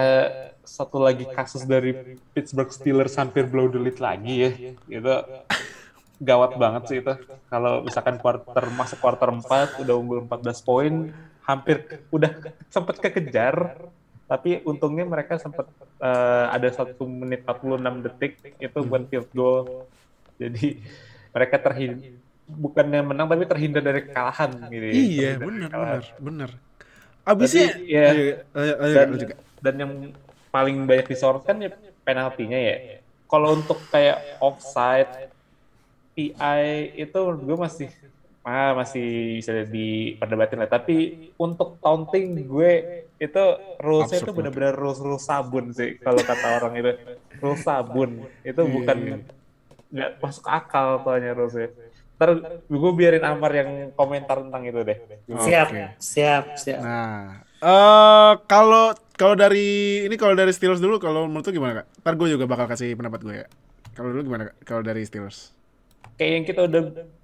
satu 0.64 1.02
lagi 1.02 1.26
kasus 1.26 1.66
dari 1.66 1.98
Pittsburgh 2.34 2.70
Steelers 2.70 3.18
hampir 3.18 3.50
blow 3.50 3.68
the 3.74 3.82
lead 3.82 3.98
lagi 3.98 4.34
ya. 4.46 4.50
Itu 4.86 5.14
gawat 6.30 6.52
banget 6.62 6.84
sih 6.90 6.98
itu. 7.02 7.14
Kalau 7.50 7.82
misalkan 7.86 8.22
quarter 8.22 8.66
masuk 8.70 9.00
quarter 9.02 9.30
4 9.34 9.82
udah 9.82 9.96
unggul 9.98 10.20
14 10.30 10.62
poin, 10.62 10.94
hampir 11.42 11.90
udah 12.14 12.32
sempet 12.70 13.02
kekejar. 13.02 13.56
Tapi 14.30 14.62
untungnya 14.66 15.06
mereka 15.10 15.42
sempat 15.42 15.66
eh, 16.02 16.46
ada 16.54 16.70
satu 16.70 17.10
menit 17.10 17.42
46 17.46 18.06
detik 18.06 18.34
itu 18.62 18.80
buat 18.86 19.04
field 19.10 19.30
goal. 19.34 19.90
Jadi 20.38 20.82
mereka 21.34 21.56
terhindar 21.60 22.14
bukannya 22.44 23.02
menang 23.02 23.28
tapi 23.28 23.44
terhindar 23.50 23.82
dari 23.82 24.02
kekalahan 24.06 24.52
gitu. 24.70 24.86
ya. 24.86 24.94
iya 24.94 25.30
kekalahan. 25.40 26.02
bener 26.02 26.02
bener 26.20 26.50
abisnya 27.24 27.68
Tapi, 27.72 27.88
ya, 27.88 28.08
ayo, 28.12 28.34
ayo, 28.52 28.74
ayo, 28.84 28.94
dan, 28.94 29.08
Kak. 29.32 29.40
dan 29.64 29.76
yang 29.80 29.92
paling 30.52 30.78
banyak 30.86 31.08
disorot 31.08 31.44
kan 31.48 31.58
ya 31.58 31.72
penaltinya 32.04 32.60
ya. 32.60 33.00
Kalau 33.32 33.58
untuk 33.58 33.80
kayak 33.90 34.38
offside, 34.44 35.32
PI 36.14 36.94
itu 36.94 37.18
gue 37.18 37.58
masih 37.58 37.90
ah, 38.46 38.78
masih 38.78 39.40
bisa 39.42 39.66
diperdebatin 39.66 40.62
lah. 40.62 40.70
Tapi 40.70 41.32
untuk 41.40 41.80
taunting 41.82 42.46
gue 42.46 42.72
itu 43.18 43.44
rulesnya 43.80 44.20
itu 44.20 44.32
benar-benar 44.36 44.76
rules 44.76 45.00
rules 45.00 45.24
sabun 45.24 45.72
sih 45.72 45.96
kalau 46.04 46.20
kata 46.20 46.60
orang 46.60 46.76
itu 46.76 46.92
rules 47.40 47.64
sabun 47.64 48.28
itu 48.44 48.62
Iya, 48.62 48.68
bukan. 48.68 48.98
Nggak 49.94 50.10
masuk 50.20 50.46
akal 50.50 51.00
soalnya 51.06 51.38
rulesnya. 51.38 51.70
Ntar 52.18 52.30
gue 52.66 52.92
biarin 52.98 53.24
Amar 53.26 53.52
yang 53.54 53.70
komentar 53.94 54.42
tentang 54.42 54.64
itu 54.66 54.82
deh. 54.82 54.98
Siap, 55.30 55.68
Oke. 55.70 55.84
siap, 56.02 56.44
siap. 56.58 56.82
Nah, 56.82 57.46
eh 57.62 58.34
kalau 58.50 58.98
kalau 59.14 59.38
dari 59.38 60.02
ini 60.10 60.16
kalau 60.18 60.34
dari 60.34 60.50
Steelers 60.50 60.82
dulu, 60.82 60.98
kalau 60.98 61.30
menurut 61.30 61.46
lu 61.46 61.54
gimana 61.54 61.86
kak? 61.86 61.88
Ntar 62.02 62.14
gue 62.18 62.28
juga 62.34 62.46
bakal 62.50 62.66
kasih 62.66 62.98
pendapat 62.98 63.20
gue 63.22 63.36
ya. 63.46 63.48
Kalau 63.94 64.10
dulu 64.10 64.34
gimana 64.34 64.50
kak? 64.50 64.56
Kalau 64.66 64.82
dari 64.82 65.06
Steelers? 65.06 65.54
kayak 66.18 66.32
yang 66.32 66.46
kita 66.46 66.62
udah 66.70 66.82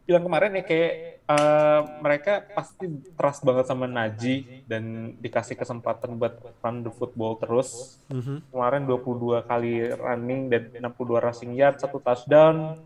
bilang 0.10 0.26
kemarin 0.26 0.58
ya 0.58 0.64
kayak 0.66 0.94
eh, 1.30 1.82
mereka 2.02 2.34
pasti 2.58 2.90
trust 3.14 3.46
banget 3.46 3.70
sama 3.70 3.86
Naji 3.86 4.66
dan 4.66 5.14
dikasih 5.22 5.54
kesempatan 5.54 6.18
buat 6.18 6.42
run 6.66 6.82
the 6.82 6.90
football 6.90 7.38
terus. 7.38 8.02
Mhm. 8.10 8.50
Kemarin 8.50 8.90
22 8.90 9.46
kali 9.46 9.94
running 9.94 10.50
dan 10.50 10.74
62 10.82 11.22
rushing 11.22 11.54
yard, 11.54 11.78
satu 11.78 12.02
touchdown. 12.02 12.82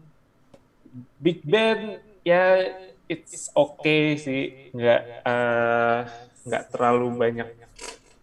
Big 1.24 1.40
Ben 1.48 2.04
ya 2.28 2.60
it's 3.08 3.48
okay 3.56 4.20
sih, 4.20 4.44
nggak 4.76 5.02
eh, 5.24 6.00
nggak 6.44 6.64
terlalu 6.76 7.08
banyak 7.16 7.50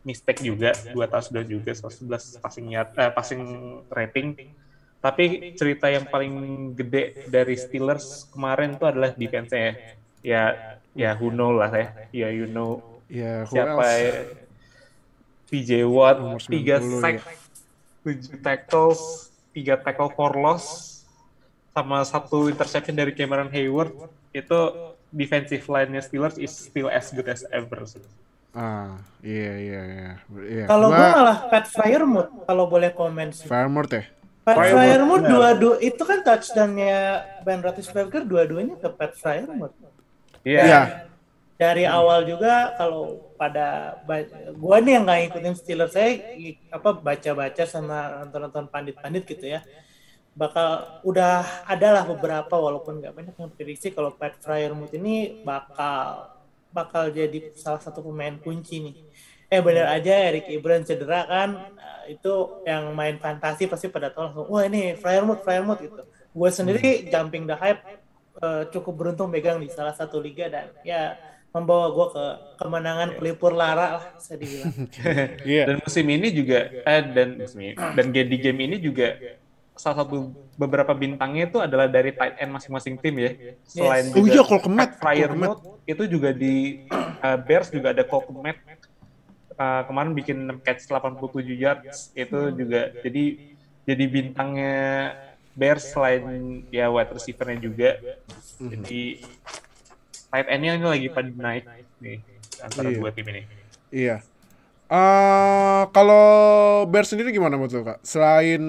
mistake 0.04 0.44
juga, 0.44 0.76
dua 0.92 1.08
touchdown 1.08 1.48
juga, 1.48 1.72
11 1.72 2.36
passing 2.40 2.66
yard, 2.68 2.92
eh, 3.00 3.12
passing 3.12 3.42
rating. 3.88 4.36
Tapi 5.00 5.24
cerita 5.54 5.88
yang 5.88 6.04
paling 6.04 6.32
gede 6.74 7.02
dari 7.26 7.54
Steelers 7.54 8.28
kemarin 8.28 8.76
tuh 8.76 8.86
adalah 8.86 9.10
defense-nya. 9.10 9.96
ya 10.20 10.52
ya 10.92 11.14
who 11.14 11.28
know 11.28 11.48
lah 11.50 11.72
ya 11.72 11.88
ya 12.12 12.28
you 12.28 12.44
know 12.44 12.84
Ya, 13.06 13.42
who 13.42 13.50
siapa 13.50 13.80
else? 13.80 13.96
ya? 13.96 14.12
PJ 15.48 15.70
Watt 15.82 16.16
Nomor 16.16 16.38
90 16.38 16.46
tiga 16.46 16.76
ya. 16.76 17.00
sack 17.00 17.16
tujuh 18.00 18.36
tackles 18.38 19.00
tiga 19.50 19.74
tackle 19.74 20.08
for 20.10 20.30
loss 20.32 21.00
sama 21.70 22.02
satu 22.02 22.46
interception 22.46 22.92
dari 22.92 23.10
Cameron 23.10 23.48
Hayward 23.48 23.96
itu 24.30 24.58
defensive 25.08 25.64
line-nya 25.64 25.98
Steelers 26.00 26.36
is 26.36 26.52
still 26.52 26.86
as 26.86 27.08
good 27.08 27.26
as 27.26 27.42
ever 27.48 27.82
sih. 27.82 27.98
Ah, 28.50 28.98
iya 29.20 29.52
iya 29.56 29.80
iya. 29.82 30.10
Iya. 30.28 30.64
Kalau 30.66 30.86
Gua- 30.86 30.98
gue 31.00 31.08
malah 31.12 31.38
Pat 31.46 31.66
Fryermuth 31.66 32.30
kalau 32.44 32.64
boleh 32.66 32.90
komen 32.90 33.30
sih. 33.30 33.46
Firemore 33.46 33.88
ya? 33.88 34.02
Pat 34.50 34.66
Fryermuth, 34.74 35.24
dua-dua 35.26 35.76
itu 35.78 36.02
kan 36.02 36.18
touchdown-nya 36.26 36.98
Ben 37.46 37.62
Roethlisberger 37.62 38.22
dua-duanya 38.26 38.74
ke 38.76 38.88
Pat 38.90 39.14
Fryermuth. 39.14 39.74
Iya. 40.42 40.62
Iya. 40.66 40.82
Dari 41.60 41.84
awal 41.84 42.24
juga 42.24 42.72
kalau 42.80 43.20
pada 43.36 44.00
gua 44.56 44.80
nih 44.80 44.96
yang 44.96 45.04
nggak 45.04 45.18
ngikutin 45.28 45.54
Steelers 45.60 45.92
saya 45.92 46.16
apa 46.72 46.96
baca-baca 46.96 47.62
sama 47.68 48.24
nonton-nonton 48.24 48.64
pandit-pandit 48.72 49.28
gitu 49.28 49.44
ya. 49.44 49.60
Bakal 50.32 51.02
udah 51.04 51.68
adalah 51.68 52.08
beberapa 52.08 52.56
walaupun 52.56 53.04
nggak 53.04 53.12
banyak 53.12 53.34
yang 53.36 53.52
prediksi 53.52 53.92
kalau 53.92 54.08
Pat 54.16 54.40
Fryermuth 54.40 54.96
ini 54.96 55.44
bakal 55.44 56.32
bakal 56.72 57.10
jadi 57.12 57.52
salah 57.58 57.82
satu 57.82 58.00
pemain 58.00 58.40
kunci 58.40 58.80
nih. 58.80 58.94
Eh 59.50 59.58
bener 59.58 59.90
aja 59.90 60.14
Eric 60.30 60.46
Ibran 60.46 60.86
cedera 60.86 61.26
kan 61.26 61.74
eh, 61.74 62.14
itu 62.14 62.62
yang 62.62 62.94
main 62.94 63.18
fantasi 63.18 63.66
pasti 63.66 63.90
pada 63.90 64.14
tahu 64.14 64.22
langsung 64.30 64.46
wah 64.46 64.62
ini 64.62 64.94
Fryermuth 64.94 65.42
Fryermuth 65.42 65.82
gitu. 65.82 66.02
Gue 66.30 66.50
sendiri 66.54 67.10
jumping 67.10 67.50
the 67.50 67.58
hype 67.58 67.82
eh, 68.38 68.62
cukup 68.70 68.94
beruntung 68.94 69.26
megang 69.26 69.58
di 69.58 69.66
salah 69.66 69.90
satu 69.90 70.22
liga 70.22 70.46
dan 70.46 70.70
ya 70.86 71.18
membawa 71.50 71.90
gue 71.90 72.06
ke 72.14 72.24
kemenangan 72.62 73.08
pelipur 73.18 73.50
lara 73.50 73.98
lah 73.98 74.04
bisa 74.14 74.38
dibilang. 74.38 74.70
Iya. 75.50 75.62
Dan 75.66 75.76
musim 75.82 76.06
ini 76.06 76.28
juga 76.30 76.58
eh 76.70 77.02
dan 77.10 77.28
musim 77.42 77.58
ini, 77.58 77.74
dan 77.74 78.06
di 78.14 78.36
game 78.38 78.60
ini 78.70 78.78
juga 78.78 79.18
salah 79.80 80.04
satu 80.04 80.30
beberapa 80.60 80.92
bintangnya 80.92 81.48
itu 81.48 81.58
adalah 81.58 81.88
dari 81.88 82.12
tight 82.12 82.36
end 82.36 82.52
masing-masing 82.52 83.00
tim 83.00 83.16
ya. 83.16 83.30
Selain 83.64 84.12
Oh 84.12 84.22
juga 84.22 84.44
iya, 84.44 84.60
Kmet. 84.60 84.78
Pat 84.78 84.92
Fryer 85.00 85.30
Cole 85.32 85.36
Kmet. 85.40 85.48
Mood, 85.48 85.60
itu 85.88 86.02
juga 86.06 86.30
di 86.36 86.54
uh, 86.92 87.38
Bears 87.40 87.72
juga 87.72 87.96
ada 87.96 88.04
Cole 88.04 88.28
Kmet. 88.28 88.56
Uh, 89.60 89.84
kemarin 89.84 90.16
bikin 90.16 90.48
6 90.48 90.64
catch 90.64 90.88
87 90.88 91.44
yards 91.52 92.16
itu 92.16 92.38
juga 92.56 92.96
jadi 93.04 93.24
jadi 93.84 94.04
bintangnya 94.08 94.78
Bears 95.52 95.84
selain 95.84 96.24
ya 96.72 96.88
wide 96.88 97.12
receiver-nya 97.12 97.60
juga. 97.60 98.00
Jadi 98.56 99.20
tight 100.32 100.48
end-nya 100.48 100.80
ini 100.80 100.86
lagi 100.86 101.08
pada 101.10 101.28
naik 101.28 101.68
nih 102.00 102.24
antara 102.58 102.88
Iya. 102.88 102.96
dua 102.96 103.10
tim 103.12 103.26
ini. 103.28 103.42
Iya. 103.92 104.16
Eh 104.88 105.82
kalau 105.92 106.24
Bears 106.88 107.12
sendiri 107.12 107.28
gimana 107.28 107.54
menurut 107.54 107.76
lo 107.76 107.82
kak? 107.84 107.98
Selain 108.00 108.62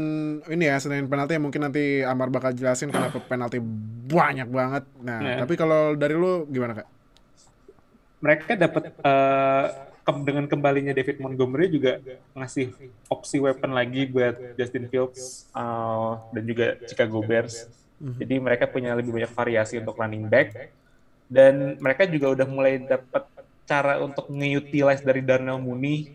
ini 0.43 0.63
ya, 0.67 0.75
selain 0.77 1.07
penalti 1.07 1.33
yang 1.33 1.47
mungkin 1.47 1.63
nanti 1.63 2.03
Amar 2.03 2.27
bakal 2.27 2.51
jelasin 2.51 2.91
kenapa 2.91 3.23
penalti 3.23 3.63
banyak 4.05 4.45
banget. 4.45 4.83
Nah, 4.99 5.23
Iya. 5.23 5.35
tapi 5.39 5.55
kalau 5.55 5.95
dari 5.95 6.19
lu 6.19 6.43
gimana 6.45 6.83
kak? 6.83 6.87
mereka 8.19 8.53
dapat 8.53 8.93
eh, 9.01 9.65
ke- 10.05 10.23
dengan 10.27 10.45
kembalinya 10.51 10.93
David 10.95 11.17
Montgomery 11.23 11.67
juga 11.71 11.91
ngasih 12.37 12.75
opsi 13.11 13.37
weapon 13.43 13.71
lagi 13.75 14.07
buat 14.07 14.39
Justin 14.57 14.87
Fields 14.91 15.49
eh, 15.53 16.11
dan 16.33 16.43
juga 16.47 16.65
Chicago 16.87 17.19
Bears. 17.25 17.67
Jadi 18.19 18.35
mereka 18.37 18.65
punya 18.69 18.93
lebih 18.97 19.11
banyak 19.15 19.33
variasi 19.33 19.81
untuk 19.81 19.97
running 19.99 20.25
back 20.29 20.53
dan 21.31 21.77
mereka 21.79 22.03
juga 22.09 22.27
udah 22.35 22.47
mulai 22.49 22.73
dapat 22.83 23.23
cara 23.69 24.01
untuk 24.03 24.27
nge-utilize 24.31 25.03
dari 25.05 25.21
Darnell 25.23 25.61
Mooney. 25.61 26.11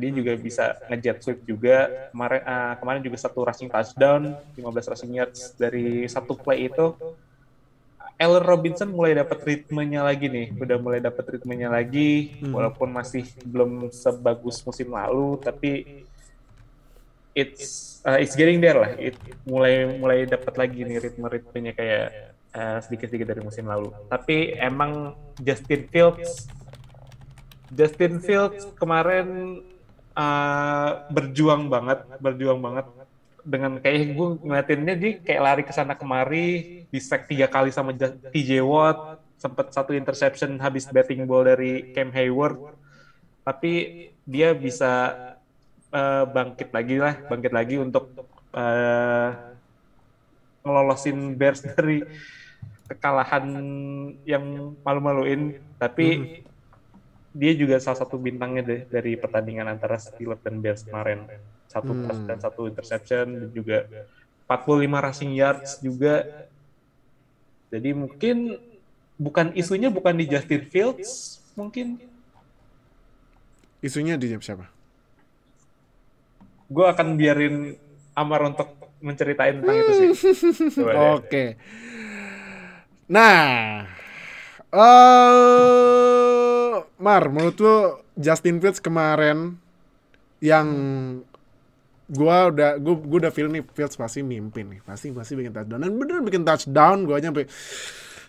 Dia 0.00 0.10
juga 0.14 0.32
bisa 0.38 0.64
nge-jet 0.88 1.18
sweep 1.24 1.40
juga. 1.44 1.92
Kemarin 2.14 2.42
eh, 2.44 2.74
kemarin 2.80 3.02
juga 3.04 3.18
satu 3.20 3.40
rushing 3.44 3.70
touchdown, 3.72 4.22
15 4.56 4.86
rushing 4.92 5.12
yards 5.18 5.52
dari 5.58 6.06
satu 6.08 6.38
play 6.38 6.70
itu. 6.70 6.94
Allen 8.14 8.46
Robinson 8.46 8.94
mulai 8.94 9.18
dapat 9.18 9.42
ritmenya 9.42 10.06
lagi 10.06 10.30
nih, 10.30 10.54
udah 10.54 10.78
mulai 10.78 11.02
dapat 11.02 11.34
ritmenya 11.34 11.66
lagi, 11.66 12.38
walaupun 12.46 12.94
masih 12.94 13.26
belum 13.42 13.90
sebagus 13.90 14.62
musim 14.62 14.94
lalu, 14.94 15.42
tapi 15.42 16.04
it's 17.34 17.98
uh, 18.06 18.14
it's 18.14 18.38
getting 18.38 18.62
there 18.62 18.78
lah. 18.78 18.94
It 18.94 19.18
mulai 19.42 19.98
mulai 19.98 20.30
dapat 20.30 20.54
lagi 20.54 20.86
nih 20.86 21.02
ritme-ritmenya 21.02 21.72
kayak 21.74 22.06
uh, 22.54 22.78
sedikit-sedikit 22.86 23.34
dari 23.34 23.42
musim 23.42 23.66
lalu. 23.66 23.90
Tapi 24.06 24.54
emang 24.62 25.18
Justin 25.42 25.90
Fields, 25.90 26.46
Justin 27.74 28.22
Fields 28.22 28.70
kemarin 28.78 29.58
uh, 30.14 31.10
berjuang 31.10 31.66
banget, 31.66 32.06
berjuang 32.22 32.62
banget 32.62 32.86
dengan 33.44 33.76
kayak 33.76 34.16
gue 34.16 34.28
ngeliatinnya 34.40 34.94
dia 34.96 35.12
kayak 35.20 35.42
lari 35.42 35.62
ke 35.66 35.72
sana 35.74 35.98
kemari, 35.98 36.83
di 36.94 37.02
sack 37.02 37.26
tiga 37.26 37.50
kali 37.50 37.74
sama 37.74 37.90
TJ 38.30 38.62
Watt, 38.62 39.18
sempat 39.34 39.74
satu 39.74 39.90
interception 39.98 40.54
habis 40.62 40.86
batting 40.86 41.26
ball 41.26 41.42
dari 41.42 41.90
Cam 41.90 42.14
Hayward, 42.14 42.62
tapi 43.42 43.72
dia 44.22 44.54
bisa 44.54 45.18
eh, 45.90 46.24
bangkit 46.30 46.70
lagi 46.70 46.96
lah, 47.02 47.18
bangkit 47.26 47.50
lagi 47.50 47.76
untuk 47.82 48.14
eh, 48.54 49.30
ngelolosin 50.62 51.34
Bears 51.34 51.66
dari 51.66 52.06
kekalahan 52.86 53.44
yang 54.22 54.44
malu-maluin, 54.86 55.58
tapi 55.76 56.38
dia 57.34 57.52
juga 57.58 57.82
salah 57.82 57.98
satu 57.98 58.16
bintangnya 58.22 58.62
deh 58.62 58.80
dari 58.86 59.18
pertandingan 59.18 59.66
antara 59.66 59.98
Steelers 59.98 60.38
dan 60.46 60.62
Bears 60.62 60.86
kemarin. 60.86 61.26
Satu 61.66 61.90
Hmm. 61.90 62.06
pass 62.06 62.18
dan 62.22 62.38
satu 62.38 62.70
interception 62.70 63.26
dan 63.42 63.50
juga 63.50 63.90
45 64.46 65.02
rushing 65.02 65.32
yards 65.34 65.82
juga. 65.82 66.22
Jadi 67.74 67.90
mungkin 67.90 68.54
bukan 69.18 69.50
isunya 69.58 69.90
bukan 69.90 70.14
di 70.14 70.30
Justin 70.30 70.62
Fields, 70.70 71.42
mungkin 71.58 71.98
Isunya 73.84 74.16
di 74.16 74.32
siapa? 74.40 74.72
gue 76.64 76.86
akan 76.88 77.20
biarin 77.20 77.76
Amar 78.14 78.46
untuk 78.46 78.78
menceritain 79.02 79.58
tentang 79.58 79.74
itu 79.74 79.92
sih. 79.92 80.10
Deh. 80.78 81.18
Oke. 81.18 81.58
Nah, 83.10 83.82
eh 84.70 86.74
Mar, 86.94 87.22
menurut 87.28 87.58
lu 87.58 87.76
Justin 88.14 88.62
Fields 88.62 88.78
kemarin 88.78 89.58
yang 90.38 90.68
gua 92.10 92.52
udah 92.52 92.76
gua, 92.80 92.94
gua 93.00 93.18
udah 93.26 93.32
feel 93.32 93.48
nih 93.48 93.64
Fields 93.72 93.96
pasti 93.96 94.20
mimpin 94.20 94.68
nih, 94.68 94.80
pasti 94.84 95.12
pasti 95.12 95.32
bikin 95.36 95.52
touchdown 95.52 95.80
dan 95.80 95.92
bener 95.96 96.20
bikin 96.20 96.42
touchdown 96.44 97.08
gua 97.08 97.20
aja 97.20 97.32
sampai 97.32 97.48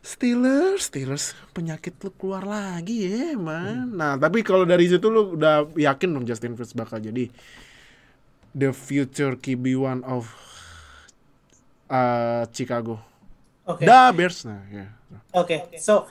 Steelers, 0.06 0.86
Steelers 0.86 1.34
penyakit 1.50 1.98
lu 2.06 2.14
keluar 2.14 2.46
lagi 2.46 3.10
ya, 3.10 3.34
man. 3.34 3.90
Nah, 3.90 4.14
tapi 4.22 4.46
kalau 4.46 4.62
dari 4.62 4.86
situ 4.86 5.10
lu 5.10 5.34
udah 5.34 5.66
yakin 5.74 6.14
dong 6.14 6.30
Justin 6.30 6.54
Fields 6.54 6.78
bakal 6.78 7.02
jadi 7.02 7.26
the 8.54 8.70
future 8.70 9.34
QB1 9.34 10.06
of 10.06 10.30
uh, 11.90 12.46
Chicago. 12.54 13.02
Oke. 13.66 13.82
The 13.82 14.14
Bears 14.14 14.46
nah 14.46 14.62
ya. 14.70 14.86
Oke, 15.34 15.74
so 15.82 16.06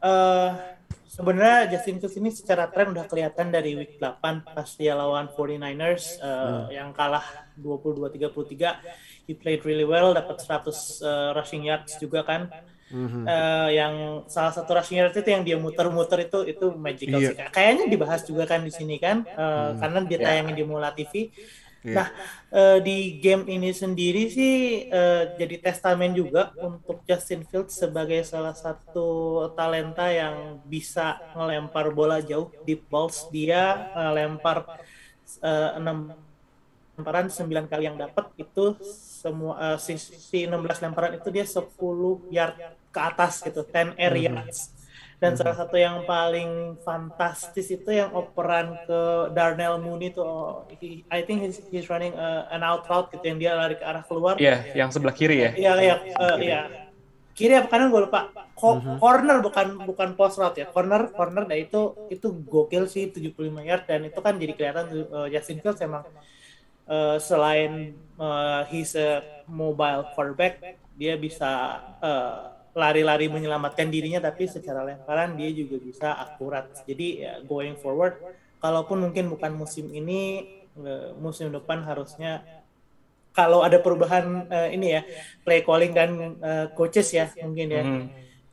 eh 0.00 0.79
sebenarnya 1.10 1.74
Justin 1.74 1.98
Fields 1.98 2.16
ini 2.16 2.30
secara 2.30 2.70
tren 2.70 2.94
udah 2.94 3.10
kelihatan 3.10 3.50
dari 3.50 3.74
week 3.74 3.98
8 3.98 4.46
pas 4.46 4.68
dia 4.78 4.94
lawan 4.94 5.26
49ers 5.34 6.22
eh, 6.22 6.78
yang 6.78 6.94
kalah 6.94 7.26
22-33. 7.58 9.26
He 9.26 9.34
played 9.34 9.62
really 9.62 9.84
well, 9.84 10.14
dapat 10.14 10.38
100 10.38 10.70
eh, 11.02 11.30
rushing 11.34 11.66
yards 11.66 11.98
juga 11.98 12.22
kan. 12.22 12.46
Eh, 12.90 13.68
yang 13.78 14.26
salah 14.26 14.50
satu 14.50 14.74
rushing 14.74 14.98
yards 14.98 15.14
itu 15.14 15.30
yang 15.30 15.46
dia 15.46 15.54
muter-muter 15.54 16.26
itu 16.26 16.42
itu 16.42 16.74
magical 16.74 17.22
Iya. 17.22 17.30
sih. 17.30 17.36
Kayaknya 17.54 17.84
dibahas 17.86 18.22
juga 18.26 18.42
kan 18.46 18.66
di 18.66 18.72
sini 18.74 18.98
kan 18.98 19.22
eh, 19.22 19.70
karena 19.78 19.98
dia 20.06 20.18
tayangin 20.18 20.54
di 20.54 20.64
Mola 20.66 20.90
TV. 20.90 21.30
Iya. 21.80 21.94
Nah, 21.96 22.08
eh, 22.52 22.78
di 22.86 22.96
game 23.24 23.44
ini 23.48 23.70
sendiri 23.72 24.28
sih 24.28 24.52
eh, 24.92 25.22
jadi 25.38 25.54
testamen 25.64 26.12
juga 26.12 26.52
untuk 26.60 27.00
Justin 27.08 27.42
Fields 27.48 27.72
sebagai 27.80 28.20
salah 28.28 28.52
satu 28.52 29.08
talenta 29.56 30.12
yang 30.12 30.60
bisa 30.64 31.24
ngelempar 31.32 31.88
bola 31.96 32.20
jauh 32.20 32.52
deep 32.66 32.84
balls. 32.92 33.24
Dia 33.32 33.88
eh, 33.96 34.10
lempar 34.16 34.68
eh, 35.42 35.70
enam 35.80 35.98
lemparan 36.98 37.26
9 37.32 37.64
kali 37.70 37.84
yang 37.88 37.96
dapat 37.96 38.26
itu 38.36 38.76
semua 39.20 39.54
eh, 39.76 39.78
si, 39.80 39.94
si 39.98 40.38
16 40.48 40.80
lemparan 40.84 41.12
itu 41.16 41.28
dia 41.32 41.44
10 41.48 42.26
yard 42.28 42.56
ke 42.94 43.00
atas 43.00 43.40
gitu, 43.46 43.60
10 43.64 43.94
air 43.96 44.14
yards. 44.16 44.58
Dan 45.20 45.36
salah 45.36 45.52
satu 45.52 45.76
yang 45.76 46.00
paling 46.08 46.80
fantastis 46.80 47.68
itu 47.68 47.92
yang 47.92 48.08
operan 48.16 48.72
ke 48.88 49.00
Darnell 49.36 49.76
Mooney 49.76 50.16
tuh, 50.16 50.24
oh, 50.24 50.64
he- 50.80 51.04
I 51.12 51.20
think 51.28 51.44
he's, 51.44 51.60
he's 51.68 51.86
running 51.92 52.16
uh, 52.16 52.48
an 52.48 52.64
out 52.64 52.88
route 52.88 53.12
gitu 53.12 53.24
yang 53.28 53.36
dia 53.36 53.52
lari 53.52 53.76
ke 53.76 53.84
arah 53.84 54.00
keluar. 54.08 54.40
Iya, 54.40 54.64
yang 54.72 54.88
sebelah 54.88 55.12
kiri 55.12 55.44
ya. 55.44 55.50
Iya, 55.52 55.72
iya, 55.76 55.94
eh, 56.08 56.36
iya. 56.40 56.60
kiri 57.36 57.52
apa 57.60 57.68
kanan 57.68 57.92
gue 57.92 58.00
lupa. 58.08 58.32
Co 58.56 58.80
Corner 59.00 59.44
bukan 59.44 59.66
bukan 59.84 60.08
post 60.16 60.40
route 60.40 60.56
ya. 60.56 60.66
Corner 60.72 61.12
corner 61.12 61.44
dan 61.44 61.58
itu 61.60 62.08
itu 62.08 62.26
gokil 62.48 62.88
sih 62.88 63.12
75 63.12 63.60
yard 63.64 63.84
dan 63.84 64.00
itu 64.08 64.20
kan 64.24 64.36
jadi 64.40 64.52
kelihatan 64.56 64.86
uh, 65.08 65.28
Justin 65.28 65.60
Fields 65.60 65.80
emang 65.84 66.04
uh, 66.88 67.16
selain 67.20 67.96
uh, 68.20 68.64
he's 68.68 68.92
a 68.96 69.24
mobile 69.48 70.08
quarterback 70.12 70.60
dia 70.96 71.16
bisa 71.16 71.80
uh, 72.04 72.59
lari-lari 72.76 73.26
menyelamatkan 73.28 73.90
dirinya 73.90 74.20
tapi 74.22 74.46
secara 74.46 74.82
lemparan 74.86 75.34
dia 75.38 75.50
juga 75.50 75.76
bisa 75.82 76.14
akurat. 76.14 76.70
Jadi 76.86 77.24
ya, 77.26 77.32
going 77.42 77.76
forward 77.78 78.14
kalaupun 78.62 79.00
mungkin 79.10 79.26
bukan 79.32 79.52
musim 79.56 79.90
ini 79.92 80.46
musim 81.18 81.50
depan 81.52 81.82
harusnya 81.84 82.46
kalau 83.32 83.62
ada 83.62 83.78
perubahan 83.78 84.46
uh, 84.50 84.68
ini 84.70 84.98
ya 84.98 85.02
play 85.46 85.62
calling 85.62 85.92
dan 85.94 86.10
uh, 86.42 86.66
coaches 86.74 87.08
ya 87.14 87.30
mungkin 87.42 87.68
ya 87.70 87.84
Mhm. 87.86 88.10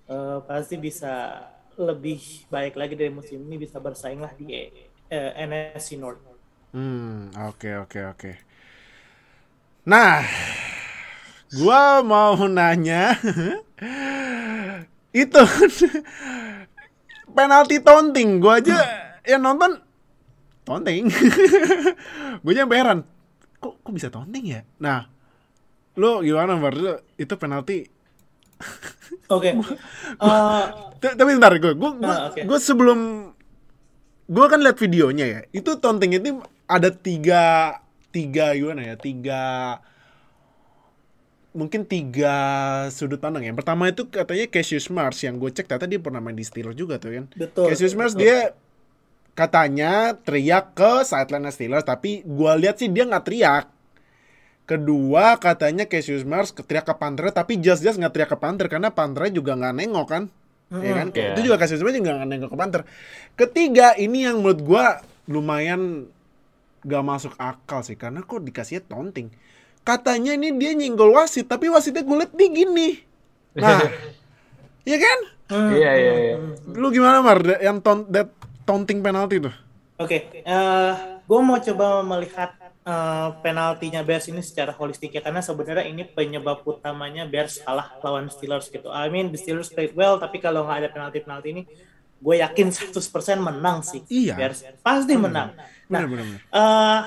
uh, 0.09 0.39
pasti 0.45 0.76
bisa 0.78 1.43
lebih 1.78 2.20
baik 2.49 2.74
lagi 2.78 2.93
dari 2.97 3.09
musim 3.13 3.45
ini 3.45 3.57
bisa 3.61 3.78
bersaing 3.82 4.22
lah 4.22 4.34
di 4.38 4.49
uh, 5.13 5.32
NFC 5.38 5.97
North. 5.97 6.22
Hmm, 6.74 7.32
oke 7.49 7.70
oke 7.84 7.99
oke. 8.11 8.32
Nah, 9.88 10.24
gua 11.55 12.03
mau 12.03 12.36
nanya 12.47 13.15
itu 15.12 15.41
penalti 17.38 17.80
taunting. 17.80 18.39
Gua 18.39 18.60
aja 18.60 18.78
yang 19.24 19.43
nonton 19.43 19.80
taunting. 20.64 21.08
gue 22.43 22.51
aja 22.51 22.66
heran. 22.66 23.03
Kok 23.58 23.82
kok 23.82 23.91
bisa 23.91 24.08
taunting 24.08 24.45
ya? 24.47 24.62
Nah, 24.78 25.08
lu 25.95 26.22
gimana 26.22 26.55
Bar? 26.55 26.74
Lu- 26.76 27.03
Itu 27.16 27.36
penalti 27.36 27.88
Oke. 29.34 29.53
Uh, 30.18 30.64
T- 30.97 31.14
tapi 31.14 31.30
bentar 31.36 31.53
gue 31.53 31.74
gue 31.74 31.91
gue 31.93 32.10
Ah, 32.10 32.34
oke. 32.34 32.41
gue 32.41 32.60
sebelum 32.60 33.30
gue 34.28 34.45
kan 34.49 34.60
lihat 34.60 34.76
videonya 34.76 35.26
ya 35.30 35.39
itu 35.53 35.78
taunting 35.78 36.18
itu 36.18 36.41
ada 36.66 36.89
tiga 36.89 37.78
tiga 38.10 38.51
gimana 38.51 38.82
ya 38.84 38.95
tiga 38.97 39.78
mungkin 41.58 41.89
tiga 41.89 42.38
sudut 42.93 43.18
pandang 43.18 43.41
ya. 43.41 43.49
yang 43.49 43.58
pertama 43.58 43.89
itu 43.89 44.05
katanya 44.05 44.45
Cassius 44.45 44.93
Mars 44.93 45.18
yang 45.26 45.41
gue 45.41 45.49
cek 45.49 45.66
ternyata 45.66 45.89
dia 45.89 45.97
pernah 45.97 46.22
main 46.22 46.38
di 46.38 46.45
Steelers 46.45 46.78
juga 46.78 47.01
tuh 47.01 47.18
kan 47.18 47.26
Betul. 47.34 47.74
Cassius 47.74 47.97
Mars 47.97 48.14
betul. 48.14 48.30
dia 48.30 48.38
katanya 49.34 50.14
teriak 50.22 50.78
ke 50.78 51.01
sideline 51.01 51.49
Steelers 51.49 51.82
tapi 51.82 52.22
gue 52.22 52.51
lihat 52.62 52.78
sih 52.78 52.93
dia 52.93 53.10
nggak 53.10 53.26
teriak 53.26 53.66
Kedua 54.68 55.39
katanya 55.39 55.88
Cassius 55.88 56.28
Mars 56.28 56.51
teriak 56.51 56.84
ke 56.84 56.95
Panther 56.99 57.32
tapi 57.32 57.55
jelas-jelas 57.55 57.95
nggak 57.95 58.12
teriak 58.12 58.30
ke 58.36 58.38
Panther 58.38 58.68
karena 58.68 58.91
Panther 58.91 59.32
juga 59.32 59.55
nggak 59.55 59.76
nengok 59.80 60.08
kan. 60.12 60.24
Ya 60.68 60.91
kan? 60.91 61.08
Iya. 61.16 61.39
Itu 61.39 61.47
juga 61.47 61.55
Cassius 61.55 61.80
Mars 61.80 61.95
juga 61.95 62.20
nggak 62.20 62.28
nengok 62.28 62.49
ke 62.51 62.58
Panther. 62.60 62.82
Ketiga 63.39 63.95
ini 63.95 64.28
yang 64.28 64.43
menurut 64.43 64.60
gua 64.60 64.99
lumayan 65.32 66.12
gak 66.84 67.03
masuk 67.03 67.34
akal 67.39 67.80
sih 67.80 67.95
karena 67.95 68.28
kok 68.28 68.43
dikasihnya 68.43 68.84
taunting. 68.91 69.32
Katanya 69.88 70.35
ini 70.35 70.51
dia 70.53 70.75
nyenggol 70.75 71.15
wasit 71.15 71.47
tapi 71.47 71.71
wasitnya 71.71 72.03
gue 72.03 72.17
liat 72.19 72.33
gini. 72.35 72.99
Nah, 73.55 73.88
Iya 74.88 74.97
kan? 74.99 75.19
Hmm, 75.47 75.71
Iya, 75.71 75.91
iya, 75.95 76.13
iya. 76.21 76.35
Lu 76.75 76.91
gimana 76.91 77.19
Mar 77.19 77.39
yang 77.59 77.79
taunt, 77.79 78.07
that 78.07 78.27
taunting 78.63 78.99
penalty 78.99 79.39
tuh? 79.39 79.55
Oke, 79.97 80.27
gue 81.23 81.39
mau 81.41 81.57
coba 81.57 81.99
melihat 82.05 82.51
eh, 82.83 83.27
penaltinya 83.41 83.99
Bears 83.99 84.27
ini 84.27 84.39
secara 84.39 84.71
holistik 84.71 85.11
ya 85.11 85.19
karena 85.19 85.39
sebenarnya 85.39 85.88
ini 85.88 86.03
penyebab 86.03 86.63
utamanya 86.63 87.23
Bears 87.23 87.59
kalah 87.59 87.95
lawan 87.99 88.27
Steelers 88.27 88.67
gitu. 88.67 88.88
I 88.88 89.07
mean 89.07 89.31
the 89.31 89.39
Steelers 89.39 89.67
played 89.67 89.91
well 89.91 90.15
tapi 90.15 90.39
kalau 90.39 90.63
nggak 90.63 90.77
ada 90.83 90.89
penalti-penalti 90.91 91.47
ini 91.49 91.63
gue 92.17 92.35
yakin 92.38 92.71
100% 92.71 92.95
menang 93.38 93.83
sih 93.83 94.03
Iya. 94.07 94.35
Bears. 94.35 94.63
Pasti 94.79 95.15
menang. 95.15 95.51
Nah, 95.88 96.03
Bener-bener. 96.03 96.39
eh, 96.45 96.99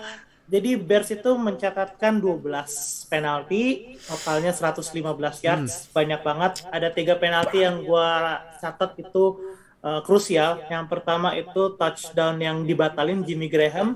jadi 0.50 0.74
Bears 0.74 1.14
itu 1.14 1.30
mencatatkan 1.38 2.18
12 2.18 3.06
penalti, 3.06 3.94
totalnya 4.02 4.50
115 4.50 5.46
yards, 5.46 5.86
banyak 5.94 6.20
banget. 6.26 6.66
Ada 6.74 6.90
tiga 6.90 7.14
penalti 7.14 7.62
yang 7.62 7.86
gua 7.86 8.42
catat 8.58 8.98
itu 8.98 9.38
eh, 9.86 10.02
krusial. 10.02 10.66
Yang 10.66 10.84
pertama 10.90 11.38
itu 11.38 11.78
touchdown 11.78 12.42
yang 12.42 12.66
dibatalin 12.66 13.22
Jimmy 13.22 13.46
Graham. 13.46 13.94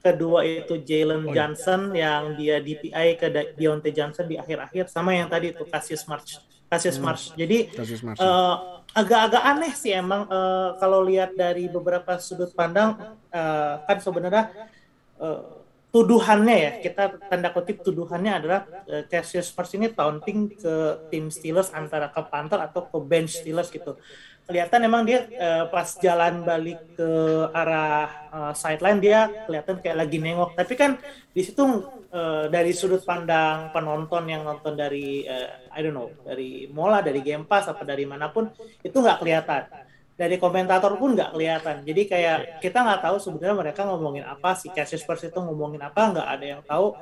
Kedua 0.00 0.40
itu 0.48 0.80
Jalen 0.80 1.28
Johnson 1.36 1.92
yang 1.92 2.32
dia 2.32 2.56
DPI 2.64 3.20
ke 3.20 3.28
Deontay 3.60 3.92
Johnson 3.92 4.24
di 4.24 4.40
akhir-akhir. 4.40 4.88
Sama 4.88 5.12
yang 5.12 5.28
tadi 5.28 5.52
itu 5.52 5.68
Cassius 5.68 6.08
Marsh. 6.08 6.40
Cassius 6.72 6.96
Marsh. 6.96 7.36
Jadi 7.36 7.68
Cassius 7.76 8.00
Mars. 8.00 8.16
Eh, 8.16 8.56
agak-agak 8.96 9.42
aneh 9.44 9.76
sih 9.76 9.92
emang 9.92 10.24
eh, 10.24 10.70
kalau 10.80 11.04
lihat 11.04 11.36
dari 11.36 11.68
beberapa 11.68 12.16
sudut 12.16 12.56
pandang 12.56 12.96
eh, 13.28 13.74
kan 13.84 14.00
sebenarnya 14.00 14.48
eh, 15.20 15.59
tuduhannya 15.90 16.56
ya 16.56 16.72
kita 16.78 17.18
tanda 17.26 17.50
kutip 17.50 17.82
tuduhannya 17.82 18.32
adalah 18.38 18.60
eh, 18.86 19.04
Cassius 19.10 19.50
Marsh 19.50 19.74
ini 19.74 19.90
taunting 19.90 20.54
ke 20.54 20.74
tim 21.10 21.28
Steelers 21.34 21.74
antara 21.74 22.06
ke 22.14 22.22
Panther 22.30 22.62
atau 22.62 22.86
ke 22.86 22.98
bench 23.02 23.42
Steelers 23.42 23.74
gitu. 23.74 23.98
Kelihatan 24.46 24.86
emang 24.86 25.02
dia 25.02 25.26
eh, 25.26 25.64
pas 25.66 25.86
jalan 25.98 26.46
balik 26.46 26.94
ke 26.94 27.10
arah 27.50 28.06
eh, 28.30 28.52
sideline 28.54 29.02
dia 29.02 29.20
kelihatan 29.50 29.82
kayak 29.82 29.98
lagi 30.06 30.18
nengok. 30.22 30.54
Tapi 30.54 30.74
kan 30.78 30.94
di 31.34 31.42
situ 31.42 31.62
eh, 32.14 32.46
dari 32.46 32.70
sudut 32.70 33.02
pandang 33.02 33.74
penonton 33.74 34.30
yang 34.30 34.46
nonton 34.46 34.78
dari 34.78 35.26
eh, 35.26 35.74
I 35.74 35.82
don't 35.82 35.94
know 35.94 36.14
dari 36.22 36.70
Mola 36.70 37.02
dari 37.02 37.18
Game 37.18 37.50
Pass 37.50 37.66
apa 37.66 37.82
dari 37.82 38.06
mana 38.06 38.30
pun 38.30 38.46
itu 38.86 38.94
nggak 38.94 39.18
kelihatan 39.18 39.89
dari 40.20 40.36
komentator 40.36 41.00
pun 41.00 41.16
nggak 41.16 41.32
kelihatan. 41.32 41.76
Jadi 41.80 42.02
kayak 42.04 42.60
kita 42.60 42.84
nggak 42.84 43.00
tahu 43.08 43.16
sebenarnya 43.16 43.56
mereka 43.56 43.88
ngomongin 43.88 44.28
apa 44.28 44.52
si 44.52 44.68
Cassius 44.68 45.00
Spurs 45.00 45.24
itu 45.24 45.40
ngomongin 45.40 45.80
apa 45.80 46.12
nggak 46.12 46.28
ada 46.28 46.44
yang 46.44 46.60
tahu. 46.60 46.92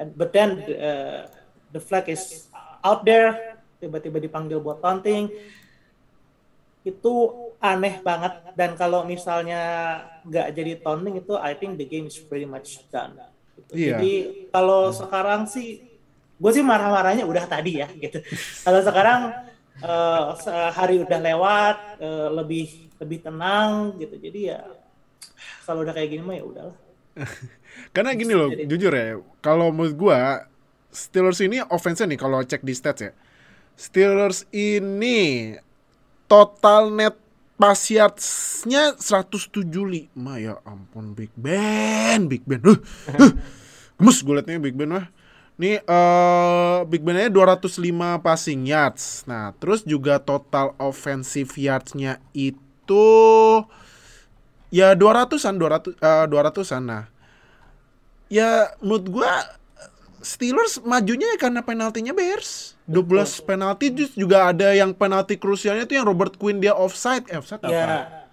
And- 0.00 0.16
but 0.16 0.32
then 0.32 0.64
uh, 0.72 1.28
the 1.68 1.80
flag 1.84 2.08
is 2.08 2.48
out 2.80 3.04
there 3.04 3.60
tiba-tiba 3.76 4.16
dipanggil 4.16 4.64
buat 4.64 4.80
taunting. 4.80 5.28
Itu 6.88 7.12
aneh 7.60 8.00
banget. 8.00 8.56
Dan 8.56 8.80
kalau 8.80 9.04
misalnya 9.04 9.60
nggak 10.24 10.56
jadi 10.56 10.72
taunting 10.80 11.20
itu 11.20 11.36
I 11.36 11.52
think 11.60 11.76
the 11.76 11.84
game 11.84 12.08
is 12.08 12.16
pretty 12.16 12.48
much 12.48 12.80
done. 12.88 13.20
Gitu. 13.60 13.72
Iya. 13.76 14.00
jadi 14.00 14.12
kalau 14.48 14.88
sekarang 14.88 15.44
sih 15.46 15.84
gue 16.34 16.50
sih 16.50 16.64
marah-marahnya 16.64 17.28
udah 17.28 17.44
tadi 17.44 17.84
ya 17.84 17.92
gitu. 17.92 18.24
Kalau 18.64 18.80
sekarang 18.80 19.52
eh, 19.80 20.24
sehari 20.38 21.02
udah 21.02 21.18
lewat 21.18 21.76
eh, 21.98 22.28
lebih 22.30 22.66
lebih 23.00 23.18
tenang 23.24 23.98
gitu 23.98 24.14
jadi 24.18 24.40
ya 24.54 24.60
kalau 25.66 25.82
udah 25.82 25.92
kayak 25.92 26.14
gini 26.14 26.22
mah 26.22 26.36
ya 26.36 26.44
udahlah 26.44 26.76
Karena 27.94 28.14
gini 28.14 28.34
loh, 28.34 28.50
Jadi- 28.50 28.66
jujur 28.70 28.92
ya, 28.94 29.18
kalau 29.42 29.70
menurut 29.74 29.94
gua 29.94 30.46
Steelers 30.94 31.42
ini 31.42 31.58
offense 31.74 32.06
nih 32.06 32.14
kalau 32.14 32.38
cek 32.42 32.62
di 32.62 32.70
stats 32.70 33.02
ya. 33.02 33.10
Steelers 33.74 34.46
ini 34.54 35.54
total 36.30 36.94
net 36.94 37.18
pass 37.58 37.90
yards-nya 37.90 38.94
175. 38.94 40.06
Ya 40.38 40.54
ampun 40.62 41.18
Big 41.18 41.34
Ben, 41.34 42.30
Big 42.30 42.46
Ben. 42.46 42.62
Huh, 42.62 42.78
huh. 43.10 43.32
Gemes 43.98 44.18
gue 44.22 44.34
liatnya 44.38 44.62
Big 44.62 44.78
Ben 44.78 44.94
mah. 44.94 45.10
Nih 45.54 45.78
eh 45.78 46.76
Big 46.90 47.06
Ben 47.06 47.14
aja 47.14 47.30
205 47.30 47.78
passing 48.20 48.66
yards. 48.66 49.22
Nah, 49.24 49.54
terus 49.56 49.86
juga 49.86 50.18
total 50.18 50.74
offensive 50.76 51.46
yards-nya 51.54 52.18
itu 52.34 53.06
ya 54.68 54.92
200-an 54.92 55.54
200 55.54 55.94
eh, 55.94 56.24
200-an. 56.26 56.82
Nah, 56.82 57.02
ya 58.26 58.74
menurut 58.82 59.06
gua 59.08 59.32
Steelers 60.18 60.80
majunya 60.80 61.36
ya 61.36 61.38
karena 61.38 61.60
penaltinya 61.60 62.16
Bears. 62.16 62.74
12 62.88 63.04
penalti 63.44 63.92
terus 63.92 64.12
juga 64.12 64.48
ada 64.48 64.72
yang 64.72 64.90
penalti 64.90 65.36
krusialnya 65.36 65.84
tuh 65.84 66.00
yang 66.00 66.06
Robert 66.08 66.34
Quinn 66.34 66.58
dia 66.58 66.72
offside. 66.72 67.28
Eh, 67.28 67.36
offside 67.36 67.60
apa? 67.60 67.70
ya 67.70 67.86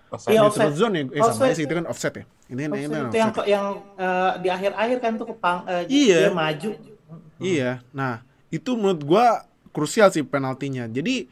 Offside. 0.09 0.33
Iya, 0.35 0.39
Neutral 0.41 0.67
offside. 0.67 0.75
zone 0.75 0.95
ya? 0.95 1.03
Eh, 1.03 1.07
sama 1.13 1.27
Offside. 1.29 1.55
sih 1.55 1.63
itu 1.63 1.73
kan 1.73 1.85
offset 1.87 2.13
ya. 2.15 2.23
Ini 2.49 2.61
ini, 2.65 2.79
ini 2.81 2.87
Offside 2.87 2.91
itu 2.91 3.07
offset. 3.07 3.15
yang 3.15 3.29
yang 3.47 3.65
eh, 3.95 4.31
di 4.39 4.47
akhir-akhir 4.49 4.97
kan 4.99 5.11
tuh 5.15 5.27
kepang 5.29 5.57
eh, 5.67 5.83
Iya. 5.87 6.19
dia 6.25 6.31
maju 6.33 6.69
Iya. 7.41 7.81
Nah, 7.91 8.21
itu 8.53 8.75
menurut 8.77 9.01
gua 9.03 9.25
krusial 9.71 10.11
sih 10.11 10.23
penaltinya. 10.23 10.85
Jadi 10.87 11.27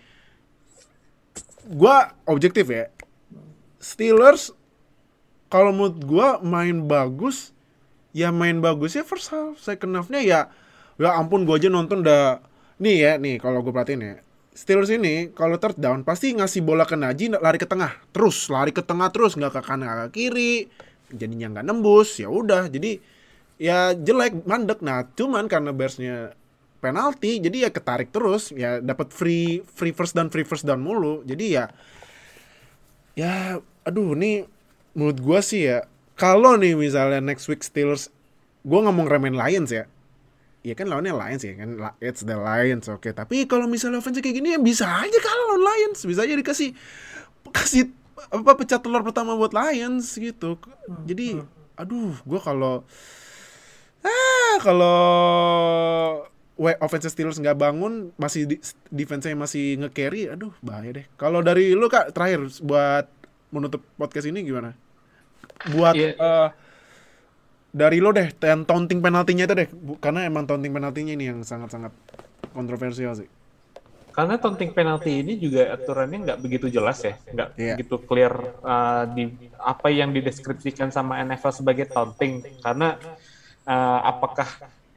gua 1.69 2.15
objektif 2.25 2.67
ya. 2.71 2.89
Steelers 3.79 4.51
kalau 5.47 5.71
menurut 5.71 5.99
gua 6.03 6.27
main 6.43 6.85
bagus 6.87 7.55
ya 8.11 8.33
main 8.33 8.59
bagusnya 8.59 9.05
first 9.05 9.31
half. 9.31 9.59
Second 9.61 9.95
half-nya 9.95 10.21
ya 10.23 10.39
ya 10.99 11.09
ampun 11.15 11.47
gua 11.47 11.61
aja 11.61 11.71
nonton 11.71 12.03
udah 12.03 12.43
nih 12.79 12.95
ya 12.99 13.11
nih 13.21 13.39
kalau 13.39 13.61
gua 13.63 13.83
perhatiin 13.83 14.01
ya. 14.01 14.15
Steelers 14.59 14.91
ini 14.91 15.31
kalau 15.31 15.55
third 15.55 15.79
down 15.79 16.03
pasti 16.03 16.35
ngasih 16.35 16.59
bola 16.59 16.83
ke 16.83 16.99
Najee 16.99 17.31
lari 17.31 17.55
ke 17.55 17.63
tengah 17.63 17.95
terus 18.11 18.51
lari 18.51 18.75
ke 18.75 18.83
tengah 18.83 19.07
terus 19.07 19.39
nggak 19.39 19.55
ke 19.55 19.61
kanan 19.63 19.87
nggak 19.87 20.11
ke 20.11 20.19
kiri 20.19 20.67
jadinya 21.15 21.55
nggak 21.55 21.65
nembus 21.65 22.19
ya 22.19 22.27
udah 22.27 22.67
jadi 22.67 22.99
ya 23.59 23.93
jelek 23.93 24.47
mandek. 24.47 24.79
Nah 24.79 25.05
cuman 25.13 25.45
karena 25.51 25.75
Bearsnya 25.75 26.33
penalti 26.79 27.43
jadi 27.43 27.67
ya 27.67 27.69
ketarik 27.69 28.09
terus. 28.09 28.55
Ya 28.55 28.79
dapat 28.79 29.11
free 29.11 29.61
free 29.67 29.91
first 29.91 30.15
down 30.15 30.31
free 30.31 30.47
first 30.47 30.63
down 30.63 30.79
mulu. 30.79 31.21
Jadi 31.27 31.59
ya 31.59 31.69
ya 33.13 33.59
aduh 33.83 34.15
nih 34.15 34.47
menurut 34.95 35.19
gua 35.19 35.39
sih 35.43 35.67
ya 35.67 35.85
kalau 36.15 36.55
nih 36.55 36.73
misalnya 36.79 37.19
next 37.19 37.51
week 37.51 37.61
Steelers 37.61 38.07
gua 38.63 38.87
nggak 38.87 38.95
mau 38.95 39.03
ngeremen 39.05 39.35
Lions 39.35 39.69
ya. 39.69 39.85
Ya 40.59 40.75
kan 40.75 40.91
lawannya 40.91 41.15
Lions 41.15 41.43
ya 41.43 41.53
kan 41.59 41.69
it's 41.99 42.23
the 42.23 42.35
Lions 42.39 42.87
oke. 42.87 43.11
Tapi 43.11 43.43
kalau 43.43 43.67
misalnya 43.67 43.99
offense 43.99 44.23
kayak 44.23 44.39
gini 44.39 44.55
ya 44.55 44.59
bisa 44.59 44.87
aja 44.87 45.19
kalah 45.19 45.45
lawan 45.51 45.63
Lions 45.67 45.99
bisa 46.07 46.23
aja 46.23 46.35
dikasih 46.35 46.71
kasih 47.51 47.91
apa 48.29 48.51
pecah 48.59 48.79
telur 48.83 49.03
pertama 49.03 49.35
buat 49.35 49.51
Lions 49.51 50.15
gitu. 50.15 50.55
Jadi 51.07 51.39
aduh 51.79 52.15
gua 52.27 52.39
kalau 52.39 52.83
kalau 54.57 54.99
offense 56.83 57.07
Steelers 57.07 57.39
nggak 57.39 57.55
bangun 57.55 58.11
masih 58.19 58.43
di, 58.45 58.55
defense-nya 58.91 59.37
masih 59.37 59.79
nge-carry 59.79 60.27
aduh 60.27 60.51
bahaya 60.59 60.91
deh 60.91 61.05
kalau 61.15 61.39
dari 61.39 61.71
lu 61.71 61.87
kak 61.87 62.11
terakhir 62.11 62.43
buat 62.59 63.07
menutup 63.49 63.81
podcast 63.95 64.27
ini 64.27 64.43
gimana 64.43 64.75
buat 65.71 65.95
Iya. 65.95 66.13
eh, 66.15 66.49
dari 67.69 68.01
lo 68.01 68.11
deh 68.11 68.33
yang 68.43 68.65
taunting 68.65 68.99
penaltinya 68.99 69.45
itu 69.45 69.55
deh 69.55 69.69
karena 70.01 70.25
emang 70.25 70.43
taunting 70.43 70.73
penaltinya 70.73 71.13
ini 71.13 71.29
yang 71.29 71.39
sangat-sangat 71.41 71.93
kontroversial 72.51 73.13
sih 73.15 73.29
Karena 74.09 74.35
taunting 74.35 74.75
penalti 74.75 75.23
ini 75.23 75.39
juga 75.39 75.71
aturannya 75.71 76.27
nggak 76.27 76.39
begitu 76.43 76.67
jelas 76.67 76.99
ya, 77.07 77.15
nggak 77.31 77.49
Iya. 77.55 77.75
begitu 77.79 77.95
clear 78.03 78.33
uh, 78.59 79.07
di 79.07 79.31
apa 79.55 79.87
yang 79.95 80.11
dideskripsikan 80.11 80.91
sama 80.91 81.23
NFL 81.23 81.55
sebagai 81.55 81.87
taunting. 81.87 82.43
Karena 82.59 82.99
uh, 83.69 83.99
apakah 84.01 84.49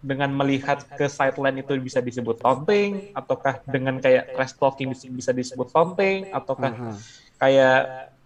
dengan 0.02 0.34
melihat 0.34 0.82
ke 0.98 1.06
sideline 1.06 1.62
itu 1.62 1.78
bisa 1.78 2.02
disebut 2.02 2.42
taunting, 2.42 3.14
ataukah 3.14 3.62
dengan 3.68 4.02
kayak 4.02 4.34
trash 4.34 4.58
talking 4.58 4.90
bisa, 4.90 5.30
disebut 5.30 5.70
taunting, 5.70 6.26
ataukah 6.34 6.72
Aha. 6.74 6.92
kayak 7.38 7.80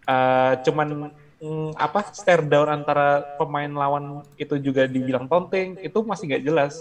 uh, 0.09 0.53
cuman 0.65 1.13
mm, 1.37 1.77
apa 1.77 2.17
stare 2.17 2.49
down 2.49 2.73
antara 2.73 3.37
pemain 3.37 3.69
lawan 3.69 4.25
itu 4.41 4.57
juga 4.57 4.89
dibilang 4.89 5.29
taunting, 5.29 5.77
itu 5.85 5.99
masih 6.01 6.33
nggak 6.33 6.45
jelas. 6.49 6.81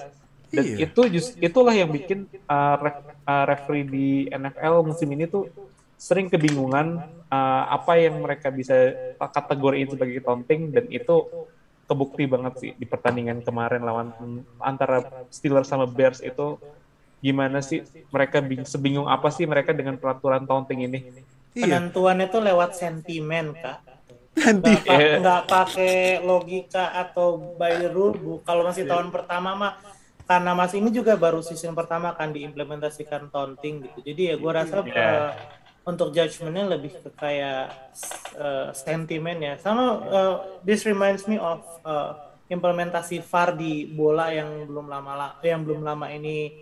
Dan 0.53 0.63
Iya. 0.63 0.87
itu 0.87 1.01
just, 1.11 1.35
itulah 1.43 1.75
yang 1.75 1.91
bikin 1.91 2.31
uh, 2.47 2.79
ref, 2.79 2.97
uh, 3.27 3.43
referee 3.49 3.83
di 3.83 4.07
NFL 4.31 4.87
musim 4.87 5.11
ini 5.11 5.27
tuh 5.27 5.51
sering 5.99 6.31
kebingungan 6.31 7.03
uh, 7.27 7.63
apa 7.67 7.99
yang 7.99 8.23
mereka 8.23 8.47
bisa 8.53 8.93
kategoriin 9.19 9.91
sebagai 9.91 10.23
taunting 10.23 10.71
dan 10.71 10.85
itu 10.87 11.27
kebukti 11.85 12.25
banget 12.25 12.53
sih 12.57 12.71
di 12.73 12.85
pertandingan 12.85 13.45
kemarin 13.45 13.85
lawan 13.85 14.09
antara 14.57 15.05
Steelers 15.29 15.69
sama 15.69 15.85
Bears 15.85 16.19
itu 16.19 16.57
gimana 17.21 17.61
sih 17.61 17.81
mereka 18.09 18.41
bing- 18.41 18.65
sebingung 18.65 19.05
apa 19.05 19.29
sih 19.29 19.45
mereka 19.45 19.73
dengan 19.73 19.97
peraturan 19.97 20.45
taunting 20.45 20.85
ini? 20.85 20.99
iya 21.53 21.79
Penentuan 21.79 22.19
itu 22.19 22.37
lewat 22.37 22.75
sentimen, 22.75 23.55
Kak. 23.55 23.79
nanti 24.35 24.67
Nggak, 24.75 24.83
pa- 24.83 24.99
Iya. 24.99 25.15
nggak 25.23 25.41
pakai 25.47 25.95
logika 26.19 26.85
atau 26.91 27.39
by 27.55 27.79
the 27.79 27.87
rule. 27.87 28.11
Bu. 28.13 28.33
Kalau 28.43 28.67
masih 28.67 28.83
tahun 28.83 29.07
pertama 29.07 29.55
mah 29.55 29.73
karena 30.25 30.51
Mas 30.51 30.73
ini 30.75 30.91
juga 30.91 31.15
baru 31.15 31.39
season 31.39 31.71
pertama 31.71 32.11
kan 32.11 32.35
diimplementasikan 32.35 33.31
taunting 33.31 33.87
gitu. 33.87 33.99
Jadi 34.03 34.21
ya 34.33 34.35
gua 34.35 34.59
rasa 34.59 34.83
Iya. 34.83 34.91
eh, 34.91 35.31
untuk 35.89 36.07
judgementnya 36.15 36.65
lebih 36.77 36.91
ke 37.01 37.09
kayak 37.21 37.57
eh, 38.37 38.67
sentimen 38.75 39.37
ya. 39.47 39.53
Sama 39.61 39.83
eh, 40.17 40.33
this 40.65 40.81
reminds 40.89 41.23
me 41.29 41.37
of 41.41 41.61
eh, 41.85 42.11
implementasi 42.53 43.21
VAR 43.25 43.49
di 43.57 43.89
bola 43.97 44.29
yang 44.33 44.49
belum 44.69 44.85
lama 44.93 45.11
la- 45.19 45.35
yang 45.45 45.61
belum 45.65 45.81
lama 45.85 46.07
ini 46.13 46.53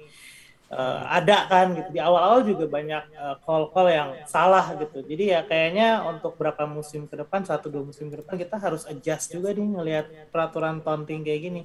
eh, 0.73 0.99
ada 1.17 1.35
kan 1.51 1.65
gitu. 1.77 1.89
Di 1.95 1.99
awal-awal 2.01 2.41
juga 2.49 2.65
banyak 2.75 3.03
eh, 3.21 3.35
call-call 3.45 3.87
yang 3.93 4.09
salah 4.25 4.65
gitu. 4.79 4.97
Jadi 5.09 5.23
ya 5.33 5.39
kayaknya 5.49 6.03
untuk 6.11 6.35
berapa 6.39 6.63
musim 6.69 7.05
ke 7.09 7.15
depan 7.21 7.41
satu 7.49 7.67
dua 7.73 7.83
musim 7.89 8.07
ke 8.11 8.17
depan 8.23 8.35
kita 8.41 8.55
harus 8.59 8.83
adjust 8.89 9.31
juga 9.35 9.49
nih 9.55 9.67
ngelihat 9.73 10.05
peraturan 10.33 10.81
taunting 10.85 11.21
kayak 11.25 11.41
gini. 11.45 11.61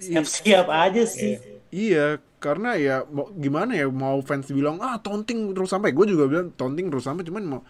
Siap-siap 0.00 0.66
aja 0.72 1.02
sih 1.08 1.36
Iya, 1.70 2.18
karena 2.42 2.74
ya 2.74 3.06
mau 3.06 3.30
gimana 3.30 3.78
ya 3.78 3.86
mau 3.86 4.18
fans 4.26 4.50
bilang 4.50 4.82
ah 4.82 4.98
taunting 4.98 5.54
terus 5.54 5.70
sampai. 5.70 5.94
Gue 5.94 6.10
juga 6.10 6.26
bilang 6.26 6.50
taunting 6.54 6.90
terus 6.90 7.06
sampai 7.06 7.22
cuman 7.22 7.42
mau 7.46 7.60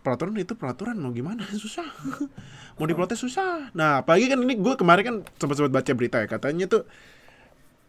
peraturan 0.00 0.38
itu 0.38 0.54
peraturan 0.54 0.96
mau 0.96 1.10
gimana? 1.10 1.42
Susah. 1.64 1.86
Mau 2.78 2.86
diprotes 2.88 3.20
susah. 3.20 3.68
Nah 3.76 4.00
apalagi 4.00 4.32
kan 4.32 4.40
ini 4.40 4.56
gue 4.56 4.74
kemarin 4.78 5.02
kan 5.04 5.16
sempat 5.36 5.60
sempat 5.60 5.72
baca 5.74 5.92
berita 5.92 6.16
ya 6.24 6.26
katanya 6.30 6.64
tuh 6.64 6.82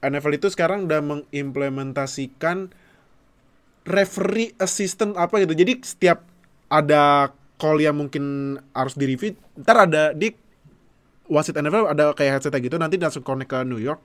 NFL 0.04 0.36
itu 0.36 0.48
sekarang 0.52 0.90
udah 0.90 1.00
mengimplementasikan 1.00 2.74
referee 3.88 4.52
assistant 4.60 5.16
apa 5.16 5.40
gitu. 5.46 5.56
Jadi 5.56 5.80
setiap 5.86 6.28
ada 6.68 7.32
call 7.62 7.78
yang 7.78 7.96
mungkin 7.96 8.58
harus 8.74 8.98
di 8.98 9.06
review 9.06 9.38
ntar 9.62 9.86
ada 9.86 10.18
di 10.18 10.34
wasit 11.30 11.54
NFL 11.54 11.94
ada 11.94 12.12
kayak 12.18 12.42
headset 12.42 12.58
gitu 12.58 12.82
nanti 12.82 12.98
langsung 12.98 13.22
connect 13.22 13.54
ke 13.54 13.62
New 13.62 13.78
York 13.78 14.02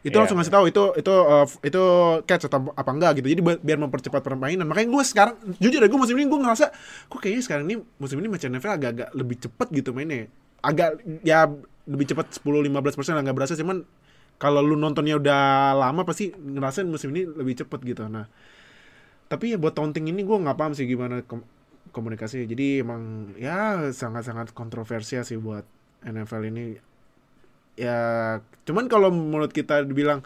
itu 0.00 0.10
Iya. 0.10 0.20
langsung 0.24 0.36
ngasih 0.40 0.54
tahu 0.54 0.64
itu 0.66 0.82
itu 0.96 1.12
uh, 1.12 1.44
itu 1.60 1.82
catch 2.24 2.48
atau 2.48 2.72
apa 2.72 2.90
enggak 2.90 3.20
gitu. 3.20 3.28
Jadi 3.28 3.42
bi- 3.44 3.60
biar 3.60 3.78
mempercepat 3.78 4.20
permainan. 4.20 4.64
Makanya 4.64 4.88
gue 4.88 5.02
sekarang 5.04 5.34
jujur 5.60 5.76
ya 5.76 5.88
gue 5.88 6.00
musim 6.00 6.16
ini 6.16 6.24
gue 6.24 6.40
ngerasa 6.40 6.72
kok 7.06 7.18
kayaknya 7.20 7.42
sekarang 7.44 7.64
ini 7.68 7.76
musim 7.96 8.16
ini 8.16 8.28
macam 8.28 8.48
NFL 8.48 8.72
agak-agak 8.74 9.08
lebih 9.12 9.36
cepet 9.38 9.68
gitu 9.76 9.90
mainnya 9.92 10.28
agak 10.60 11.00
ya 11.20 11.48
lebih 11.84 12.06
cepat 12.08 12.32
10-15 12.40 12.96
persen 12.96 13.12
nggak 13.16 13.36
berasa. 13.36 13.52
Cuman 13.54 13.84
kalau 14.40 14.64
lu 14.64 14.72
nontonnya 14.72 15.20
udah 15.20 15.76
lama 15.76 16.08
pasti 16.08 16.32
ngerasain 16.32 16.88
musim 16.88 17.12
ini 17.12 17.28
lebih 17.28 17.60
cepet 17.60 17.80
gitu. 17.84 18.08
Nah 18.08 18.24
tapi 19.28 19.54
ya 19.54 19.60
buat 19.60 19.76
taunting 19.76 20.10
ini 20.10 20.24
gue 20.24 20.34
nggak 20.34 20.58
paham 20.58 20.72
sih 20.74 20.88
gimana 20.88 21.22
kom- 21.22 21.46
komunikasi 21.90 22.46
jadi 22.46 22.82
emang 22.82 23.34
ya 23.38 23.90
sangat-sangat 23.90 24.50
kontroversial 24.50 25.22
sih 25.22 25.38
buat 25.38 25.62
NFL 26.02 26.50
ini 26.50 26.78
ya 27.80 27.98
cuman 28.62 28.84
kalau 28.86 29.08
menurut 29.08 29.50
kita 29.50 29.80
dibilang 29.82 30.20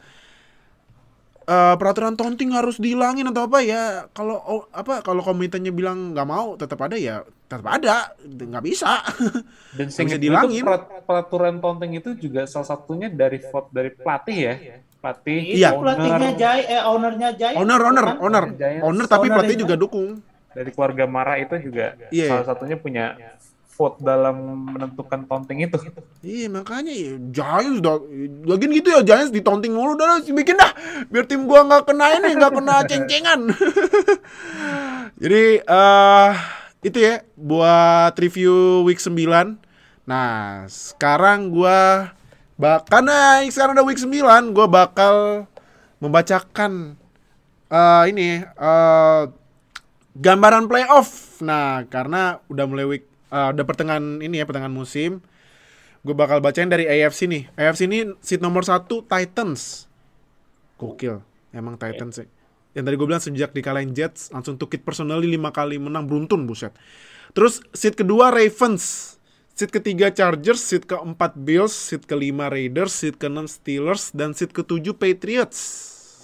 eh, 1.44 1.74
peraturan 1.76 2.14
taunting 2.14 2.50
harus 2.50 2.76
dihilangin 2.76 3.30
atau 3.30 3.46
apa 3.46 3.58
ya 3.60 3.82
kalau 4.10 4.36
oh, 4.36 4.62
apa 4.70 5.00
kalau 5.00 5.20
komitenya 5.20 5.70
bilang 5.70 6.12
nggak 6.12 6.26
mau 6.26 6.56
tetap 6.56 6.80
ada 6.80 6.96
ya 6.96 7.20
tetap 7.44 7.68
ada 7.70 8.10
nggak 8.20 8.64
bisa 8.64 9.04
Dan 9.78 9.86
bisa 9.86 10.16
dihilangin. 10.16 10.64
peraturan 11.04 11.60
taunting 11.60 11.94
itu 11.94 12.16
juga 12.18 12.44
salah 12.44 12.66
satunya 12.66 13.06
dari 13.06 13.38
vote 13.38 13.68
dari 13.70 13.90
pelatih 13.92 14.38
ya. 14.40 14.54
Pelatih, 14.98 15.40
Iya. 15.52 15.68
Itu 15.68 15.84
pelatihnya 15.84 16.16
owner, 16.16 16.32
Jai, 16.34 16.60
eh 16.64 16.82
ownernya 16.82 17.28
Jai. 17.36 17.54
owner 17.54 17.76
owner 17.78 18.04
kan? 18.06 18.16
owner 18.18 18.44
Giants. 18.56 18.82
owner 18.82 19.04
tapi 19.04 19.26
Owner 19.28 19.36
pelatih 19.36 19.56
juga 19.60 19.74
dukung 19.76 20.10
dari 20.50 20.70
keluarga 20.72 21.04
Mara 21.04 21.34
itu 21.36 21.54
juga 21.60 21.92
Iya. 22.08 22.28
salah 22.32 22.46
satunya 22.48 22.80
punya 22.80 23.04
vote 23.74 23.98
dalam 23.98 24.70
menentukan 24.70 25.26
taunting 25.26 25.66
itu. 25.66 25.78
Iya 26.22 26.46
makanya 26.46 26.94
ya, 26.94 27.14
Giants 27.34 27.82
udah 27.82 27.96
lagian 28.46 28.70
gitu 28.70 28.88
ya 28.94 29.02
Giants 29.02 29.34
ditonting 29.34 29.74
mulu 29.74 29.98
udah 29.98 30.22
bikin 30.22 30.54
dah 30.54 30.70
biar 31.10 31.26
tim 31.26 31.44
gua 31.44 31.66
nggak 31.66 31.90
kena 31.90 32.06
ini 32.22 32.28
nggak 32.38 32.52
kena 32.54 32.74
ceng-cengan. 32.88 33.40
Jadi 35.22 35.42
eh 35.62 36.30
itu 36.86 36.98
ya 37.02 37.14
buat 37.34 38.14
review 38.14 38.86
week 38.86 39.02
9. 39.02 39.58
Nah, 40.06 40.64
sekarang 40.70 41.50
gua 41.50 42.12
bakal 42.54 43.02
nah 43.02 43.42
sekarang 43.42 43.74
udah 43.74 43.86
week 43.90 43.98
9 43.98 44.54
gua 44.54 44.66
bakal 44.70 45.46
membacakan 45.98 46.94
eh 47.74 48.04
ini 48.06 48.38
eh 48.46 49.22
gambaran 50.14 50.70
playoff. 50.70 51.42
Nah, 51.42 51.82
karena 51.90 52.38
udah 52.46 52.64
mulai 52.70 52.86
week 52.86 53.13
eh, 53.34 53.48
udah 53.50 53.64
pertengahan 53.66 54.22
ini 54.22 54.38
ya, 54.38 54.46
pertengahan 54.46 54.70
musim. 54.70 55.18
Gue 56.04 56.12
bakal 56.12 56.38
bacain 56.44 56.68
dari 56.68 56.86
AFC 56.86 57.26
nih. 57.26 57.48
AFC 57.56 57.88
ini 57.88 58.14
seat 58.20 58.38
nomor 58.38 58.62
satu 58.62 59.02
Titans. 59.02 59.88
Gokil. 60.76 61.24
Emang 61.50 61.80
Titans 61.80 62.20
sih. 62.20 62.28
Yang 62.76 62.84
tadi 62.90 62.94
gue 63.00 63.06
bilang 63.08 63.24
sejak 63.24 63.50
dikalahin 63.56 63.96
Jets 63.96 64.28
langsung 64.34 64.60
tukit 64.60 64.84
personally 64.84 65.30
5 65.32 65.54
kali 65.54 65.80
menang 65.80 66.04
beruntun 66.04 66.44
buset. 66.44 66.76
Terus 67.32 67.64
seat 67.72 67.96
kedua 67.96 68.34
Ravens. 68.34 69.16
Seat 69.54 69.70
ketiga 69.70 70.10
Chargers, 70.10 70.58
seat 70.58 70.82
keempat 70.82 71.38
Bills, 71.38 71.70
seat 71.70 72.10
kelima 72.10 72.50
Raiders, 72.50 72.90
seat 72.90 73.14
keenam 73.16 73.46
Steelers, 73.46 74.10
dan 74.10 74.34
seat 74.34 74.50
ketujuh 74.50 74.98
Patriots. 74.98 75.60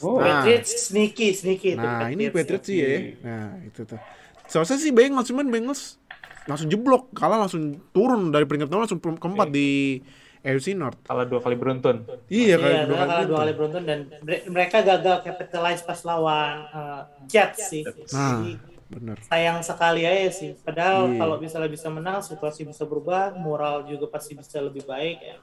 Oh. 0.03 0.19
Nah. 0.19 0.43
Patriots 0.43 0.91
sneaky, 0.91 1.31
sneaky. 1.39 1.79
Nah 1.79 2.11
ini 2.11 2.29
Patriots 2.35 2.67
sih 2.67 2.83
ya. 2.83 2.89
ya. 2.91 3.01
Nah 3.23 3.49
itu 3.63 3.87
tuh. 3.87 4.03
Seharusnya 4.51 4.83
sih 4.83 4.91
Bengals 4.91 5.31
cuman 5.31 5.47
Bengals 5.47 6.03
langsung 6.45 6.69
jeblok, 6.69 7.13
kalah 7.13 7.39
langsung 7.39 7.63
turun 7.91 8.29
dari 8.29 8.45
peringkat 8.45 8.69
nomor 8.69 8.85
langsung 8.85 8.99
ke- 8.99 9.19
keempat 9.19 9.49
di 9.49 10.01
AFC 10.41 10.73
North. 10.73 10.97
Kalah 11.03 11.25
dua 11.25 11.39
kali 11.39 11.53
beruntun. 11.53 12.09
Iya 12.27 12.55
Iya, 12.55 12.57
kayak 12.57 12.77
dua 12.83 12.97
kali 12.97 12.97
kalah 12.97 12.97
dua 12.97 13.13
beruntun. 13.13 13.37
kali 13.37 13.53
beruntun 13.53 13.83
dan 13.85 13.99
mere- 14.21 14.47
mereka 14.47 14.77
gagal 14.81 15.17
capitalize 15.21 15.83
pas 15.83 16.01
lawan 16.01 16.55
uh, 16.67 17.03
Jets 17.25 17.69
sih. 17.69 17.85
Nah 18.11 18.57
bener. 18.89 19.17
sayang 19.23 19.61
sekali 19.61 20.03
aja 20.03 20.31
sih. 20.31 20.57
Padahal 20.57 21.07
Iya. 21.09 21.19
kalau 21.19 21.37
misalnya 21.37 21.69
bisa 21.69 21.89
menang, 21.89 22.19
situasi 22.21 22.65
bisa 22.65 22.83
berubah, 22.83 23.31
moral 23.33 23.85
juga 23.85 24.09
pasti 24.09 24.33
bisa 24.33 24.59
lebih 24.59 24.83
baik 24.83 25.19
ya. 25.21 25.37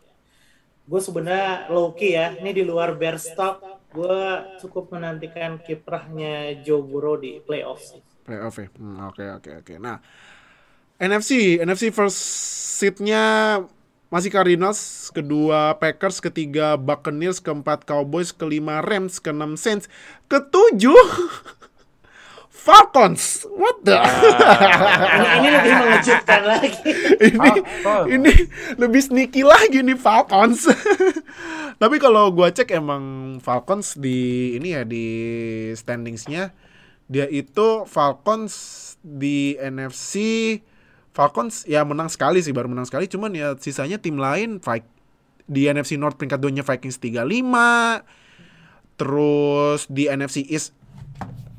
Gue 0.83 0.99
sebenarnya 0.99 1.67
low 1.67 1.93
key 1.93 2.11
ya. 2.11 2.33
Ini 2.33 2.51
di 2.51 2.63
luar 2.63 2.95
Bears 2.95 3.31
talk, 3.31 3.61
gue 3.89 4.19
cukup 4.57 4.89
menantikan 4.89 5.59
kiprahnya 5.59 6.57
Joe 6.57 6.81
Burrow 6.81 7.15
di 7.15 7.37
playoff 7.37 7.85
sih. 7.85 8.01
Playoff 8.23 8.57
ya. 8.57 8.67
Hmm, 8.73 9.05
Oke 9.05 9.23
oke 9.29 9.61
oke. 9.61 9.73
Nah 9.77 9.99
NFC 10.97 11.61
NFC 11.61 11.93
first 11.93 12.17
seatnya 12.81 13.61
masih 14.09 14.31
Cardinals, 14.31 15.11
kedua 15.13 15.75
Packers, 15.77 16.23
ketiga 16.23 16.73
Buccaneers, 16.79 17.37
keempat 17.43 17.83
Cowboys, 17.85 18.31
kelima 18.33 18.79
Rams, 18.81 19.19
keenam 19.19 19.59
Saints, 19.59 19.91
ketujuh 20.31 20.95
Falcons. 22.67 23.45
What 23.53 23.85
the? 23.85 23.95
Ini, 25.07 25.27
ini 25.39 25.47
lebih 25.53 25.73
mengejutkan 25.77 26.41
lagi. 26.43 26.91
ini 27.21 27.37
Falcons. 27.85 28.07
ini 28.11 28.33
lebih 28.75 29.01
sneaky 29.05 29.41
lagi 29.47 29.79
nih 29.85 29.95
Falcons. 29.95 30.67
Tapi 31.81 31.95
kalau 32.01 32.33
gua 32.33 32.49
cek 32.49 32.73
emang 32.73 33.37
Falcons 33.39 33.95
di 33.95 34.51
ini 34.57 34.73
ya 34.73 34.81
di 34.81 35.05
standingsnya 35.77 36.51
dia 37.07 37.29
itu 37.31 37.87
Falcons 37.87 38.53
di 38.99 39.55
NFC 39.55 40.15
Falcons 41.17 41.65
ya 41.65 41.81
menang 41.81 42.05
sekali 42.07 42.37
sih 42.39 42.53
baru 42.53 42.69
menang 42.69 42.85
sekali 42.85 43.09
cuman 43.09 43.33
ya 43.33 43.57
sisanya 43.57 43.97
tim 43.97 44.15
lain 44.15 44.61
Vi- 44.61 44.85
di 45.49 45.65
NFC 45.65 45.97
North 45.97 46.13
peringkat 46.13 46.37
2 46.37 46.53
nya 46.53 46.61
Vikings 46.61 47.01
35 47.01 48.05
terus 48.95 49.85
di 49.87 50.05
NFC 50.05 50.45
East 50.45 50.77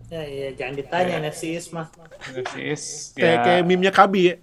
Ya, 0.09 0.24
ya 0.24 0.48
jangan 0.56 0.72
ditanya 0.72 1.20
NFC 1.20 1.52
East 1.52 1.68
mah. 1.68 1.84
NFC 2.24 2.54
East, 2.64 2.88
kayak 3.12 3.28
ya, 3.28 3.44
kayak 3.44 3.62
meme-nya 3.62 3.92
Kabi 3.92 4.20
ya. 4.24 4.34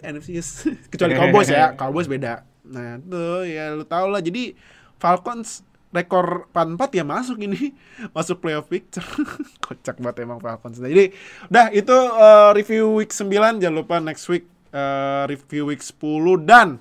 NFC 0.00 0.28
East. 0.32 0.64
kecuali 0.94 1.12
Cowboys 1.12 1.50
ya 1.50 1.74
Cowboys 1.80 2.08
beda 2.08 2.46
nah 2.64 2.96
tuh 2.96 3.44
ya 3.44 3.72
lu 3.72 3.82
tau 3.82 4.06
lah 4.06 4.20
jadi 4.20 4.56
Falcons 4.96 5.60
rekor 5.88 6.48
4 6.52 6.76
ya 6.92 7.04
masuk 7.04 7.40
ini. 7.40 7.72
Masuk 8.16 8.44
playoff 8.44 8.68
picture. 8.68 9.04
Kocak 9.64 9.96
banget 10.00 10.24
emang 10.24 10.40
Falcons 10.40 10.78
jadi 10.80 11.12
udah 11.48 11.66
itu 11.72 11.96
uh, 11.96 12.50
review 12.52 13.00
week 13.00 13.12
9 13.12 13.60
jangan 13.60 13.74
lupa 13.74 13.96
next 13.98 14.28
week 14.28 14.44
uh, 14.72 15.24
review 15.28 15.68
week 15.72 15.80
10 15.80 15.96
dan 16.44 16.78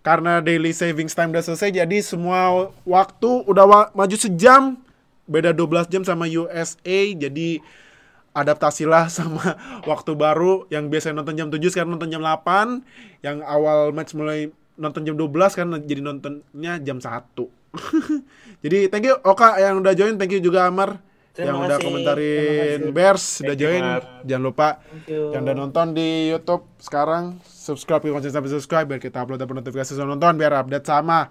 karena 0.00 0.38
daily 0.38 0.70
savings 0.70 1.12
time 1.18 1.34
udah 1.34 1.42
selesai 1.42 1.74
jadi 1.74 1.98
semua 1.98 2.70
waktu 2.86 3.30
udah 3.44 3.64
wa- 3.66 3.90
maju 3.92 4.16
sejam. 4.16 4.80
Beda 5.26 5.50
12 5.50 5.90
jam 5.90 6.02
sama 6.06 6.30
USA 6.30 7.00
jadi 7.10 7.58
adaptasilah 8.30 9.10
sama 9.16 9.58
waktu 9.84 10.14
baru. 10.14 10.64
Yang 10.70 10.84
biasa 10.94 11.06
nonton 11.12 11.34
jam 11.34 11.48
7 11.50 11.58
sekarang 11.74 11.98
nonton 11.98 12.08
jam 12.08 12.22
8 12.22 13.26
yang 13.26 13.42
awal 13.42 13.90
match 13.90 14.14
mulai 14.14 14.48
nonton 14.78 15.02
jam 15.08 15.16
12 15.16 15.58
kan 15.58 15.66
jadi 15.82 16.00
nontonnya 16.04 16.78
jam 16.84 17.00
1 17.00 17.32
jadi 18.64 18.88
thank 18.88 19.04
you 19.06 19.16
Oka 19.22 19.60
yang 19.60 19.80
udah 19.80 19.94
join. 19.96 20.16
Thank 20.16 20.36
you 20.36 20.42
juga 20.42 20.66
Amar 20.68 21.00
Terima 21.36 21.52
yang 21.52 21.68
udah 21.68 21.78
komentarin. 21.84 22.80
Bears 22.96 23.44
udah 23.44 23.56
join. 23.60 23.84
Jangan 24.24 24.42
lupa 24.42 24.80
yang 25.04 25.44
udah 25.44 25.56
nonton 25.56 25.92
di 25.92 26.32
YouTube 26.32 26.64
sekarang 26.80 27.44
subscribe 27.44 28.00
ke 28.00 28.08
konten 28.08 28.32
sampai 28.32 28.48
subscribe 28.48 28.88
biar 28.88 29.00
kita 29.04 29.20
upload 29.20 29.44
dapat 29.44 29.60
notifikasi 29.60 29.92
sebelum 29.92 30.16
nonton 30.16 30.40
biar 30.40 30.64
update 30.64 30.88
sama 30.88 31.28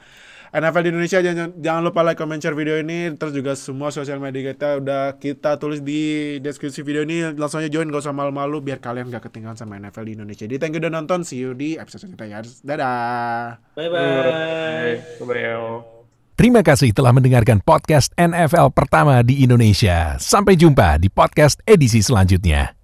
NFL 0.54 0.82
di 0.86 0.89
Indonesia. 0.93 1.20
Jangan 1.26 1.58
jangan 1.58 1.82
lupa 1.82 2.06
like 2.06 2.22
comment 2.22 2.38
share 2.38 2.54
video 2.54 2.78
ini. 2.78 3.18
Terus 3.18 3.34
juga 3.34 3.58
semua 3.58 3.89
sosial 3.89 4.22
media 4.22 4.54
kita 4.54 4.78
udah 4.78 5.18
kita 5.18 5.58
tulis 5.58 5.82
di 5.82 6.38
deskripsi 6.38 6.86
video 6.86 7.02
ini. 7.02 7.34
Langsung 7.34 7.66
aja 7.66 7.74
join 7.74 7.89
gak 7.89 8.06
usah 8.06 8.14
malu-malu 8.14 8.62
biar 8.62 8.78
kalian 8.78 9.10
gak 9.10 9.26
ketinggalan 9.34 9.58
sama 9.58 9.82
NFL 9.82 10.06
di 10.06 10.14
Indonesia. 10.22 10.46
Jadi 10.46 10.62
thank 10.62 10.78
you 10.78 10.86
udah 10.86 10.93
nonton. 10.93 11.26
See 11.26 11.41
you 11.41 11.58
di 11.58 11.82
episode 11.82 12.14
kita 12.14 12.30
ya 12.30 12.46
dadah. 12.62 13.58
Bye 13.74 13.89
bye. 13.89 14.06
Bye. 15.18 15.26
Bye. 15.26 15.95
Terima 16.36 16.60
kasih 16.68 16.92
telah 16.92 17.16
mendengarkan 17.16 17.64
podcast 17.64 18.12
NFL 18.20 18.76
pertama 18.76 19.24
di 19.24 19.40
Indonesia. 19.40 20.20
Sampai 20.20 20.60
jumpa 20.60 21.00
di 21.00 21.08
podcast 21.08 21.64
edisi 21.64 22.04
selanjutnya. 22.04 22.76